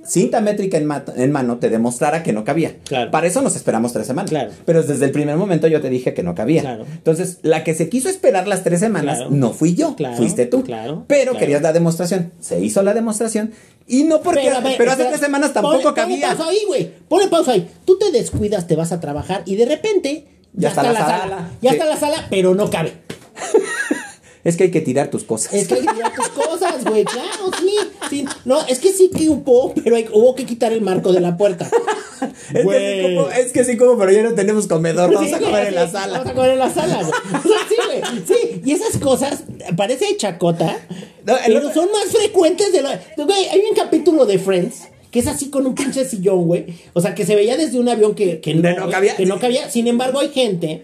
cinta 0.10 0.42
métrica 0.42 0.78
en, 0.78 0.86
ma- 0.86 1.06
en 1.16 1.32
mano 1.32 1.58
te 1.60 1.70
demostrara 1.70 2.24
que 2.24 2.34
no 2.34 2.44
cabía. 2.44 2.78
Claro. 2.86 3.12
Para 3.12 3.28
eso 3.28 3.42
nos 3.42 3.56
esperamos 3.56 3.94
tres 3.94 4.08
semanas. 4.08 4.30
Claro. 4.30 4.52
Pero 4.66 4.84
desde 4.84 5.06
el 5.06 5.12
primer 5.12 5.38
momento 5.38 5.68
yo 5.68 5.80
te 5.82 5.90
dije 5.90 6.14
que 6.14 6.24
no 6.24 6.36
cabía. 6.36 6.62
Claro. 6.62 6.86
Entonces, 6.92 7.40
la 7.44 7.64
que 7.64 7.74
se 7.76 7.88
quiso 7.90 8.10
esperar 8.10 8.48
las 8.48 8.64
tres 8.64 8.80
semanas 8.80 9.30
no 9.30 9.54
fui 9.54 9.76
yo, 9.76 9.96
Claro, 9.96 10.18
fuiste 10.18 10.46
tú. 10.48 10.64
claro, 10.64 11.06
pero 11.08 11.38
querías 11.38 11.62
la 11.62 11.72
demostración. 11.74 12.32
Se 12.40 12.60
hizo 12.60 12.82
la 12.82 12.94
demostración 12.94 13.52
y 13.88 14.04
no 14.04 14.22
porque... 14.22 14.52
Pero, 14.78 14.92
hace 14.92 15.06
tres 15.06 15.20
semanas 15.20 15.54
tampoco 15.54 15.76
ponle- 15.78 15.84
ponle 15.84 15.96
cabía. 15.96 16.28
pausa 16.30 16.50
ahí, 16.50 16.60
güey. 16.68 16.92
Ponle 17.08 17.28
pausa 17.28 17.52
ahí. 17.54 17.70
Tú 17.86 17.98
te 18.00 18.12
descuidas, 18.12 18.68
te 18.68 18.76
vas 18.76 18.92
a 18.92 19.00
trabajar 19.00 19.44
y 19.46 19.56
de 19.56 19.66
repente 19.66 20.26
ya, 20.54 20.70
está, 20.70 20.84
la 20.84 20.94
sala. 21.00 21.50
Ya 21.62 21.70
Sí. 21.72 21.76
está 21.76 21.86
la 21.88 21.98
sala, 21.98 22.28
pero 22.30 22.56
no 22.56 22.70
cabe. 22.70 22.94
Es 24.44 24.56
que 24.56 24.66
hay 24.66 24.72
que 24.72 24.82
tirar 24.82 25.10
tus 25.10 25.24
cosas. 25.24 25.54
Es 25.54 25.68
que 25.68 25.76
hay 25.76 25.82
que 25.86 25.94
tirar 25.94 26.14
tus 26.16 26.30
cosas, 26.30 26.84
güey. 26.86 27.04
Claro, 27.04 27.52
sí, 27.60 27.76
sí. 28.10 28.26
No, 28.46 28.66
es 28.68 28.80
que 28.80 28.94
sí 28.94 29.10
que 29.16 29.28
hubo, 29.30 29.74
pero 29.74 29.96
hay- 29.98 30.08
hubo 30.14 30.34
que 30.36 30.46
quitar 30.46 30.72
el 30.72 30.82
marco 30.82 31.12
de 31.12 31.20
la 31.20 31.36
puerta. 31.38 31.70
Es 32.20 32.54
que, 32.54 32.64
Güey. 32.64 33.08
sí, 33.10 33.16
como, 33.16 33.30
es 33.30 33.52
que 33.54 33.64
sí, 33.64 33.78
como, 33.78 33.98
pero 33.98 34.12
ya 34.12 34.24
no 34.24 34.34
tenemos 34.34 34.68
comedor, 34.68 35.14
vamos 35.14 35.30
Sí, 35.30 35.36
a 35.36 35.40
comer 35.40 35.68
en 35.68 35.76
la 35.76 35.88
sala. 35.88 36.18
Vamos 36.18 36.32
a 36.32 36.36
comer 36.36 36.52
en 36.52 36.60
la 36.60 36.70
sala, 36.74 36.96
güey. 37.02 37.12
O 37.12 37.48
sea, 37.48 37.58
sí, 37.70 37.76
güey. 37.86 38.02
Sí, 38.28 38.62
y 38.66 38.72
esas 38.74 38.98
cosas, 38.98 39.44
parece 39.78 40.18
chacota, 40.18 40.80
No, 41.26 41.38
el 41.38 41.44
pero 41.46 41.60
otro- 41.70 41.74
son 41.84 41.92
más 41.92 42.06
frecuentes 42.12 42.74
de 42.74 42.82
lo. 42.82 42.90
Güey, 43.26 43.48
hay 43.50 43.62
un 43.70 43.76
capítulo 43.76 44.26
de 44.26 44.38
Friends 44.40 44.88
que 45.12 45.20
es 45.20 45.28
así 45.28 45.50
con 45.50 45.66
un 45.66 45.76
pinche 45.76 46.04
sillón, 46.06 46.46
güey. 46.46 46.66
O 46.94 47.02
sea, 47.02 47.16
que 47.16 47.26
se 47.26 47.36
veía 47.36 47.56
desde 47.56 47.80
un 47.80 47.88
avión 47.88 48.16
que, 48.16 48.42
que, 48.42 48.54
no 48.56 48.90
cabía. 48.90 49.16
que 49.16 49.26
no 49.26 49.40
cabía. 49.40 49.70
Sin 49.70 49.88
embargo, 49.88 50.20
hay 50.20 50.30
gente 50.30 50.84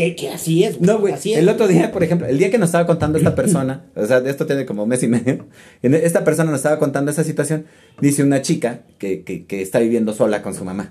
que, 0.00 0.16
que 0.16 0.28
así 0.30 0.64
es, 0.64 0.80
No, 0.80 0.98
güey. 0.98 1.14
El 1.34 1.48
otro 1.48 1.68
día, 1.68 1.92
por 1.92 2.02
ejemplo, 2.02 2.26
el 2.26 2.38
día 2.38 2.50
que 2.50 2.58
nos 2.58 2.68
estaba 2.68 2.86
contando 2.86 3.18
esta 3.18 3.34
persona, 3.34 3.84
o 3.96 4.06
sea, 4.06 4.20
de 4.20 4.30
esto 4.30 4.46
tiene 4.46 4.64
como 4.66 4.86
mes 4.86 5.02
y 5.02 5.08
medio, 5.08 5.46
en- 5.82 5.94
esta 5.94 6.24
persona 6.24 6.50
nos 6.50 6.60
estaba 6.60 6.78
contando 6.78 7.10
esa 7.10 7.24
situación, 7.24 7.66
dice 8.00 8.22
una 8.22 8.42
chica 8.42 8.82
que, 8.98 9.22
que, 9.22 9.44
que 9.46 9.62
está 9.62 9.78
viviendo 9.80 10.12
sola 10.12 10.42
con 10.42 10.54
su 10.54 10.64
mamá. 10.64 10.90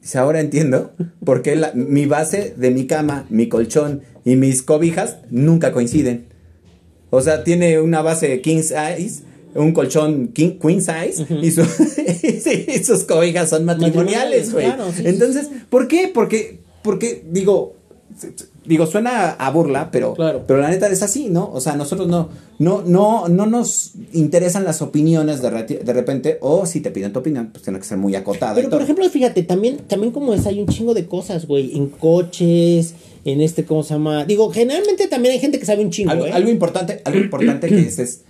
Dice, 0.00 0.18
ahora 0.18 0.40
entiendo 0.40 0.92
por 1.24 1.42
qué 1.42 1.56
la- 1.56 1.72
mi 1.74 2.06
base 2.06 2.54
de 2.56 2.70
mi 2.70 2.86
cama, 2.86 3.26
mi 3.30 3.48
colchón 3.48 4.02
y 4.24 4.36
mis 4.36 4.62
cobijas 4.62 5.18
nunca 5.30 5.72
coinciden. 5.72 6.26
O 7.10 7.20
sea, 7.20 7.44
tiene 7.44 7.80
una 7.80 8.02
base 8.02 8.40
king 8.40 8.62
size, 8.62 9.22
un 9.54 9.72
colchón 9.72 10.28
king, 10.28 10.58
queen 10.60 10.80
size 10.82 11.26
y, 11.40 11.50
su- 11.52 11.62
y 12.76 12.84
sus 12.84 13.04
cobijas 13.04 13.50
son 13.50 13.64
matrimoniales, 13.64 14.52
güey. 14.52 14.66
claro, 14.66 14.86
sí, 14.94 15.02
Entonces, 15.06 15.48
¿por 15.70 15.86
qué? 15.88 16.10
Porque, 16.12 16.58
porque 16.82 17.22
digo, 17.30 17.76
digo, 18.64 18.86
suena 18.86 19.30
a 19.32 19.50
burla, 19.50 19.90
pero, 19.90 20.14
Claro. 20.14 20.44
pero 20.46 20.60
la 20.60 20.70
neta 20.70 20.86
es 20.88 21.02
así, 21.02 21.28
¿no? 21.28 21.50
O 21.52 21.60
sea, 21.60 21.76
nosotros 21.76 22.06
no, 22.08 22.28
no, 22.58 22.82
no, 22.82 23.28
no 23.28 23.46
nos 23.46 23.92
interesan 24.12 24.64
las 24.64 24.82
opiniones 24.82 25.42
de, 25.42 25.50
repente, 25.92 26.38
o 26.40 26.64
si 26.66 26.80
te 26.80 26.90
piden 26.90 27.12
tu 27.12 27.18
opinión, 27.18 27.50
pues 27.52 27.64
tiene 27.64 27.78
que 27.78 27.84
ser 27.84 27.98
muy 27.98 28.14
acotada. 28.14 28.54
Pero 28.54 28.70
por 28.70 28.82
ejemplo, 28.82 29.08
fíjate, 29.08 29.42
también, 29.42 29.78
también 29.88 30.12
como 30.12 30.32
es, 30.34 30.46
hay 30.46 30.60
un 30.60 30.68
chingo 30.68 30.94
de 30.94 31.06
cosas, 31.06 31.46
güey, 31.46 31.76
en 31.76 31.88
coches, 31.88 32.94
en 33.24 33.40
este, 33.40 33.64
¿cómo 33.64 33.82
se 33.82 33.94
llama? 33.94 34.24
Digo, 34.24 34.50
generalmente 34.52 35.08
también 35.08 35.32
hay 35.34 35.40
gente 35.40 35.58
que 35.58 35.66
sabe 35.66 35.82
un 35.82 35.90
chingo, 35.90 36.10
algo, 36.12 36.26
¿eh? 36.26 36.32
algo 36.32 36.50
importante, 36.50 37.00
algo 37.04 37.18
importante 37.20 37.68
que 37.68 37.80
es, 37.80 37.98
es 37.98 38.20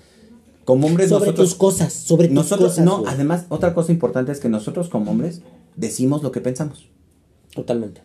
como 0.64 0.86
hombres 0.86 1.10
sobre 1.10 1.26
nosotros 1.26 1.50
tus 1.50 1.58
cosas, 1.58 1.92
sobre 1.92 2.28
tus 2.28 2.34
Nosotros, 2.34 2.70
cosas. 2.70 2.84
no, 2.84 3.04
además, 3.06 3.44
otra 3.50 3.74
cosa 3.74 3.92
importante 3.92 4.32
es 4.32 4.40
que 4.40 4.48
nosotros 4.48 4.88
como 4.88 5.10
hombres 5.10 5.42
decimos 5.76 6.22
lo 6.22 6.32
que 6.32 6.40
pensamos. 6.40 6.88
Totalmente. 7.54 8.00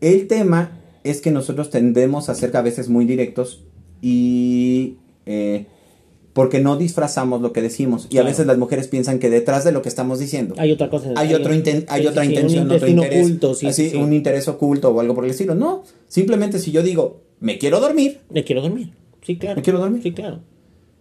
El 0.00 0.26
tema 0.26 0.79
es 1.04 1.20
que 1.20 1.30
nosotros 1.30 1.70
tendemos 1.70 2.28
a 2.28 2.34
ser 2.34 2.56
a 2.56 2.62
veces 2.62 2.88
muy 2.88 3.04
directos 3.04 3.64
y 4.02 4.96
eh, 5.26 5.66
porque 6.32 6.60
no 6.60 6.76
disfrazamos 6.76 7.40
lo 7.42 7.52
que 7.52 7.60
decimos. 7.62 8.06
Y 8.10 8.18
a 8.18 8.22
veces 8.22 8.46
las 8.46 8.56
mujeres 8.58 8.88
piensan 8.88 9.18
que 9.18 9.30
detrás 9.30 9.64
de 9.64 9.72
lo 9.72 9.82
que 9.82 9.88
estamos 9.88 10.18
diciendo 10.20 10.54
Hay 10.58 10.70
otra 10.72 10.88
cosa. 10.88 11.12
hay, 11.16 11.34
otro 11.34 11.52
inten- 11.54 11.84
hay 11.88 12.02
sí, 12.02 12.06
otra 12.08 12.22
sí, 12.22 12.28
intención, 12.30 12.66
un 12.66 12.72
otro 12.76 12.88
interés, 12.88 13.24
oculto, 13.26 13.54
sí, 13.54 13.66
así, 13.66 13.84
sí, 13.84 13.90
sí. 13.90 13.96
un 13.96 14.12
interés 14.12 14.46
oculto 14.48 14.90
o 14.90 15.00
algo 15.00 15.14
por 15.14 15.24
el 15.24 15.30
estilo. 15.32 15.54
No, 15.54 15.82
simplemente 16.06 16.58
si 16.58 16.70
yo 16.72 16.82
digo, 16.82 17.22
me 17.40 17.58
quiero 17.58 17.80
dormir, 17.80 18.20
Me 18.30 18.44
quiero 18.44 18.62
dormir. 18.62 18.92
Sí, 19.22 19.36
claro. 19.38 19.56
¿Me 19.56 19.62
quiero 19.62 19.78
dormir? 19.80 20.02
Sí, 20.02 20.12
claro. 20.12 20.40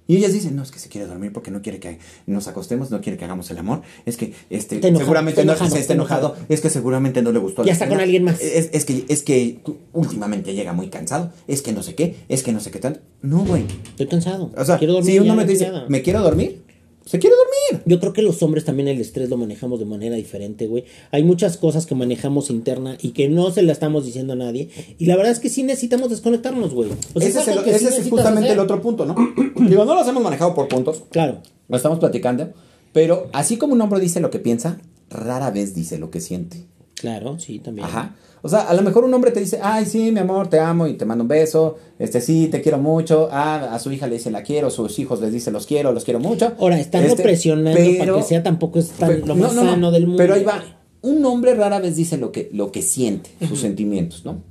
Y 0.10 0.18
ellas 0.18 0.34
dicen, 0.34 0.56
no, 0.56 0.64
es 0.64 0.72
que 0.72 0.80
se 0.80 0.90
quiere 0.90 1.06
dormir 1.06 1.32
porque 1.32 1.52
no 1.52 1.62
quiere 1.62 1.80
que 1.80 2.00
nos 2.26 2.48
acostemos, 2.48 2.90
no 2.90 3.00
quiere 3.00 3.16
que 3.16 3.26
hagamos 3.26 3.52
el 3.52 3.60
amor. 3.60 3.84
Es 4.08 4.18
que 4.18 4.34
este, 4.50 4.78
enojado, 4.78 4.98
seguramente 4.98 5.46
no 5.46 5.56
se 5.56 5.66
está 5.66 5.78
está 5.78 5.94
enojado. 5.94 6.30
enojado. 6.30 6.46
Es 6.50 6.62
que 6.62 6.72
seguramente 6.72 7.22
no 7.22 7.32
le 7.32 7.38
gustó. 7.38 7.64
Ya 7.64 7.74
está 7.74 7.88
con 7.88 8.00
alguien 8.00 8.24
más. 8.24 8.42
Es, 8.42 8.72
es 8.74 8.86
que, 8.86 9.06
es 9.08 9.22
que 9.22 9.60
últimamente 9.94 10.56
llega 10.56 10.74
muy 10.74 10.88
cansado. 10.88 11.32
Es 11.48 11.62
que 11.62 11.74
no 11.74 11.84
sé 11.84 11.94
qué, 11.94 12.16
es 12.28 12.42
que 12.42 12.52
no 12.52 12.60
sé 12.60 12.72
qué 12.72 12.80
tanto. 12.80 13.02
No, 13.22 13.46
güey. 13.46 13.66
Estoy 13.90 14.08
cansado. 14.08 14.52
O 14.58 14.66
sea, 14.66 14.80
quiero 14.80 14.94
dormir. 14.94 15.12
si 15.12 15.20
un 15.20 15.30
hombre 15.30 15.46
te 15.46 15.52
dice, 15.52 15.72
me 15.90 16.02
quiero 16.02 16.24
dormir, 16.24 16.64
se 17.10 17.18
quiere 17.18 17.36
dormir. 17.36 17.84
Yo 17.88 18.00
creo 18.00 18.14
que 18.14 18.22
los 18.22 18.44
hombres 18.44 18.66
también 18.66 18.88
el 18.88 19.02
estrés 19.02 19.30
lo 19.32 19.38
manejamos 19.38 19.80
de 19.80 19.86
manera 19.86 20.16
diferente, 20.16 20.68
güey. 20.68 20.84
Hay 21.10 21.24
muchas 21.24 21.58
cosas 21.58 21.88
que 21.88 21.96
manejamos 21.96 22.52
interna 22.52 23.00
y 23.02 23.14
que 23.14 23.28
no 23.30 23.50
se 23.50 23.64
la 23.64 23.72
estamos 23.72 24.06
diciendo 24.06 24.34
a 24.34 24.36
nadie. 24.36 24.70
Y 25.00 25.08
la 25.08 25.16
verdad 25.16 25.32
es 25.32 25.40
que 25.40 25.50
sí 25.50 25.64
necesitamos 25.64 26.12
desconectarnos, 26.12 26.72
güey. 26.72 26.92
O 27.16 27.20
sea, 27.20 27.28
ese 27.30 27.40
es, 27.40 27.48
el- 27.48 28.04
sí 28.04 28.10
justamente 28.12 28.42
hacer. 28.50 28.52
el 28.52 28.60
otro 28.60 28.80
punto, 28.80 29.08
¿no? 29.08 29.16
Digo, 29.68 29.86
no 29.86 29.96
los 29.96 30.08
hemos 30.08 30.22
manejado 30.22 30.54
por 30.54 30.68
puntos. 30.68 31.02
Claro. 31.10 31.42
Lo 31.68 31.78
estamos 31.78 31.98
platicando. 31.98 32.54
Pero 32.94 33.28
así 33.34 33.58
como 33.58 33.74
un 33.74 33.82
hombre 33.82 34.00
dice 34.00 34.20
lo 34.20 34.30
que 34.30 34.38
piensa, 34.38 34.80
rara 35.10 35.50
vez 35.50 35.74
dice 35.74 35.98
lo 35.98 36.12
que 36.12 36.22
siente. 36.22 36.66
Claro, 36.94 37.40
sí, 37.40 37.58
también. 37.58 37.88
Ajá. 37.88 38.16
O 38.42 38.48
sea, 38.50 38.62
a 38.62 38.74
lo 38.74 38.82
mejor 38.82 39.04
un 39.04 39.14
hombre 39.14 39.32
te 39.32 39.40
dice, 39.42 39.60
ay, 39.62 39.86
sí, 39.86 40.12
mi 40.12 40.20
amor, 40.20 40.48
te 40.48 40.60
amo 40.60 40.88
y 40.88 40.94
te 40.94 41.06
mando 41.06 41.24
un 41.24 41.28
beso. 41.28 41.78
Este, 42.00 42.22
sí, 42.22 42.48
te 42.48 42.62
quiero 42.62 42.78
mucho. 42.78 43.28
Ah, 43.32 43.70
a 43.74 43.80
su 43.80 43.92
hija 43.92 44.08
le 44.08 44.16
dice, 44.16 44.32
la 44.32 44.44
quiero. 44.44 44.70
sus 44.70 44.98
hijos 45.00 45.20
les 45.22 45.32
dice, 45.34 45.52
los 45.52 45.66
quiero, 45.66 45.92
los 45.92 46.04
quiero 46.06 46.20
mucho. 46.20 46.54
Ahora, 46.60 46.80
están 46.80 47.04
Este, 47.04 47.22
presionando 47.24 47.78
para 47.80 47.98
pero- 48.00 48.16
que 48.18 48.24
sea 48.24 48.42
tampoco 48.44 48.80
es 48.80 48.90
tan, 48.92 49.10
Pero- 49.10 49.26
lo 49.26 49.36
más 49.36 49.54
no, 49.54 49.64
no, 49.64 49.72
sano 49.72 49.92
del 49.92 50.04
mundo. 50.08 50.18
Pero 50.18 50.34
ahí 50.36 50.44
va. 50.44 50.64
Un 51.02 51.24
hombre 51.26 51.54
rara 51.56 51.80
vez 51.80 51.96
dice 51.96 52.18
lo 52.18 52.32
que, 52.32 52.50
lo 52.54 52.72
que 52.72 52.82
siente, 52.82 53.32
sus 53.48 53.60
sentimientos, 53.62 54.26
¿no? 54.26 54.44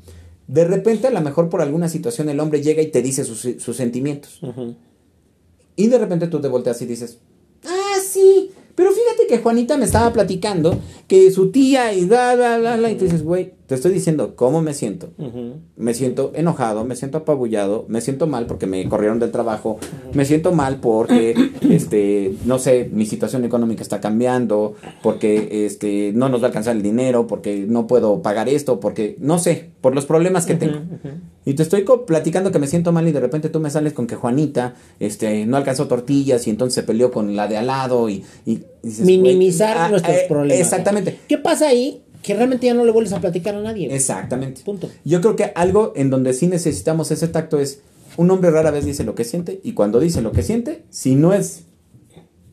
De 0.47 0.65
repente, 0.65 1.07
a 1.07 1.11
lo 1.11 1.21
mejor 1.21 1.51
por 1.51 1.61
alguna 1.61 1.89
situación, 1.91 2.31
el 2.31 2.41
hombre 2.41 2.63
llega 2.63 2.81
y 2.81 2.87
te 2.87 3.03
dice 3.03 3.25
sus, 3.25 3.47
sus 3.59 3.77
sentimientos. 3.77 4.41
Y 5.77 5.87
de 5.89 5.99
repente 5.99 6.27
tú 6.29 6.41
te 6.41 6.49
volteas 6.49 6.81
y 6.83 6.87
dices, 6.87 7.19
ah, 7.67 7.97
sí, 8.03 8.51
pero 8.75 8.91
fíjate 8.93 9.27
que 9.29 9.39
Juanita 9.43 9.77
me 9.77 9.85
estaba 9.85 10.13
platicando 10.13 10.79
que 11.07 11.31
su 11.31 11.51
tía 11.51 11.93
y 11.93 12.05
bla, 12.07 12.35
bla, 12.35 12.59
bla, 12.59 12.77
bla. 12.77 12.91
Y 12.91 12.95
tú 12.97 13.05
dices, 13.05 13.23
güey, 13.23 13.53
te 13.69 13.75
estoy 13.75 13.93
diciendo 13.93 14.35
cómo 14.35 14.63
me 14.63 14.73
siento. 14.73 15.11
Me 15.77 15.93
siento 15.93 16.33
enojado, 16.35 16.87
me 16.87 16.97
siento 16.97 17.19
apabullado, 17.19 17.85
me 17.87 18.01
siento 18.01 18.27
mal 18.27 18.47
porque 18.47 18.67
me 18.67 18.89
corrieron 18.89 19.19
del 19.19 19.31
trabajo, 19.31 19.79
me 20.15 20.25
siento 20.25 20.53
mal 20.53 20.79
porque, 20.81 21.35
este, 21.71 22.35
no 22.47 22.59
sé, 22.59 22.89
mi 22.91 23.05
situación 23.05 23.45
económica 23.45 23.83
está 23.83 24.01
cambiando, 24.01 24.75
porque, 25.03 25.67
este, 25.67 26.13
no 26.15 26.31
nos 26.31 26.41
va 26.41 26.45
a 26.45 26.49
alcanzar 26.49 26.77
el 26.77 26.83
dinero, 26.83 27.27
porque 27.27 27.67
no 27.69 27.87
puedo 27.87 28.23
pagar 28.23 28.49
esto, 28.49 28.81
porque, 28.81 29.17
no 29.21 29.39
sé, 29.39 29.69
por 29.83 29.95
los 29.95 30.07
problemas 30.07 30.47
que 30.47 30.55
tengo. 30.55 30.79
Y 31.45 31.53
te 31.53 31.63
estoy 31.63 31.85
platicando 32.07 32.51
que 32.51 32.59
me 32.59 32.69
siento 32.69 32.93
mal 32.93 33.07
y 33.07 33.13
de 33.13 33.21
repente 33.21 33.51
tú 33.51 33.61
me 33.61 33.69
sales 33.69 33.93
con 33.93 34.07
que 34.07 34.15
Juanita, 34.17 34.77
este, 34.99 35.45
no 35.45 35.59
alcanzó 35.59 35.89
tortillas 35.89 36.47
y 36.47 36.51
entonces 36.51 36.75
se 36.75 36.85
peleó 36.85 37.11
con 37.11 37.37
la 37.37 37.49
de 37.49 37.59
al 37.59 37.67
lado 37.67 38.09
y, 38.09 38.25
y 38.47 38.63
dices, 38.83 39.05
güey, 39.05 39.19
Minimizar 39.19 39.77
ah, 39.77 39.89
nuestros 39.91 40.17
eh, 40.17 40.25
problemas. 40.27 40.59
Exactamente. 40.59 41.19
¿Qué 41.29 41.37
pasa 41.37 41.69
ahí? 41.69 42.03
Que 42.23 42.35
realmente 42.35 42.67
ya 42.67 42.75
no 42.75 42.85
le 42.85 42.91
vuelves 42.93 43.13
a 43.13 43.21
platicar 43.21 43.55
a 43.55 43.61
nadie. 43.61 43.95
Exactamente. 43.95 44.63
Punto. 44.65 44.91
Yo 45.05 45.21
creo 45.21 45.37
que 45.37 45.53
algo 45.55 45.93
en 45.97 46.11
donde 46.11 46.33
sí 46.35 46.47
necesitamos 46.47 47.11
ese 47.11 47.29
tacto 47.29 47.59
es 47.61 47.81
un 48.17 48.31
hombre 48.31 48.51
rara 48.51 48.71
vez 48.73 48.85
dice 48.85 49.05
lo 49.05 49.15
que 49.15 49.25
siente 49.25 49.61
y 49.63 49.73
cuando 49.73 50.01
dice 50.01 50.21
lo 50.23 50.33
que 50.33 50.43
siente, 50.43 50.83
si 50.91 51.15
no 51.15 51.33
es 51.33 51.63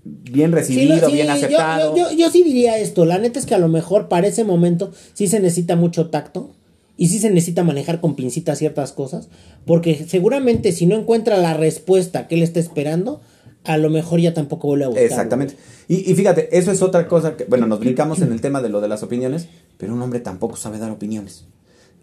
bien 0.03 0.51
Sí, 0.51 0.55
recibido, 0.55 0.95
no, 0.97 1.07
sí, 1.07 1.13
bien 1.13 1.29
aceptado. 1.29 1.95
Yo, 1.97 2.11
yo- 2.11 2.17
yo 2.17 2.29
sí 2.29 2.43
diría 2.43 2.77
esto. 2.77 3.05
La 3.05 3.17
neta 3.17 3.39
es 3.39 3.45
que 3.45 3.55
a 3.55 3.59
lo 3.59 3.67
mejor 3.67 4.07
para 4.07 4.27
ese 4.27 4.43
momento 4.43 4.91
sí 5.13 5.27
se 5.27 5.39
necesita 5.39 5.75
mucho 5.75 6.09
tacto 6.09 6.51
y 6.97 7.07
sí 7.07 7.17
se 7.19 7.29
necesita 7.31 7.63
manejar 7.63 7.99
con 8.01 8.15
pincitas 8.15 8.59
ciertas 8.59 8.91
cosas. 8.91 9.29
Porque 9.65 10.05
seguramente 10.07 10.71
si 10.71 10.85
no 10.85 10.95
encuentra 10.95 11.37
la 11.37 11.55
respuesta 11.55 12.27
que 12.27 12.35
él 12.35 12.43
está 12.43 12.59
esperando, 12.59 13.21
a 13.65 13.77
lo 13.77 13.89
mejor 13.89 14.19
ya 14.19 14.33
tampoco 14.33 14.67
vuelve 14.67 14.85
a 14.85 14.87
buscar. 14.89 15.03
Exactamente. 15.05 15.55
Y, 15.87 16.09
y 16.11 16.15
fíjate, 16.15 16.57
eso 16.57 16.71
es 16.71 16.81
otra 16.81 17.07
cosa 17.07 17.35
que, 17.37 17.45
bueno, 17.45 17.67
nos 17.67 17.79
brincamos 17.79 18.21
en 18.21 18.31
el 18.31 18.41
tema 18.41 18.61
de 18.61 18.69
lo 18.69 18.81
de 18.81 18.87
las 18.87 19.03
opiniones, 19.03 19.47
pero 19.77 19.93
un 19.93 20.01
hombre 20.01 20.19
tampoco 20.19 20.55
sabe 20.55 20.79
dar 20.79 20.91
opiniones. 20.91 21.45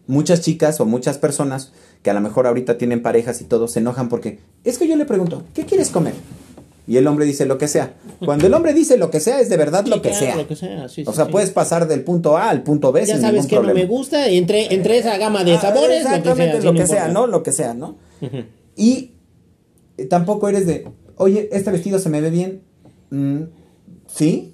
Muchas 0.06 0.40
chicas 0.40 0.80
o 0.80 0.84
muchas 0.86 1.18
personas 1.18 1.72
que 2.02 2.10
a 2.10 2.14
lo 2.14 2.20
mejor 2.20 2.46
ahorita 2.46 2.76
tienen 2.78 3.02
parejas 3.02 3.40
y 3.40 3.44
todo 3.44 3.68
se 3.68 3.78
enojan 3.78 4.08
porque 4.08 4.40
es 4.64 4.78
que 4.78 4.88
yo 4.88 4.96
le 4.96 5.04
pregunto, 5.04 5.44
¿qué 5.54 5.64
quieres 5.64 5.90
comer? 5.90 6.14
Y 6.88 6.96
el 6.96 7.06
hombre 7.06 7.24
dice 7.24 7.46
lo 7.46 7.58
que 7.58 7.68
sea. 7.68 7.94
Cuando 8.24 8.48
el 8.48 8.54
hombre 8.54 8.74
dice 8.74 8.96
lo 8.98 9.08
que 9.08 9.20
sea, 9.20 9.38
es 9.40 9.48
de 9.48 9.56
verdad 9.56 9.84
Sí, 9.84 9.90
lo 9.90 10.02
que 10.02 10.08
claro, 10.10 10.26
sea. 10.26 10.36
lo 10.36 10.48
que 10.48 10.56
sea, 10.56 10.88
sí, 10.88 11.04
o 11.06 11.12
sea, 11.12 11.26
sí. 11.26 11.30
puedes 11.30 11.50
pasar 11.52 11.86
del 11.86 12.02
punto 12.02 12.36
A 12.36 12.50
al 12.50 12.64
punto 12.64 12.90
B 12.90 13.06
Ya 13.06 13.14
sin 13.14 13.20
sabes 13.22 13.34
ningún 13.34 13.48
que 13.48 13.54
no 13.54 13.62
problema. 13.62 13.80
me 13.80 13.86
gusta, 13.86 14.28
entre, 14.28 14.74
entre 14.74 14.98
esa 14.98 15.16
gama 15.16 15.44
de 15.44 15.54
Ah, 15.54 15.60
sabores, 15.60 16.00
Exactamente, 16.02 16.58
lo 16.58 16.64
lo 16.64 16.72
que 16.72 16.78
que 16.80 16.86
sea, 16.88 16.96
sea, 16.96 17.06
sí, 17.06 17.12
¿no? 17.14 17.20
importa. 17.20 17.36
Lo 17.38 17.42
que 17.44 17.52
sea, 17.52 17.74
¿no? 17.74 17.96
Y 18.74 19.12
eh, 19.96 20.06
tampoco 20.06 20.48
eres 20.48 20.66
de, 20.66 20.88
oye, 21.16 21.48
este 21.52 21.70
vestido 21.70 21.98
se 21.98 22.08
me 22.08 22.20
ve 22.20 22.30
bien. 22.30 22.62
Mm, 23.10 23.42
¿Sí? 24.06 24.52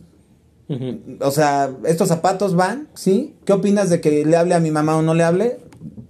O 1.20 1.30
sea, 1.30 1.70
estos 1.86 2.08
zapatos 2.08 2.54
van, 2.54 2.88
¿sí? 2.94 3.36
¿Qué 3.46 3.54
opinas 3.54 3.88
de 3.88 4.00
que 4.00 4.24
le 4.26 4.36
hable 4.36 4.54
a 4.54 4.60
mi 4.60 4.70
mamá 4.70 4.96
o 4.96 5.02
no 5.02 5.14
le 5.14 5.24
hable? 5.24 5.58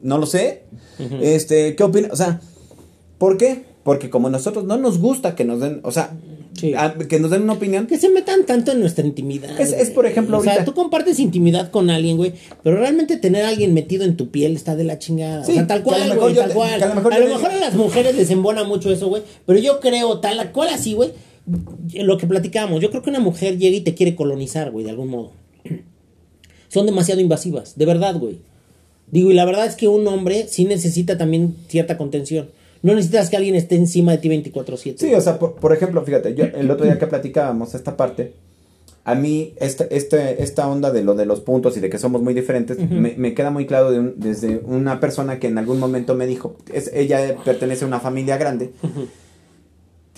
No 0.03 0.19
lo 0.19 0.27
sé. 0.27 0.65
Este, 1.21 1.77
¿qué 1.77 1.85
opinas? 1.85 2.11
O 2.13 2.17
sea, 2.17 2.41
¿por 3.19 3.37
qué? 3.37 3.67
Porque 3.85 4.11
como 4.11 4.31
nosotros 4.31 4.65
no 4.65 4.77
nos 4.77 4.99
gusta 4.99 5.37
que 5.37 5.45
nos 5.45 5.61
den, 5.61 5.81
o 5.85 5.93
sea, 5.93 6.11
Sí. 6.55 6.75
a- 6.75 6.95
que 6.97 7.21
nos 7.21 7.31
den 7.31 7.43
una 7.43 7.53
opinión. 7.53 7.87
Que 7.87 7.99
se 7.99 8.09
metan 8.09 8.45
tanto 8.45 8.73
en 8.73 8.81
nuestra 8.81 9.07
intimidad. 9.07 9.61
Es- 9.61 9.73
es, 9.73 9.91
por 9.91 10.07
ejemplo, 10.07 10.39
O 10.39 10.43
sea, 10.43 10.53
ahorita- 10.55 10.65
tú 10.65 10.75
compartes 10.75 11.21
intimidad 11.21 11.71
con 11.71 11.89
alguien, 11.91 12.17
güey. 12.17 12.33
Pero 12.65 12.77
realmente 12.79 13.17
tener 13.17 13.45
a 13.45 13.49
alguien 13.49 13.75
metido 13.75 14.05
en 14.05 14.17
tu 14.17 14.31
piel 14.31 14.57
está 14.57 14.75
de 14.75 14.85
la 14.85 14.99
chingada. 14.99 15.45
Sí, 15.45 15.53
o 15.53 15.55
sea, 15.55 15.67
tal 15.67 15.85
que 15.85 15.91
a 15.91 16.07
lo 16.07 16.17
cual, 16.17 16.33
mejor 16.35 16.35
tal 16.35 16.53
cual. 16.53 16.83
a 16.83 16.89
lo 16.89 16.95
mejor 16.97 17.13
a 17.15 17.19
lo 17.19 17.27
mejor 17.29 17.53
las 17.61 17.75
mujeres 17.75 18.17
les 18.17 18.31
embona 18.31 18.65
mucho 18.65 18.91
eso, 18.93 19.09
güey. 19.09 19.23
Pero 19.47 19.59
yo 19.61 19.79
creo, 19.81 20.19
tal 20.21 20.51
cual 20.53 20.71
así, 20.71 20.95
güey. 20.95 21.11
Lo 21.95 22.19
que 22.19 22.27
platicábamos, 22.27 22.81
yo 22.83 22.91
creo 22.91 23.03
que 23.03 23.11
una 23.11 23.21
mujer 23.21 23.57
llega 23.57 23.77
y 23.77 23.81
te 23.81 23.95
quiere 23.95 24.15
colonizar, 24.17 24.71
güey, 24.71 24.85
de 24.85 24.91
algún 24.91 25.09
modo. 25.09 25.33
Son 26.69 26.85
demasiado 26.87 27.21
invasivas, 27.21 27.77
de 27.79 27.87
verdad, 27.87 28.17
güey. 28.19 28.41
Digo, 29.11 29.31
y 29.31 29.35
la 29.35 29.47
verdad 29.47 29.65
es 29.67 29.75
que 29.75 29.89
un 29.89 30.07
hombre 30.07 30.47
sí 30.49 30.65
necesita 30.67 31.17
también 31.17 31.57
cierta 31.69 31.97
contención. 31.97 32.51
No 32.83 32.95
necesitas 32.95 33.29
que 33.31 33.37
alguien 33.37 33.55
esté 33.55 33.75
encima 33.77 34.13
de 34.13 34.19
ti 34.19 34.29
24-7. 34.29 34.95
Sí, 34.99 35.15
o 35.15 35.21
sea, 35.21 35.39
por, 35.39 35.55
por 35.57 35.73
ejemplo, 35.73 36.03
fíjate, 36.05 36.35
yo 36.35 36.45
el 36.45 36.71
otro 36.71 36.85
día 36.87 36.99
que 36.99 37.07
platicábamos 37.07 37.75
esta 37.75 37.97
parte, 37.97 38.33
a 39.05 39.15
mí 39.15 39.55
este, 39.57 39.89
este, 39.97 40.43
esta 40.43 40.69
onda 40.69 40.91
de 40.91 41.03
lo 41.03 41.15
de 41.15 41.25
los 41.27 41.41
puntos 41.41 41.77
y 41.77 41.81
de 41.81 41.89
que 41.91 41.99
somos 41.99 42.21
muy 42.23 42.35
diferentes, 42.35 42.79
me, 42.79 43.15
me 43.17 43.33
queda 43.35 43.51
muy 43.51 43.67
claro 43.67 43.91
de 43.91 43.99
un- 44.01 44.15
desde 44.17 44.59
una 44.65 45.01
persona 45.01 45.39
que 45.39 45.47
en 45.49 45.57
algún 45.59 45.79
momento 45.79 46.15
me 46.15 46.27
dijo, 46.27 46.57
es, 46.73 46.91
ella 46.95 47.37
pertenece 47.45 47.85
a 47.85 47.89
una 47.89 48.01
familia 48.01 48.37
grande, 48.37 48.71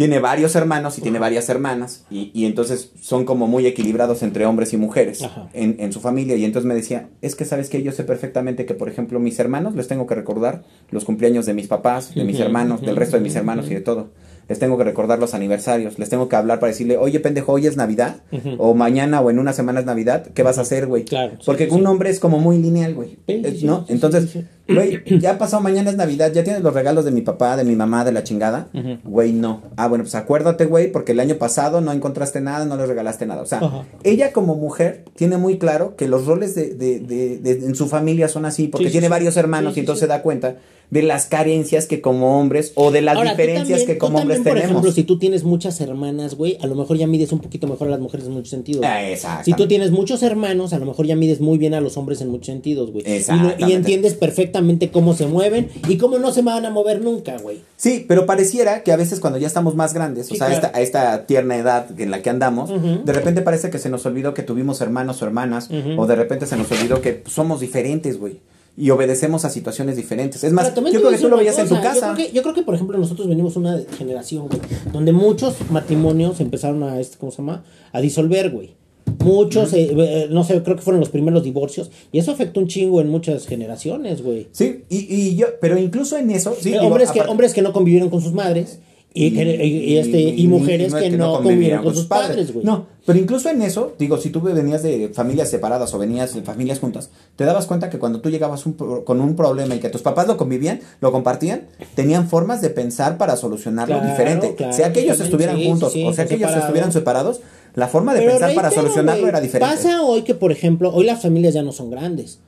tiene 0.01 0.19
varios 0.19 0.57
hermanos 0.57 0.97
y 0.97 1.03
tiene 1.03 1.19
varias 1.19 1.51
hermanas, 1.51 2.07
y, 2.11 2.31
y 2.33 2.47
entonces 2.47 2.91
son 3.03 3.27
como 3.27 3.47
muy 3.47 3.67
equilibrados 3.67 4.23
entre 4.23 4.47
hombres 4.47 4.73
y 4.73 4.79
mujeres 4.79 5.23
en, 5.53 5.77
en 5.79 5.93
su 5.93 6.01
familia, 6.01 6.37
y 6.37 6.47
entonces 6.47 6.67
me 6.67 6.75
decía, 6.75 7.11
es 7.21 7.35
que 7.37 7.45
sabes 7.45 7.69
que 7.69 7.83
yo 7.83 7.93
sé 7.93 8.05
perfectamente 8.05 8.65
que, 8.65 8.73
por 8.73 8.89
ejemplo, 8.89 9.21
mis 9.21 9.39
hermanos 9.39 9.75
les 9.75 9.89
tengo 9.89 10.07
que 10.07 10.15
recordar 10.15 10.63
los 10.91 11.05
cumpleaños 11.05 11.45
de 11.45 11.53
mis 11.53 11.67
papás, 11.67 12.15
de 12.15 12.25
mis 12.25 12.41
hermanos, 12.41 12.81
del 12.81 12.97
resto 12.97 13.19
de 13.19 13.23
mis 13.23 13.37
hermanos 13.37 13.67
y 13.71 13.75
de 13.75 13.83
todo. 13.83 14.09
Les 14.49 14.59
tengo 14.59 14.77
que 14.79 14.85
recordar 14.85 15.19
los 15.21 15.35
aniversarios, 15.35 15.99
les 15.99 16.09
tengo 16.09 16.29
que 16.31 16.35
hablar 16.35 16.61
para 16.61 16.73
decirle, 16.73 16.97
oye 16.97 17.21
pendejo, 17.21 17.53
hoy 17.53 17.67
es 17.67 17.77
Navidad, 17.77 18.23
o 18.57 18.75
mañana 18.75 19.21
o 19.21 19.31
en 19.31 19.39
una 19.39 19.53
semana 19.53 19.81
es 19.81 19.87
Navidad, 19.87 20.29
¿qué 20.35 20.43
vas 20.43 20.57
a 20.57 20.63
hacer, 20.63 20.87
güey? 20.87 21.05
Claro, 21.05 21.35
Porque 21.45 21.67
sí, 21.67 21.75
un 21.75 21.81
sí. 21.81 21.87
hombre 21.87 22.09
es 22.09 22.19
como 22.21 22.41
muy 22.41 22.57
lineal, 22.57 22.95
güey, 22.95 23.19
Sí, 23.29 23.61
¿no? 23.65 23.85
Entonces, 23.89 24.39
güey, 24.75 25.03
ya 25.21 25.39
pasado 25.39 25.63
mañana 25.63 25.91
es 25.91 25.97
Navidad, 25.97 26.33
ya 26.33 26.45
tienes 26.45 26.63
los 26.63 26.73
regalos 26.75 27.05
de 27.05 27.11
mi 27.11 27.21
papá, 27.23 27.57
de 27.57 27.65
mi 27.65 27.77
mamá, 27.77 28.05
de 28.05 28.13
la 28.13 28.23
chingada, 28.25 28.69
Ujú. 28.75 28.99
güey, 29.05 29.33
no. 29.33 29.63
Ah, 29.77 29.89
bueno, 29.89 30.05
pues 30.05 30.15
acuérdate, 30.15 30.67
güey, 30.67 30.91
porque 30.93 31.13
el 31.13 31.21
año 31.21 31.37
pasado 31.37 31.81
no 31.81 31.93
encontraste 31.93 32.41
nada, 32.41 32.65
no 32.65 32.77
le 32.77 32.87
regalaste 32.87 33.27
nada. 33.27 33.43
O 33.43 33.47
sea, 33.47 33.61
ella 34.05 34.33
como 34.33 34.55
mujer 34.55 35.05
tiene 35.17 35.37
muy 35.37 35.59
claro 35.59 35.97
que 35.97 36.09
los 36.09 36.27
roles 36.27 36.55
de, 36.55 36.75
de- 36.75 37.01
de- 37.01 37.39
de- 37.39 37.67
en 37.67 37.75
su 37.75 37.89
familia 37.89 38.29
son 38.29 38.45
así, 38.45 38.69
porque 38.69 38.87
Sí, 38.87 38.93
tiene 38.93 39.07
sí. 39.07 39.11
varios 39.11 39.37
hermanos 39.37 39.75
Sí, 39.75 39.81
y 39.81 39.83
entonces 39.83 40.01
se 40.01 40.07
da 40.07 40.23
cuenta 40.23 40.57
de 40.91 41.03
las 41.05 41.27
carencias 41.27 41.87
que 41.87 42.01
como 42.01 42.41
hombres 42.41 42.73
o 42.75 42.91
de 42.91 43.01
las 43.01 43.15
Ahora, 43.17 43.31
diferencias 43.31 43.69
también- 43.69 43.87
que 43.87 43.99
como 43.99 44.19
hombres 44.19 44.39
también, 44.39 44.55
por 44.55 44.61
tenemos. 44.61 44.71
ejemplo, 44.83 44.93
si 44.93 45.05
tú 45.05 45.21
tienes 45.21 45.45
muchas 45.45 45.81
hermanas, 45.81 46.35
güey, 46.35 46.59
a 46.61 46.67
lo 46.67 46.75
mejor 46.75 46.97
ya 46.97 47.07
mides 47.07 47.31
un 47.31 47.39
poquito 47.39 47.69
mejor 47.69 47.87
a 47.87 47.93
las 47.93 48.01
mujeres 48.01 48.27
en 48.27 48.33
muchos 48.33 48.51
sentidos. 48.51 48.85
Ah, 48.85 48.99
güey. 49.01 49.13
exactamente. 49.13 49.45
Si 49.45 49.57
tú 49.57 49.69
tienes 49.69 49.93
muchos 49.93 50.21
hermanos, 50.25 50.73
a 50.73 50.81
lo 50.81 50.87
mejor 50.87 51.07
ya 51.07 51.15
mides 51.15 51.41
muy 51.41 51.59
bien 51.59 51.75
a 51.75 51.81
los 51.81 51.97
hombres 51.97 52.21
en 52.23 52.29
muchos 52.31 52.47
sentidos, 52.47 52.91
güey. 52.91 53.05
Y, 53.07 53.09
no- 53.09 53.15
Exactamente. 53.15 53.65
y 53.69 53.73
entiendes 53.73 54.15
perfectamente 54.15 54.60
cómo 54.93 55.15
se 55.15 55.27
mueven 55.27 55.71
y 55.89 55.97
cómo 55.97 56.19
no 56.19 56.33
se 56.33 56.43
van 56.43 56.65
a 56.65 56.71
mover 56.71 57.03
nunca, 57.03 57.39
güey. 57.39 57.63
Sí, 57.77 58.05
pero 58.07 58.27
pareciera 58.27 58.83
que 58.83 58.93
a 58.93 58.97
veces 58.97 59.21
cuando 59.21 59.39
ya 59.39 59.47
estamos 59.47 59.75
más 59.75 59.95
grandes, 59.95 60.27
Sí, 60.27 60.35
o 60.35 60.37
sea, 60.37 60.49
claro. 60.49 60.67
esta, 60.67 60.79
a 60.79 60.81
esta 60.81 61.27
tierna 61.27 61.57
edad 61.57 61.87
en 61.99 62.11
la 62.11 62.23
que 62.23 62.31
andamos, 62.31 62.71
de 62.71 63.13
repente 63.13 63.43
parece 63.43 63.71
que 63.71 63.79
se 63.79 63.91
nos 63.91 64.05
olvidó 64.07 64.35
que 64.35 64.43
tuvimos 64.43 64.81
hermanos 64.81 65.23
o 65.23 65.27
hermanas, 65.27 65.69
o 65.97 66.07
de 66.07 66.17
repente 66.17 66.47
se 66.47 66.57
nos 66.57 66.71
olvidó 66.73 67.01
que 67.01 67.23
somos 67.27 67.61
diferentes, 67.61 68.19
güey. 68.19 68.41
Y 68.77 68.91
obedecemos 68.91 69.45
a 69.45 69.51
situaciones 69.51 69.97
diferentes. 69.97 70.43
Es 70.45 70.53
más, 70.53 70.75
yo 70.75 70.83
creo 70.83 71.11
que 71.11 71.19
tú 71.19 71.29
lo 71.29 71.37
veías 71.37 71.59
en 71.59 71.69
tu 71.69 71.75
casa. 71.75 72.09
Yo 72.11 72.15
creo, 72.15 72.27
que, 72.29 72.33
yo 72.33 72.43
creo 72.43 72.55
que, 72.55 72.63
por 72.63 72.75
ejemplo, 72.75 72.97
nosotros 72.97 73.29
venimos 73.29 73.57
una 73.57 73.79
generación, 73.99 74.47
güey, 74.49 74.61
donde 74.93 75.13
muchos 75.13 75.57
matrimonios 75.71 76.41
empezaron 76.41 76.83
a, 76.85 76.99
este, 77.01 77.19
¿cómo 77.19 77.33
se 77.33 77.39
llama? 77.39 77.65
A 77.93 78.01
disolver, 78.01 78.51
güey. 78.51 78.80
Muchos, 79.19 79.73
eh, 79.75 79.91
eh, 79.97 80.29
no 80.31 80.45
sé, 80.45 80.63
creo 80.63 80.77
que 80.77 80.83
fueron 80.83 81.01
los 81.01 81.09
primeros 81.11 81.43
divorcios. 81.45 81.91
Y 82.13 82.19
eso 82.19 82.31
afectó 82.33 82.61
un 82.61 82.69
chingo 82.69 83.01
en 83.01 83.09
muchas 83.09 83.47
generaciones, 83.47 84.23
güey. 84.23 84.47
Sí, 84.53 84.85
y, 84.89 85.15
y 85.15 85.37
yo, 85.37 85.47
pero 85.61 85.79
incluso 85.79 86.17
en 86.17 86.31
eso, 86.31 86.55
sí, 86.59 86.71
Eh, 86.71 86.73
digo, 86.73 86.87
hombres, 86.87 87.11
que, 87.11 87.21
aparte- 87.21 87.31
hombres 87.31 87.55
que 87.55 87.63
no 87.63 87.73
convivieron 87.73 88.09
con 88.11 88.21
sus 88.23 88.33
madres 88.33 88.81
y, 89.13 89.27
y- 89.27 89.67
y 89.67 89.97
este, 89.99 90.21
y 90.21 90.47
mujeres 90.47 90.93
es 90.95 91.03
que, 91.03 91.11
no 91.11 91.33
convivieron 91.35 91.83
con 91.85 91.95
sus 91.95 92.07
padres, 92.07 92.53
güey. 92.53 92.65
No, 92.65 92.87
pero 93.05 93.19
incluso 93.19 93.49
en 93.49 93.61
eso, 93.63 93.93
digo, 93.99 94.19
si 94.19 94.31
tú 94.31 94.41
venías 94.41 94.83
de 94.85 95.09
familias 95.13 95.51
separadas 95.51 95.93
o 95.95 95.99
venías 95.99 96.33
de 96.35 96.43
familias 96.43 96.79
juntas, 96.79 97.11
te 97.35 97.45
dabas 97.45 97.67
cuenta 97.67 97.91
que 97.91 97.99
cuando 97.99 98.21
tú 98.21 98.31
llegabas 98.31 98.67
un 98.67 98.75
con 98.75 99.21
un 99.21 99.35
problema 99.35 99.75
y 99.75 99.81
que 99.81 99.89
tus 99.89 100.03
papás 100.03 100.29
lo 100.29 100.37
convivían, 100.37 100.81
lo 101.01 101.11
compartían, 101.11 101.63
tenían 101.97 102.29
formas 102.29 102.61
de 102.61 102.71
pensar 102.71 103.19
para 103.19 103.37
solucionarlo 103.37 103.97
Claro, 103.97 104.11
diferente. 104.11 104.55
claro, 104.55 104.73
sea 104.73 104.93
que 104.93 105.01
ellos 105.01 105.19
estuvieran 105.21 105.57
sí, 105.57 105.67
juntos 105.67 105.93
sí, 105.93 106.05
o 106.05 106.13
sea 106.13 106.27
que 106.27 106.35
ellos 106.37 106.53
estuvieran 106.57 106.93
separados, 106.93 107.41
la 107.75 107.89
forma 107.89 108.15
de 108.15 108.21
Pero 108.21 108.33
pensar 108.33 108.55
para 108.55 108.71
solucionarlo 108.71 109.27
era 109.29 109.41
diferente. 109.41 109.75
Pasa 109.75 110.03
hoy 110.03 110.23
que, 110.23 110.35
por 110.37 110.53
ejemplo, 110.53 110.93
hoy 110.95 111.05
las 111.05 111.21
familias 111.23 111.55
ya 111.55 111.63
no 111.63 111.73
son 111.73 111.91
grandes. 111.91 112.39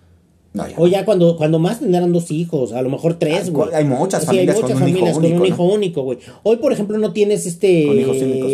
No, 0.55 0.69
ya 0.69 0.75
O 0.77 0.87
ya 0.87 1.05
cuando, 1.05 1.37
cuando 1.37 1.59
más 1.59 1.81
tendrán 1.81 2.13
dos 2.13 2.31
hijos, 2.31 2.73
a 2.73 2.83
lo 2.83 2.91
mejor 2.91 3.15
tres, 3.15 3.51
güey. 3.51 3.73
hay 3.75 3.85
muchas 3.85 4.21
Sí, 4.23 4.27
familias 4.27 4.57
con 4.57 4.65
un 4.65 4.71
hijo 4.71 4.79
familias 4.81 5.15
con 5.15 5.25
un 5.25 5.31
único, 5.33 5.47
hijo 5.47 5.65
único, 5.65 6.03
güey. 6.03 6.19
Hoy, 6.43 6.57
por 6.57 6.73
ejemplo, 6.73 6.99
no 6.99 7.13
tienes 7.13 7.47
este. 7.47 7.87
Con 7.87 7.99
hijos 7.99 8.17
únicos, 8.21 8.53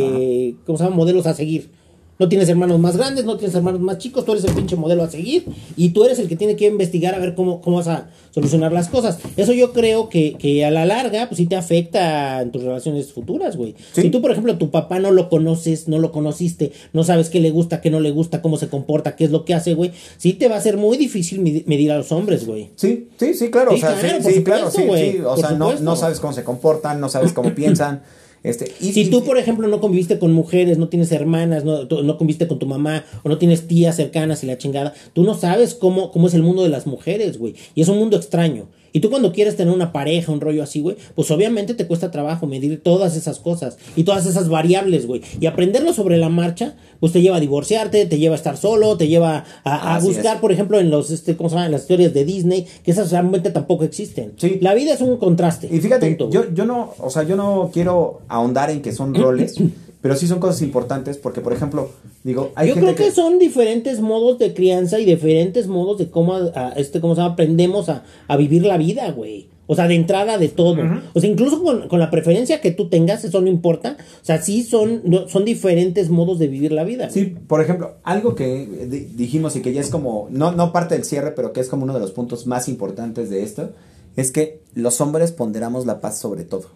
¿Cómo 0.64 0.78
se 0.78 0.84
llama? 0.84 0.96
Modelos 0.96 1.26
a 1.26 1.34
seguir. 1.34 1.70
No 2.18 2.28
tienes 2.28 2.48
hermanos 2.48 2.81
más 2.81 2.96
grandes, 2.96 3.24
no 3.24 3.37
tienes 3.37 3.54
hermanos 3.54 3.81
más 3.81 3.98
chicos, 3.98 4.24
tú 4.24 4.33
eres 4.33 4.44
el 4.44 4.52
pinche 4.52 4.74
modelo 4.74 5.04
a 5.04 5.11
seguir 5.11 5.44
y 5.76 5.90
tú 5.90 6.04
eres 6.04 6.18
el 6.18 6.28
que 6.28 6.35
tiene 6.37 6.57
que 6.57 6.66
investigar 6.66 7.14
a 7.14 7.18
ver 7.18 7.35
cómo, 7.37 7.61
cómo 7.61 7.76
vas 7.76 7.87
a 7.88 8.09
solucionar 8.31 8.72
las 8.72 8.88
cosas. 8.88 9.18
Eso 9.37 9.52
yo 9.52 9.72
creo 9.72 10.09
que, 10.09 10.35
que 10.38 10.64
a 10.64 10.70
la 10.72 10.85
larga, 10.85 11.28
pues 11.28 11.37
sí 11.38 11.46
te 11.46 11.54
afecta 11.57 12.42
en 12.42 12.50
tus 12.50 12.62
relaciones 12.62 13.12
futuras, 13.12 13.57
güey. 13.57 13.74
Sí. 13.92 14.02
Si 14.02 14.11
tú, 14.11 14.20
por 14.20 14.31
ejemplo, 14.33 14.59
tu 14.59 14.70
papá 14.70 14.98
no 14.98 15.11
lo 15.12 15.28
conoces, 15.28 15.87
no 15.87 15.98
lo 15.98 16.11
conociste, 16.11 16.72
no 16.92 17.04
sabes 17.04 17.31
qué 17.31 17.40
le 17.40 17.50
gusta, 17.50 17.81
qué 17.81 17.90
no 17.90 18.00
le 18.00 18.11
gusta, 18.11 18.42
cómo 18.42 18.57
se 18.57 18.68
comporta, 18.68 19.14
qué 19.14 19.24
es 19.24 19.31
lo 19.31 19.44
que 19.44 19.54
hace, 19.54 19.74
güey, 19.74 19.92
sí 20.16 20.33
te 20.33 20.48
va 20.48 20.57
a 20.57 20.61
ser 20.61 20.76
muy 20.76 20.96
difícil 20.96 21.40
medi- 21.40 21.64
medir 21.66 21.92
a 21.92 21.98
los 21.98 22.11
hombres, 22.11 22.46
güey. 22.46 22.70
Sí, 22.76 23.09
sí, 23.18 23.35
sí, 23.35 23.50
claro, 23.50 23.70
Sí, 23.70 23.76
o 23.76 23.81
sea, 23.81 23.94
claro, 23.98 24.24
sí, 24.24 24.42
claro, 24.42 24.70
sí, 24.70 24.83
sí, 24.83 25.18
o 25.20 25.35
por 25.35 25.38
sea, 25.38 25.50
no, 25.52 25.78
no 25.78 25.94
sabes 25.96 26.18
cómo 26.20 26.33
se 26.33 26.42
comportan, 26.42 27.00
no 27.00 27.09
sabes 27.09 27.33
cómo 27.33 27.54
piensan, 27.54 28.02
este, 28.42 28.72
y, 28.81 28.92
Si 28.92 29.03
y- 29.03 29.11
tú, 29.11 29.24
por 29.24 29.38
ejemplo, 29.38 29.66
no 29.68 29.81
conviviste 29.81 30.18
con 30.18 30.33
mujeres, 30.33 30.79
no 30.79 30.88
tienes 30.88 31.11
hermanas, 31.12 31.64
no, 31.64 31.85
no 31.85 32.18
conviviste 32.18 32.46
con 32.46 32.59
tu 32.59 32.66
mamá, 32.66 33.05
o 33.22 33.29
no 33.29 33.38
tienes 33.38 33.66
tías 33.66 33.96
cercanas 33.96 34.42
y 34.44 34.46
la 34.46 34.59
chingada, 34.59 34.94
tú 35.12 35.24
no 35.24 35.35
sabes 35.35 35.74
cómo, 35.74 36.11
cómo 36.11 36.29
es 36.29 36.35
el 36.35 36.42
mundo 36.42 36.62
de 36.62 36.68
las 36.68 36.87
mujeres, 36.87 37.38
güey. 37.38 37.55
Y 37.74 37.83
es 37.83 37.88
un 37.88 37.98
mundo 37.98 38.16
extraño. 38.16 38.68
Y 38.92 39.01
tú 39.01 39.11
cuando 39.11 39.33
quieres 39.33 39.57
tener 39.57 39.72
una 39.74 39.92
pareja, 39.92 40.33
un 40.33 40.40
rollo 40.40 40.62
así, 40.62 40.81
güey, 40.81 40.96
pues 41.14 41.31
obviamente 41.31 41.74
te 41.74 41.87
cuesta 41.87 42.11
trabajo 42.11 42.46
medir 42.46 42.83
todas 42.83 43.16
esas 43.16 43.38
cosas 43.38 43.79
y 43.96 44.05
todas 44.05 44.27
esas 44.27 44.48
variables, 44.48 45.07
güey. 45.07 45.22
Y 45.40 45.46
aprenderlo 45.46 45.92
sobre 45.92 46.16
la 46.16 46.29
marcha, 46.29 46.74
pues 47.01 47.12
te 47.12 47.22
lleva 47.22 47.37
a 47.37 47.40
divorciarte, 47.40 48.07
te 48.07 48.18
lleva 48.18 48.35
a 48.35 48.38
estar 48.38 48.57
solo, 48.57 48.96
te 48.96 49.09
lleva 49.09 49.44
a, 49.64 49.94
a 49.94 50.01
buscar, 50.01 50.37
es. 50.37 50.40
por 50.40 50.53
ejemplo, 50.53 50.79
en 50.79 50.90
los, 50.90 51.11
este, 51.11 51.37
¿cómo 51.37 51.48
se 51.48 51.57
llama? 51.57 51.66
En 51.66 51.72
las 51.72 51.83
historias 51.83 52.14
de 52.14 52.24
Disney, 52.24 52.66
que 52.83 52.90
esas 52.90 53.11
realmente 53.11 53.51
tampoco 53.51 53.85
existen. 53.85 54.33
Sí. 54.37 54.59
La 54.61 54.74
vida 54.74 54.92
es 54.92 55.01
un 55.01 55.16
contraste. 55.16 55.68
Y 55.70 55.81
fíjate, 55.81 56.07
punto, 56.09 56.31
yo, 56.31 56.53
yo 56.53 56.64
no, 56.64 56.94
o 56.98 57.11
sea, 57.11 57.22
yo 57.22 57.37
no 57.37 57.70
quiero 57.72 58.20
ahondar 58.29 58.70
en 58.70 58.83
que 58.83 58.92
son 58.92 59.14
roles, 59.14 59.57
pero 60.00 60.14
sí 60.16 60.26
son 60.26 60.38
cosas 60.38 60.62
importantes 60.62 61.16
porque, 61.18 61.40
por 61.40 61.52
ejemplo, 61.52 61.90
digo, 62.24 62.52
hay 62.54 62.68
Yo 62.68 62.74
gente 62.74 62.94
creo 62.94 63.08
que, 63.08 63.14
son 63.14 63.38
diferentes 63.38 64.00
modos 64.00 64.38
de 64.38 64.54
crianza 64.54 64.98
y 65.00 65.04
diferentes 65.04 65.66
modos 65.66 65.98
de 65.98 66.08
cómo, 66.11 66.34
a- 66.34 66.50
a- 66.54 66.72
este, 66.72 67.00
cómo 67.00 67.14
se 67.14 67.20
llama, 67.22 67.32
aprendemos 67.34 67.88
a, 67.88 68.04
a 68.28 68.37
vivir 68.37 68.64
la 68.64 68.76
vida, 68.78 69.11
güey. 69.11 69.48
O 69.70 69.74
sea, 69.74 69.87
de 69.87 69.96
entrada 69.96 70.38
de 70.38 70.48
todo. 70.48 70.76
O 71.12 71.20
sea, 71.20 71.28
incluso 71.28 71.62
con, 71.62 71.88
con 71.88 71.98
la 72.00 72.11
preferencia 72.11 72.62
que 72.62 72.70
tú 72.70 72.88
tengas, 72.88 73.22
eso 73.24 73.42
no 73.42 73.48
importa. 73.48 73.98
O 74.22 74.24
sea, 74.24 74.40
sí 74.40 74.62
son, 74.62 75.02
no- 75.04 75.28
son 75.28 75.44
diferentes 75.44 76.08
modos 76.08 76.38
de 76.38 76.46
vivir 76.48 76.72
la 76.72 76.84
vida. 76.84 77.11
Sí, 77.11 77.37
por 77.46 77.61
ejemplo, 77.61 77.96
algo 78.02 78.34
que 78.34 78.66
di- 78.88 79.08
dijimos 79.14 79.56
y 79.56 79.61
que 79.61 79.74
ya 79.74 79.82
es 79.82 79.90
como, 79.90 80.28
no, 80.30 80.52
no 80.52 80.72
parte 80.72 80.94
del 80.94 81.04
cierre, 81.04 81.32
pero 81.32 81.52
que 81.52 81.61
es 81.61 81.68
como 81.68 81.82
uno 81.84 81.92
de 81.92 82.00
los 82.00 82.12
puntos 82.12 82.46
más 82.46 82.66
importantes 82.68 83.28
de 83.28 83.42
esto, 83.42 83.72
es 84.16 84.30
que 84.30 84.62
los 84.74 85.02
hombres 85.02 85.32
ponderamos 85.32 85.84
la 85.84 86.00
paz 86.00 86.18
sobre 86.18 86.44
todo. 86.44 86.68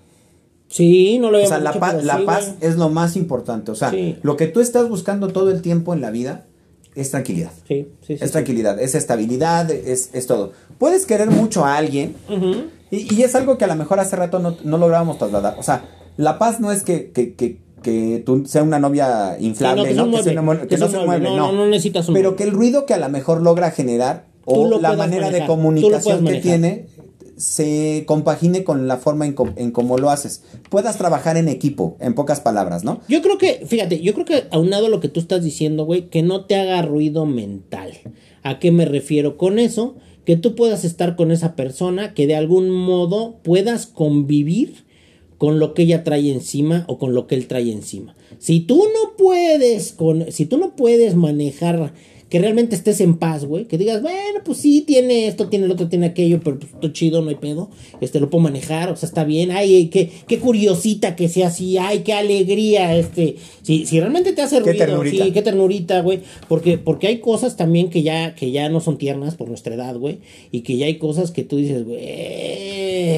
Sí, 0.72 1.18
no 1.18 1.30
lo 1.30 1.36
O 1.36 1.40
había 1.40 1.48
sea, 1.48 1.58
la, 1.58 1.72
pero 1.72 2.00
la 2.02 2.16
sí, 2.18 2.22
paz 2.24 2.54
es 2.60 2.76
lo 2.76 2.88
más 2.88 3.14
importante. 3.16 3.70
O 3.70 3.74
sea, 3.74 3.90
Sí. 3.90 4.16
lo 4.22 4.36
que 4.38 4.46
tú 4.46 4.60
estás 4.60 4.88
buscando 4.88 5.28
todo 5.28 5.50
el 5.50 5.60
tiempo 5.60 5.92
en 5.92 6.00
la 6.00 6.10
vida 6.10 6.46
es 6.94 7.10
tranquilidad. 7.10 7.50
Sí, 7.68 7.88
sí, 8.06 8.16
sí. 8.16 8.24
Es 8.24 8.32
tranquilidad, 8.32 8.80
es 8.80 8.94
estabilidad, 8.94 9.70
es, 9.70 10.10
es 10.14 10.26
todo. 10.26 10.52
Puedes 10.78 11.04
querer 11.04 11.30
mucho 11.30 11.64
a 11.64 11.76
alguien 11.76 12.14
y, 12.90 13.14
y 13.14 13.22
es 13.22 13.34
algo 13.34 13.58
que 13.58 13.64
a 13.64 13.68
lo 13.68 13.76
mejor 13.76 14.00
hace 14.00 14.16
rato 14.16 14.38
no, 14.38 14.56
no 14.64 14.78
lográbamos 14.78 15.18
trasladar. 15.18 15.56
O 15.58 15.62
sea, 15.62 15.84
la 16.16 16.38
paz 16.38 16.58
no 16.60 16.72
es 16.72 16.82
que, 16.82 17.10
que, 17.10 17.34
que, 17.34 17.58
que 17.82 18.22
tú 18.24 18.44
sea 18.46 18.62
una 18.62 18.78
novia 18.78 19.36
inflable, 19.40 19.90
Sí, 19.90 19.94
¿no? 19.94 20.04
que 20.66 20.78
no 20.78 20.88
se 20.88 20.98
mueble, 21.04 21.28
No, 21.36 21.52
no. 21.52 21.66
necesitas 21.66 22.08
un 22.08 22.14
Pero 22.14 22.34
que 22.36 22.44
el 22.44 22.50
ruido 22.52 22.86
que 22.86 22.94
a 22.94 22.98
lo 22.98 23.08
mejor 23.10 23.42
logra 23.42 23.70
generar 23.72 24.24
o 24.44 24.78
la 24.80 24.94
manera 24.94 25.26
de 25.26 25.32
manejar, 25.32 25.46
comunicación 25.48 26.24
que 26.24 26.40
tiene 26.40 26.86
se 27.42 28.04
compagine 28.06 28.62
con 28.62 28.86
la 28.86 28.98
forma 28.98 29.26
en, 29.26 29.72
cómo 29.72 29.98
lo 29.98 30.10
haces. 30.10 30.44
Puedas 30.70 30.96
trabajar 30.96 31.36
en 31.36 31.48
equipo, 31.48 31.96
en 31.98 32.14
pocas 32.14 32.40
palabras, 32.40 32.84
¿no? 32.84 33.00
Yo 33.08 33.20
creo 33.20 33.36
que, 33.36 33.66
fíjate, 33.66 34.00
yo 34.00 34.14
creo 34.14 34.24
que 34.24 34.44
aunado 34.52 34.86
a 34.86 34.88
lo 34.88 35.00
que 35.00 35.08
tú 35.08 35.18
estás 35.18 35.42
diciendo, 35.42 35.84
güey, 35.84 36.08
que 36.08 36.22
no 36.22 36.44
te 36.44 36.54
haga 36.54 36.82
ruido 36.82 37.26
mental. 37.26 37.94
¿A 38.44 38.60
qué 38.60 38.70
me 38.70 38.84
refiero 38.84 39.36
con 39.36 39.58
eso? 39.58 39.96
Que 40.24 40.36
tú 40.36 40.54
puedas 40.54 40.84
estar 40.84 41.16
con 41.16 41.32
esa 41.32 41.56
persona, 41.56 42.14
que 42.14 42.28
de 42.28 42.36
algún 42.36 42.70
modo 42.70 43.40
puedas 43.42 43.86
convivir 43.86 44.84
con 45.36 45.58
lo 45.58 45.74
que 45.74 45.82
ella 45.82 46.04
trae 46.04 46.30
encima 46.30 46.84
o 46.86 46.98
con 46.98 47.12
lo 47.12 47.26
que 47.26 47.34
él 47.34 47.48
trae 47.48 47.72
encima. 47.72 48.14
Si 48.38 48.60
tú 48.60 48.84
no 48.84 49.16
puedes 49.16 49.92
con, 49.92 50.30
si 50.30 50.46
tú 50.46 50.58
no 50.58 50.76
puedes 50.76 51.16
manejar 51.16 51.92
que 52.32 52.38
realmente 52.38 52.74
estés 52.74 53.02
en 53.02 53.18
paz, 53.18 53.44
güey, 53.44 53.66
que 53.66 53.76
digas, 53.76 54.00
bueno, 54.00 54.40
pues 54.42 54.56
sí, 54.56 54.80
tiene 54.86 55.26
esto, 55.26 55.50
tiene 55.50 55.66
el 55.66 55.70
otro, 55.70 55.88
tiene 55.90 56.06
aquello, 56.06 56.40
pero 56.42 56.58
pues 56.58 56.72
todo 56.80 56.90
chido, 56.90 57.20
no 57.20 57.28
hay 57.28 57.34
pedo, 57.34 57.68
este, 58.00 58.20
lo 58.20 58.30
puedo 58.30 58.42
manejar, 58.42 58.90
o 58.90 58.96
sea, 58.96 59.06
está 59.06 59.24
bien, 59.24 59.50
ay, 59.50 59.90
qué, 59.92 60.10
qué 60.26 60.38
curiosita 60.38 61.14
que 61.14 61.28
sea 61.28 61.48
así, 61.48 61.76
ay, 61.76 61.98
qué 61.98 62.14
alegría, 62.14 62.96
este, 62.96 63.36
si, 63.60 63.84
si 63.84 64.00
realmente 64.00 64.32
te 64.32 64.40
hace 64.40 64.62
Qué 64.62 64.72
ruido, 64.72 64.78
ternurita. 64.78 65.24
sí, 65.26 65.32
qué 65.32 65.42
ternurita, 65.42 66.00
güey, 66.00 66.20
porque, 66.48 66.78
porque 66.78 67.08
hay 67.08 67.18
cosas 67.18 67.58
también 67.58 67.90
que 67.90 68.02
ya, 68.02 68.34
que 68.34 68.50
ya 68.50 68.70
no 68.70 68.80
son 68.80 68.96
tiernas 68.96 69.34
por 69.34 69.48
nuestra 69.48 69.74
edad, 69.74 69.94
güey, 69.98 70.20
y 70.50 70.62
que 70.62 70.78
ya 70.78 70.86
hay 70.86 70.96
cosas 70.96 71.32
que 71.32 71.42
tú 71.42 71.58
dices, 71.58 71.84
güey. 71.84 71.98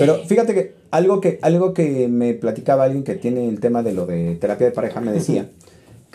Pero 0.00 0.24
fíjate 0.26 0.54
que 0.54 0.72
algo 0.90 1.20
que 1.20 1.38
algo 1.40 1.72
que 1.72 2.08
me 2.08 2.34
platicaba 2.34 2.82
alguien 2.82 3.04
que 3.04 3.14
tiene 3.14 3.48
el 3.48 3.60
tema 3.60 3.84
de 3.84 3.94
lo 3.94 4.06
de 4.06 4.34
terapia 4.34 4.66
de 4.66 4.72
pareja 4.72 5.00
me 5.00 5.12
decía 5.12 5.50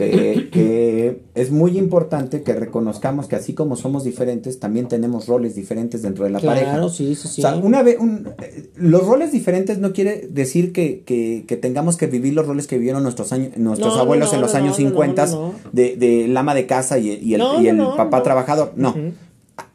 que, 0.06 0.50
que 0.52 1.22
es 1.36 1.52
muy 1.52 1.78
importante 1.78 2.42
que 2.42 2.54
reconozcamos 2.54 3.28
que 3.28 3.36
así 3.36 3.54
como 3.54 3.76
somos 3.76 4.06
diferentes, 4.06 4.60
también 4.60 4.88
tenemos 4.88 5.28
roles 5.28 5.56
diferentes 5.56 6.02
dentro 6.02 6.24
de 6.24 6.30
la 6.30 6.40
Claro, 6.40 6.60
pareja. 6.62 6.90
sí, 6.90 7.16
sí, 7.16 7.28
sí. 7.28 7.42
O 7.42 7.50
sea, 7.50 7.58
una 7.58 7.84
vez, 7.84 7.98
un- 8.00 8.30
los 8.76 9.06
roles 9.06 9.34
diferentes 9.34 9.78
no 9.80 9.92
quiere 9.92 10.28
decir 10.32 10.72
que, 10.72 11.02
que- 11.04 11.44
que 11.48 11.58
tengamos 11.58 11.98
que 11.98 12.08
vivir 12.08 12.34
los 12.34 12.48
roles 12.48 12.66
que 12.66 12.78
vivieron 12.78 13.04
nuestros 13.04 13.34
años, 13.34 13.58
nuestros 13.58 13.96
No, 13.96 14.00
abuelos 14.02 14.30
no, 14.30 14.36
en 14.36 14.42
los 14.42 14.54
no, 14.54 14.58
años 14.60 14.80
no, 14.80 14.84
no, 14.86 14.90
50 14.92 15.26
no, 15.26 15.32
no. 15.34 15.54
de, 15.74 15.98
de 15.98 16.26
el 16.26 16.38
ama 16.38 16.56
de 16.56 16.66
casa 16.66 16.98
y, 16.98 17.10
y 17.12 17.34
el, 17.34 17.42
y 17.62 17.68
el 17.68 17.78
papá 17.98 18.24
trabajador. 18.24 18.72
No. 18.78 18.96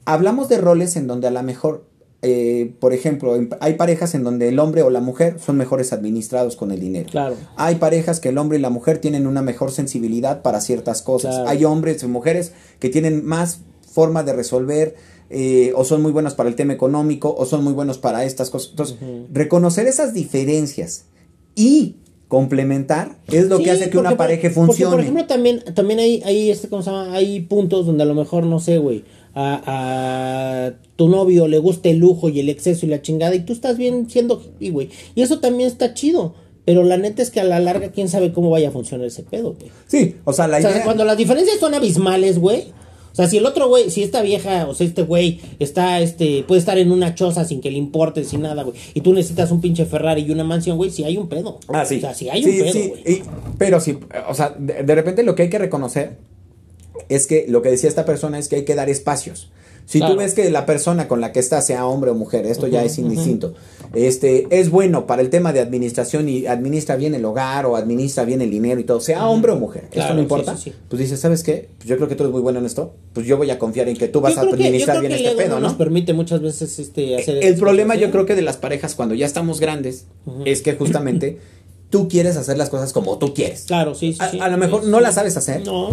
Hablamos 0.07 0.49
de 0.49 0.59
roles 0.59 0.97
en 0.97 1.07
donde 1.07 1.29
a 1.29 1.31
lo 1.31 1.43
mejor, 1.43 1.85
eh, 2.27 2.73
por 2.81 2.93
ejemplo, 2.95 3.39
hay 3.61 3.75
parejas 3.75 4.15
en 4.15 4.25
donde 4.25 4.49
el 4.49 4.59
hombre 4.59 4.83
o 4.83 4.89
la 4.91 5.01
mujer 5.01 5.37
son 5.39 5.57
mejores 5.59 5.93
administrados 5.93 6.57
con 6.57 6.73
el 6.73 6.81
dinero. 6.81 7.09
Claro. 7.11 7.37
Hay 7.57 7.75
parejas 7.77 8.19
que 8.19 8.31
el 8.31 8.39
hombre 8.39 8.59
y 8.59 8.61
la 8.63 8.71
mujer 8.71 8.99
tienen 8.99 9.27
una 9.27 9.43
mejor 9.43 9.71
sensibilidad 9.71 10.41
para 10.43 10.61
ciertas 10.61 11.03
cosas. 11.03 11.35
Claro. 11.35 11.51
Hay 11.51 11.65
hombres 11.65 12.03
y 12.03 12.07
mujeres 12.07 12.53
que 12.81 12.89
tienen 12.89 13.25
más 13.25 13.61
forma 13.89 14.23
de 14.23 14.33
resolver 14.33 14.97
eh, 15.31 15.73
o 15.77 15.85
son 15.85 16.03
muy 16.03 16.13
buenos 16.13 16.35
para 16.35 16.49
el 16.49 16.55
tema 16.57 16.73
económico 16.73 17.35
o 17.37 17.45
son 17.47 17.63
muy 17.63 17.73
buenos 17.75 17.99
para 17.99 18.25
estas 18.25 18.51
cosas. 18.51 18.71
Entonces, 18.71 18.97
reconocer 19.33 19.87
esas 19.87 20.15
diferencias 20.15 21.05
y 21.55 21.97
complementar 22.29 23.17
es 23.29 23.47
lo 23.49 23.59
Sí, 23.59 23.65
que 23.65 23.71
hace 23.71 23.91
que 23.91 23.99
una 23.99 24.11
porque, 24.11 24.19
pareja 24.19 24.43
Porque, 24.43 24.55
funcione. 24.55 24.91
por 24.93 25.01
ejemplo, 25.01 25.27
también, 25.27 25.63
también 25.75 26.01
hay, 26.01 26.23
hay, 26.25 26.51
este, 26.51 26.69
¿cómo 26.69 26.83
se 26.83 26.91
llama? 26.91 27.13
Hay 27.15 27.41
puntos 27.43 27.87
donde 27.87 28.03
a 28.03 28.07
lo 28.07 28.15
mejor, 28.15 28.45
no 28.45 28.59
sé, 28.61 28.79
güey, 28.79 29.05
a, 29.35 29.63
a 30.69 30.73
tu 30.97 31.09
novio 31.09 31.49
le 31.49 31.59
gusta 31.59 31.89
el 31.89 31.99
lujo 31.99 32.29
y 32.29 32.41
el 32.41 32.49
exceso 32.49 32.87
y 32.87 32.89
la 32.89 33.03
chingada 33.03 33.35
y 33.35 33.41
tú 33.41 33.53
estás 33.53 33.77
bien 33.77 34.09
siendo 34.09 34.41
hippie, 34.41 34.71
güey. 34.71 34.89
Y 35.15 35.23
eso 35.23 35.41
también 35.41 35.69
está 35.69 35.95
chido. 35.95 36.35
Pero 36.65 36.83
la 36.83 36.97
neta 36.97 37.21
es 37.21 37.31
que 37.31 37.41
a 37.41 37.45
la 37.45 37.61
larga, 37.61 37.91
quién 37.93 38.09
sabe 38.09 38.33
cómo 38.33 38.49
vaya 38.49 38.69
a 38.69 38.73
funcionar 38.73 39.07
ese 39.07 39.23
pedo, 39.23 39.55
güey. 39.59 39.71
sí, 39.87 40.17
o 40.25 40.33
sea, 40.33 40.49
la 40.49 40.57
O 40.59 40.61
sea, 40.63 40.71
idea... 40.71 40.85
cuando 40.85 41.05
las 41.05 41.19
diferencias 41.19 41.59
son 41.61 41.75
abismales, 41.75 42.39
güey. 42.39 42.73
O 43.13 43.17
sea, 43.17 43.29
si 43.29 43.37
el 43.37 43.45
otro 43.47 43.69
güey, 43.69 43.91
si 43.91 44.03
esta 44.03 44.23
vieja, 44.23 44.67
o 44.67 44.75
sea, 44.75 44.87
este 44.87 45.03
güey 45.03 45.41
está, 45.59 46.01
este, 46.01 46.43
puede 46.49 46.59
estar 46.59 46.79
en 46.79 46.91
una 46.91 47.15
choza 47.15 47.45
sin 47.45 47.61
que 47.61 47.71
le 47.71 47.77
importe, 47.77 48.25
sin 48.25 48.41
nada, 48.41 48.63
güey. 48.63 48.75
Y 48.95 49.03
tú 49.03 49.13
necesitas 49.13 49.51
un 49.53 49.61
pinche 49.61 49.85
Ferrari 49.85 50.23
y 50.23 50.31
una 50.31 50.43
mansión, 50.43 50.79
güey, 50.79 50.91
si 50.91 51.05
hay 51.05 51.17
un 51.19 51.29
pedo. 51.29 51.61
Ah, 51.69 51.85
sí. 51.85 51.99
O 51.99 52.01
sea, 52.01 52.15
si 52.15 52.31
hay 52.31 52.43
Sí, 52.43 52.61
un 52.61 52.67
pedo, 52.73 52.89
güey. 52.89 53.23
pero 53.59 53.79
sí, 53.81 53.99
o 54.29 54.35
sea, 54.35 54.57
de, 54.59 54.83
de 54.85 54.95
repente 54.95 55.23
lo 55.23 55.35
que 55.35 55.43
hay 55.43 55.51
que 55.51 55.59
reconocer 55.59 56.17
es 57.09 57.27
que 57.27 57.47
lo 57.49 57.63
que 57.63 57.71
decía 57.71 57.89
esta 57.89 58.05
persona 58.05 58.39
es 58.39 58.49
que 58.49 58.57
hay 58.57 58.65
que 58.65 58.75
dar 58.75 58.89
espacios. 58.91 59.51
Si 59.87 59.99
Claro. 59.99 60.15
tú 60.15 60.21
ves 60.21 60.33
que 60.33 60.49
la 60.51 60.65
persona 60.65 61.09
con 61.09 61.21
la 61.21 61.31
que 61.31 61.41
estás, 61.41 61.67
sea 61.67 61.87
hombre 61.87 62.11
o 62.11 62.15
mujer, 62.15 62.47
esto 62.47 62.67
ya 62.69 62.83
es 62.85 62.97
indistinto, 62.97 63.53
este, 63.93 64.47
es 64.51 64.71
bueno 64.71 65.07
para 65.07 65.21
el 65.21 65.29
tema 65.29 65.53
de 65.53 65.61
administración 65.61 66.27
y 66.27 66.47
administra 66.47 66.97
bien 66.97 67.15
el 67.15 67.23
hogar 67.27 67.67
o 67.67 67.77
administra 67.77 68.25
bien 68.25 68.41
el 68.41 68.51
dinero 68.51 68.81
y 68.81 68.85
todo, 68.85 69.01
sea 69.01 69.29
hombre 69.29 69.53
o 69.53 69.57
mujer, 69.57 69.89
esto 69.93 70.15
no 70.15 70.21
importa, 70.23 70.57
sí, 70.57 70.71
sí. 70.71 70.77
pues 70.89 71.01
dices, 71.01 71.21
¿sabes 71.21 71.43
qué? 71.43 71.69
Pues 71.77 71.87
yo 71.87 71.97
creo 71.97 72.09
que 72.09 72.15
tú 72.15 72.23
eres 72.25 72.33
muy 72.33 72.41
bueno 72.41 72.61
en 72.61 72.65
esto, 72.67 72.95
pues 73.13 73.27
yo 73.27 73.37
voy 73.37 73.51
a 73.51 73.59
confiar 73.59 73.89
en 73.91 73.97
que 73.99 74.09
tú 74.09 74.23
vas 74.23 74.39
a 74.39 74.47
que- 74.47 74.55
administrar 74.55 75.01
bien 75.01 75.13
el 75.13 75.23
este 75.25 75.37
pedo, 75.37 75.57
no 75.57 75.61
nos 75.61 75.73
¿no? 75.73 75.79
permite 75.79 76.15
muchas 76.15 76.41
veces 76.41 76.79
este, 76.79 77.17
hacer 77.17 77.37
El 77.37 77.43
estas 77.45 77.61
problema 77.61 77.93
cosas, 77.95 78.01
yo 78.01 78.09
¿eh? 78.09 78.11
creo 78.11 78.25
que 78.27 78.35
de 78.37 78.43
las 78.43 78.57
parejas 78.57 78.95
cuando 78.95 79.15
ya 79.15 79.27
estamos 79.27 79.61
grandes 79.61 80.07
es 80.47 80.63
que 80.63 80.73
justamente 80.77 81.39
tú 81.95 82.09
quieres 82.09 82.37
hacer 82.37 82.59
las 82.59 82.71
cosas 82.71 82.93
como 82.93 83.19
tú 83.19 83.33
quieres. 83.35 83.67
Claro, 83.69 83.95
sí, 83.95 84.15
sí. 84.15 84.19
A, 84.21 84.29
sí. 84.33 84.41
a 84.41 84.49
lo 84.49 84.57
mejor 84.59 84.83
Sí, 84.83 84.91
no 84.91 84.99
las 84.99 85.15
sabes 85.15 85.37
hacer, 85.37 85.65
No. 85.65 85.91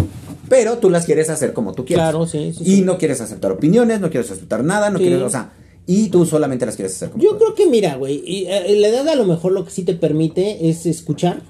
pero 0.50 0.80
tú 0.80 0.90
las 0.90 1.06
quieres 1.06 1.30
hacer 1.30 1.54
como 1.54 1.74
tú 1.74 1.86
quieres. 1.86 2.02
Claro, 2.04 2.26
sí, 2.26 2.54
sí, 2.58 2.80
Y 2.80 2.82
no 2.82 2.98
quieres 2.98 3.22
aceptar 3.22 3.52
opiniones, 3.52 4.00
no 4.02 4.10
quieres 4.10 4.32
aceptar 4.32 4.64
nada, 4.64 4.90
no 4.90 4.98
quieres, 4.98 5.22
o 5.22 5.30
sea, 5.30 5.52
y 5.86 6.10
tú 6.10 6.26
solamente 6.26 6.66
las 6.66 6.76
quieres 6.76 6.96
hacer 6.96 7.12
como 7.12 7.24
Yo 7.24 7.34
tú. 7.34 7.38
creo 7.38 7.54
que 7.54 7.68
mira, 7.68 7.98
güey, 7.98 8.24
y, 8.26 8.46
eh, 8.48 8.76
la 8.78 8.88
edad 8.88 9.08
a 9.10 9.16
lo 9.16 9.26
mejor 9.26 9.52
lo 9.52 9.64
que 9.64 9.70
sí 9.70 9.84
te 9.84 9.94
permite 9.94 10.72
es 10.72 10.88
escuchar 10.88 11.44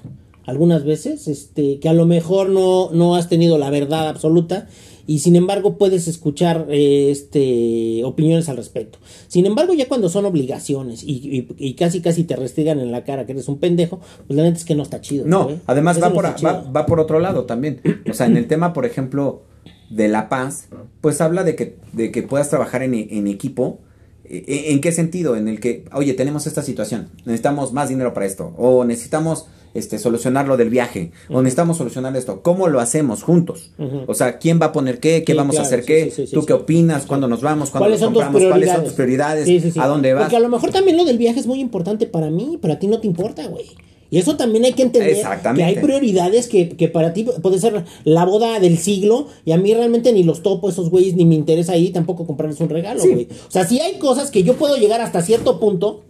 algunas 0.44 0.84
veces, 0.84 1.28
este, 1.28 1.80
que 1.80 1.88
a 1.88 1.94
lo 1.94 2.04
mejor 2.04 2.50
no, 2.50 2.90
no 2.92 3.16
has 3.16 3.30
tenido 3.30 3.56
la 3.56 3.70
verdad 3.70 4.06
absoluta 4.10 4.68
y 5.06 5.18
sin 5.20 5.36
embargo 5.36 5.76
puedes 5.78 6.08
escuchar 6.08 6.66
eh, 6.70 7.10
este 7.10 8.02
opiniones 8.04 8.48
al 8.48 8.56
respecto. 8.56 8.98
Sin 9.28 9.46
embargo, 9.46 9.72
ya 9.74 9.88
cuando 9.88 10.08
son 10.08 10.24
obligaciones 10.24 11.02
y, 11.02 11.12
y- 11.12 11.48
y 11.58 11.74
casi 11.74 12.00
casi 12.00 12.24
te 12.24 12.36
restringan 12.36 12.80
en 12.80 12.92
la 12.92 13.04
cara 13.04 13.26
que 13.26 13.32
eres 13.32 13.48
un 13.48 13.58
pendejo, 13.58 14.00
pues 14.26 14.36
la 14.36 14.42
neta 14.42 14.56
es 14.58 14.64
que 14.64 14.74
no 14.74 14.82
está 14.82 15.00
chido. 15.00 15.24
No, 15.26 15.50
además 15.66 16.02
va 16.02 16.08
no 16.08 16.14
por, 16.14 16.24
va, 16.44 16.62
va 16.70 16.86
por 16.86 17.00
otro 17.00 17.18
lado 17.20 17.44
también. 17.44 17.80
O 18.10 18.14
sea, 18.14 18.26
en 18.26 18.36
el 18.36 18.46
tema, 18.46 18.72
por 18.72 18.86
ejemplo, 18.86 19.42
de 19.90 20.08
la 20.08 20.28
paz, 20.28 20.68
pues 21.00 21.20
habla 21.20 21.44
de 21.44 21.54
que, 21.56 21.76
de 21.92 22.10
que 22.10 22.22
puedas 22.22 22.48
trabajar 22.48 22.82
en, 22.82 22.94
en 22.94 23.26
equipo. 23.26 23.80
¿E- 24.24 24.72
¿En 24.72 24.80
qué 24.80 24.92
sentido? 24.92 25.36
En 25.36 25.48
el 25.48 25.60
que, 25.60 25.84
oye, 25.92 26.14
tenemos 26.14 26.46
esta 26.46 26.62
situación, 26.62 27.08
necesitamos 27.26 27.72
más 27.72 27.88
dinero 27.90 28.14
para 28.14 28.24
esto, 28.24 28.54
o 28.56 28.84
necesitamos 28.84 29.46
este, 29.74 29.98
solucionar 29.98 30.46
lo 30.46 30.56
del 30.56 30.70
viaje, 30.70 31.12
o 31.28 31.42
necesitamos 31.42 31.76
solucionar 31.76 32.16
esto. 32.16 32.42
¿Cómo 32.42 32.68
lo 32.68 32.80
hacemos 32.80 33.22
juntos? 33.22 33.70
O 34.06 34.14
sea, 34.14 34.38
¿quién 34.38 34.60
va 34.60 34.66
a 34.66 34.72
poner 34.72 35.00
qué? 35.00 35.24
¿Qué 35.24 35.32
Sí, 35.32 35.38
vamos 35.38 35.58
a 35.58 35.62
hacer 35.62 35.84
qué? 35.84 36.10
sí, 36.10 36.26
¿Tú 36.32 36.44
qué 36.44 36.52
opinas? 36.52 37.06
¿Cuándo 37.06 37.28
nos 37.28 37.40
vamos? 37.40 37.70
¿Cuándo 37.70 37.84
¿Cuáles 37.86 38.00
nos 38.00 38.06
son 38.06 38.14
tus 38.14 38.22
compramos? 38.22 38.40
prioridades? 38.40 38.66
¿Cuáles 38.66 38.74
son 38.74 38.84
tus 38.84 38.94
prioridades? 38.94 39.76
¿A 39.78 39.86
dónde 39.86 40.14
vas? 40.14 40.24
Porque 40.24 40.36
a 40.36 40.40
lo 40.40 40.48
mejor 40.48 40.70
también 40.70 40.96
lo 40.96 41.04
del 41.04 41.18
viaje 41.18 41.40
es 41.40 41.46
muy 41.46 41.60
importante 41.60 42.06
para 42.06 42.30
mí, 42.30 42.58
pero 42.60 42.74
a 42.74 42.78
ti 42.78 42.86
no 42.86 43.00
te 43.00 43.06
importa, 43.06 43.46
güey. 43.46 43.66
Y 44.10 44.18
eso 44.18 44.36
también 44.36 44.66
hay 44.66 44.74
que 44.74 44.82
entender 44.82 45.16
que 45.54 45.64
hay 45.64 45.76
prioridades 45.76 46.46
que, 46.46 46.68
que 46.68 46.88
para 46.88 47.14
ti 47.14 47.24
puede 47.24 47.58
ser 47.58 47.86
la 48.04 48.26
boda 48.26 48.60
del 48.60 48.76
siglo 48.76 49.28
y 49.46 49.52
a 49.52 49.56
mí 49.56 49.72
realmente 49.72 50.12
ni 50.12 50.22
los 50.22 50.42
topo 50.42 50.68
esos 50.68 50.90
güeyes 50.90 51.14
ni 51.16 51.24
me 51.24 51.34
interesa 51.34 51.72
ahí 51.72 51.88
tampoco 51.88 52.26
comprarles 52.26 52.60
un 52.60 52.68
regalo, 52.68 53.00
güey. 53.02 53.26
O 53.48 53.50
sea, 53.50 53.66
sí 53.66 53.80
hay 53.80 53.94
cosas 53.94 54.30
que 54.30 54.42
yo 54.42 54.52
puedo 54.56 54.76
llegar 54.76 55.00
hasta 55.00 55.22
cierto 55.22 55.58
punto, 55.58 56.02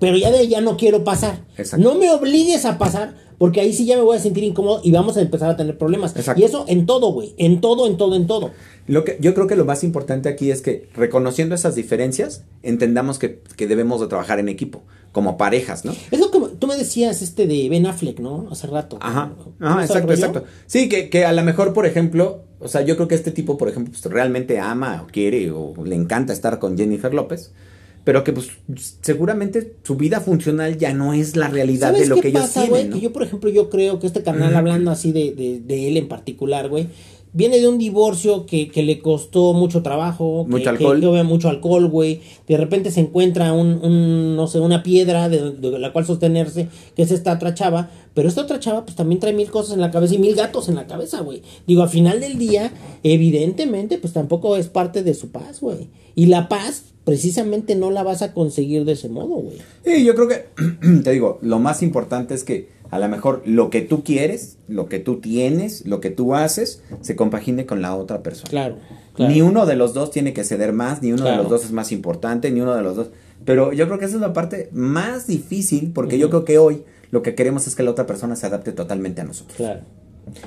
pero 0.00 0.16
ya 0.16 0.32
de 0.32 0.48
ya 0.48 0.60
no 0.60 0.76
quiero 0.76 1.04
pasar. 1.04 1.44
Exacto. 1.56 1.86
No 1.86 1.96
me 1.96 2.10
obligues 2.10 2.64
a 2.64 2.78
pasar 2.78 3.14
porque 3.38 3.60
ahí 3.60 3.72
sí 3.72 3.86
ya 3.86 3.96
me 3.96 4.02
voy 4.02 4.16
a 4.16 4.20
sentir 4.20 4.44
incómodo 4.44 4.80
y 4.82 4.90
vamos 4.90 5.16
a 5.16 5.20
empezar 5.22 5.48
a 5.48 5.56
tener 5.56 5.78
problemas. 5.78 6.14
Exacto. 6.16 6.42
Y 6.42 6.44
eso 6.44 6.64
en 6.68 6.84
todo, 6.84 7.12
güey. 7.12 7.34
En 7.38 7.60
todo, 7.60 7.86
en 7.86 7.96
todo, 7.96 8.14
en 8.14 8.26
todo. 8.26 8.50
Lo 8.86 9.04
que, 9.04 9.16
yo 9.20 9.32
creo 9.32 9.46
que 9.46 9.56
lo 9.56 9.64
más 9.64 9.84
importante 9.84 10.28
aquí 10.28 10.50
es 10.50 10.60
que 10.60 10.88
reconociendo 10.94 11.54
esas 11.54 11.74
diferencias, 11.74 12.44
entendamos 12.62 13.18
que, 13.18 13.40
que 13.56 13.66
debemos 13.66 14.00
de 14.00 14.08
trabajar 14.08 14.40
en 14.40 14.48
equipo, 14.48 14.82
como 15.12 15.38
parejas, 15.38 15.84
¿no? 15.84 15.94
Es 16.10 16.20
lo 16.20 16.30
que 16.30 16.38
tú 16.58 16.66
me 16.66 16.76
decías 16.76 17.22
este 17.22 17.46
de 17.46 17.68
Ben 17.68 17.86
Affleck, 17.86 18.18
¿no? 18.20 18.48
Hace 18.50 18.66
rato. 18.66 18.98
Ajá, 19.00 19.32
¿Cómo 19.36 19.54
ajá, 19.60 19.84
exacto, 19.84 20.12
exacto. 20.12 20.44
Sí, 20.66 20.88
que, 20.88 21.08
que 21.08 21.24
a 21.24 21.32
lo 21.32 21.42
mejor, 21.42 21.72
por 21.72 21.86
ejemplo, 21.86 22.42
o 22.58 22.68
sea, 22.68 22.82
yo 22.82 22.96
creo 22.96 23.08
que 23.08 23.14
este 23.14 23.30
tipo, 23.30 23.56
por 23.56 23.70
ejemplo, 23.70 23.92
pues, 23.92 24.04
realmente 24.12 24.58
ama 24.58 25.02
o 25.02 25.10
quiere 25.10 25.50
o 25.50 25.74
le 25.82 25.94
encanta 25.94 26.34
estar 26.34 26.58
con 26.58 26.76
Jennifer 26.76 27.14
López, 27.14 27.52
pero 28.04 28.24
que 28.24 28.32
pues 28.32 28.48
seguramente 29.02 29.74
su 29.82 29.96
vida 29.96 30.20
funcional 30.20 30.78
ya 30.78 30.92
no 30.94 31.12
es 31.12 31.36
la 31.36 31.48
realidad 31.48 31.88
¿Sabes 31.92 32.02
de 32.02 32.08
lo 32.08 32.14
qué 32.16 32.22
que 32.22 32.28
ellos 32.28 32.40
pasa, 32.42 32.64
tienen. 32.64 32.92
Que 32.92 33.00
yo, 33.00 33.12
por 33.12 33.22
ejemplo, 33.22 33.50
yo 33.50 33.70
creo 33.70 33.98
que 33.98 34.06
este 34.06 34.22
carnal, 34.22 34.54
hablando 34.56 34.90
así 34.90 35.12
de, 35.12 35.32
de, 35.32 35.60
de 35.60 35.88
él 35.88 35.96
en 35.96 36.08
particular, 36.08 36.68
güey, 36.68 36.88
viene 37.32 37.60
de 37.60 37.68
un 37.68 37.78
divorcio 37.78 38.44
que, 38.44 38.68
que 38.70 38.82
le 38.82 38.98
costó 39.00 39.52
mucho 39.52 39.82
trabajo, 39.82 40.44
que- 40.46 40.50
Mucho 40.50 40.64
que- 40.64 40.68
alcohol. 40.70 41.00
que 41.00 41.06
bebe 41.06 41.22
mucho 41.22 41.48
alcohol, 41.48 41.86
güey. 41.88 42.20
De 42.48 42.56
repente 42.56 42.90
se 42.90 43.00
encuentra 43.00 43.52
un, 43.52 43.84
un, 43.84 44.34
no 44.34 44.46
sé, 44.48 44.58
una 44.58 44.82
piedra 44.82 45.28
de, 45.28 45.52
de 45.52 45.78
la 45.78 45.92
cual 45.92 46.04
sostenerse, 46.06 46.68
que 46.96 47.02
es 47.02 47.12
esta 47.12 47.34
otra 47.34 47.54
chava. 47.54 47.90
Pero 48.14 48.28
esta 48.28 48.40
otra 48.42 48.58
chava, 48.58 48.84
pues 48.84 48.96
también 48.96 49.20
trae 49.20 49.32
mil 49.32 49.48
cosas 49.50 49.74
en 49.74 49.80
la 49.80 49.92
cabeza 49.92 50.14
y 50.14 50.18
mil 50.18 50.34
gatos 50.34 50.68
en 50.68 50.74
la 50.74 50.88
cabeza, 50.88 51.20
güey. 51.20 51.42
Digo, 51.68 51.82
al 51.82 51.88
final 51.90 52.18
del 52.18 52.36
día, 52.38 52.72
evidentemente, 53.04 53.98
pues 53.98 54.12
tampoco 54.12 54.56
es 54.56 54.68
parte 54.68 55.04
de 55.04 55.14
su 55.14 55.28
paz, 55.30 55.60
güey. 55.60 55.88
Y 56.16 56.26
la 56.26 56.48
paz, 56.48 56.86
precisamente, 57.04 57.74
no 57.74 57.90
la 57.90 58.02
vas 58.02 58.22
a 58.22 58.32
conseguir 58.32 58.84
de 58.84 58.92
ese 58.92 59.08
modo, 59.08 59.36
güey. 59.36 59.58
Sí, 59.84 60.04
yo 60.04 60.14
creo 60.14 60.28
que, 60.28 60.46
te 61.04 61.10
digo, 61.10 61.38
lo 61.42 61.58
más 61.58 61.82
importante 61.82 62.34
es 62.34 62.44
que 62.44 62.68
a 62.90 62.98
lo 62.98 63.08
mejor 63.08 63.42
lo 63.44 63.70
que 63.70 63.82
tú 63.82 64.02
quieres, 64.02 64.58
lo 64.68 64.88
que 64.88 64.98
tú 64.98 65.20
tienes, 65.20 65.86
lo 65.86 66.00
que 66.00 66.10
tú 66.10 66.34
haces, 66.34 66.82
se 67.00 67.16
compagine 67.16 67.64
con 67.66 67.82
la 67.82 67.94
otra 67.96 68.22
persona. 68.22 68.50
Claro, 68.50 68.76
claro. 69.14 69.32
Ni 69.32 69.42
uno 69.42 69.64
de 69.64 69.76
los 69.76 69.94
dos 69.94 70.10
tiene 70.10 70.32
que 70.32 70.44
ceder 70.44 70.72
más, 70.72 71.00
ni 71.02 71.12
uno 71.12 71.24
de 71.24 71.36
los 71.36 71.48
dos 71.48 71.64
es 71.64 71.72
más 71.72 71.92
importante, 71.92 72.50
ni 72.50 72.60
uno 72.60 72.74
de 72.74 72.82
los 72.82 72.96
dos. 72.96 73.10
Pero 73.44 73.72
yo 73.72 73.86
creo 73.86 73.98
que 73.98 74.04
esa 74.04 74.16
es 74.16 74.20
la 74.20 74.32
parte 74.32 74.68
más 74.72 75.26
difícil 75.26 75.92
porque 75.94 76.18
yo 76.18 76.28
creo 76.30 76.44
que 76.44 76.58
hoy 76.58 76.82
lo 77.10 77.22
que 77.22 77.34
queremos 77.34 77.66
es 77.66 77.74
que 77.74 77.82
la 77.82 77.92
otra 77.92 78.06
persona 78.06 78.36
se 78.36 78.46
adapte 78.46 78.72
totalmente 78.72 79.20
a 79.20 79.24
nosotros. 79.24 79.56
Claro. 79.56 79.80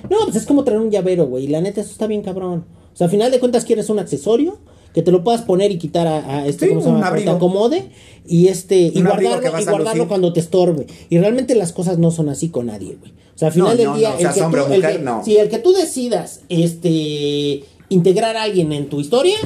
No, 0.09 0.17
pues 0.25 0.35
es 0.35 0.45
como 0.45 0.63
traer 0.63 0.79
un 0.79 0.91
llavero, 0.91 1.25
güey. 1.25 1.47
La 1.47 1.61
neta, 1.61 1.81
eso 1.81 1.91
está 1.91 2.07
bien 2.07 2.21
cabrón. 2.21 2.65
O 2.93 2.95
sea, 2.95 3.05
al 3.05 3.11
final 3.11 3.31
de 3.31 3.39
cuentas 3.39 3.65
quieres 3.65 3.89
un 3.89 3.99
accesorio 3.99 4.59
que 4.93 5.01
te 5.01 5.11
lo 5.11 5.23
puedas 5.23 5.41
poner 5.41 5.71
y 5.71 5.77
quitar 5.77 6.07
a, 6.07 6.17
a 6.39 6.47
este, 6.47 6.65
Sí, 6.67 6.69
¿cómo 6.69 6.81
se 6.81 6.87
llama? 6.87 7.13
Te 7.15 7.29
acomode 7.29 7.85
y 8.27 8.47
este, 8.47 8.77
y 8.77 8.97
Un 8.99 9.05
guardarlo, 9.05 9.59
y 9.59 9.65
guardarlo 9.65 10.07
cuando 10.07 10.31
te 10.33 10.39
estorbe. 10.39 10.87
Y 11.09 11.17
realmente 11.17 11.55
las 11.55 11.73
cosas 11.73 11.97
no 11.97 12.11
son 12.11 12.29
así 12.29 12.49
con 12.49 12.67
nadie, 12.67 12.95
güey. 12.99 13.11
O 13.35 13.37
sea, 13.37 13.47
al 13.47 13.53
final 13.53 13.71
No, 13.71 13.75
del 13.77 13.85
no, 13.87 13.97
día, 13.97 14.11
no, 14.11 14.17
seas 14.19 14.35
que 14.35 14.41
hombre 14.41 14.61
tú- 14.61 14.71
o 14.71 14.73
el 14.75 14.81
que- 14.81 15.03
si 15.25 15.37
el 15.37 15.49
que 15.49 15.57
tú 15.57 15.73
decidas, 15.73 16.41
este, 16.49 17.63
integrar 17.89 18.37
a 18.37 18.43
alguien 18.43 18.71
en 18.71 18.89
tu 18.89 18.99
historia, 18.99 19.37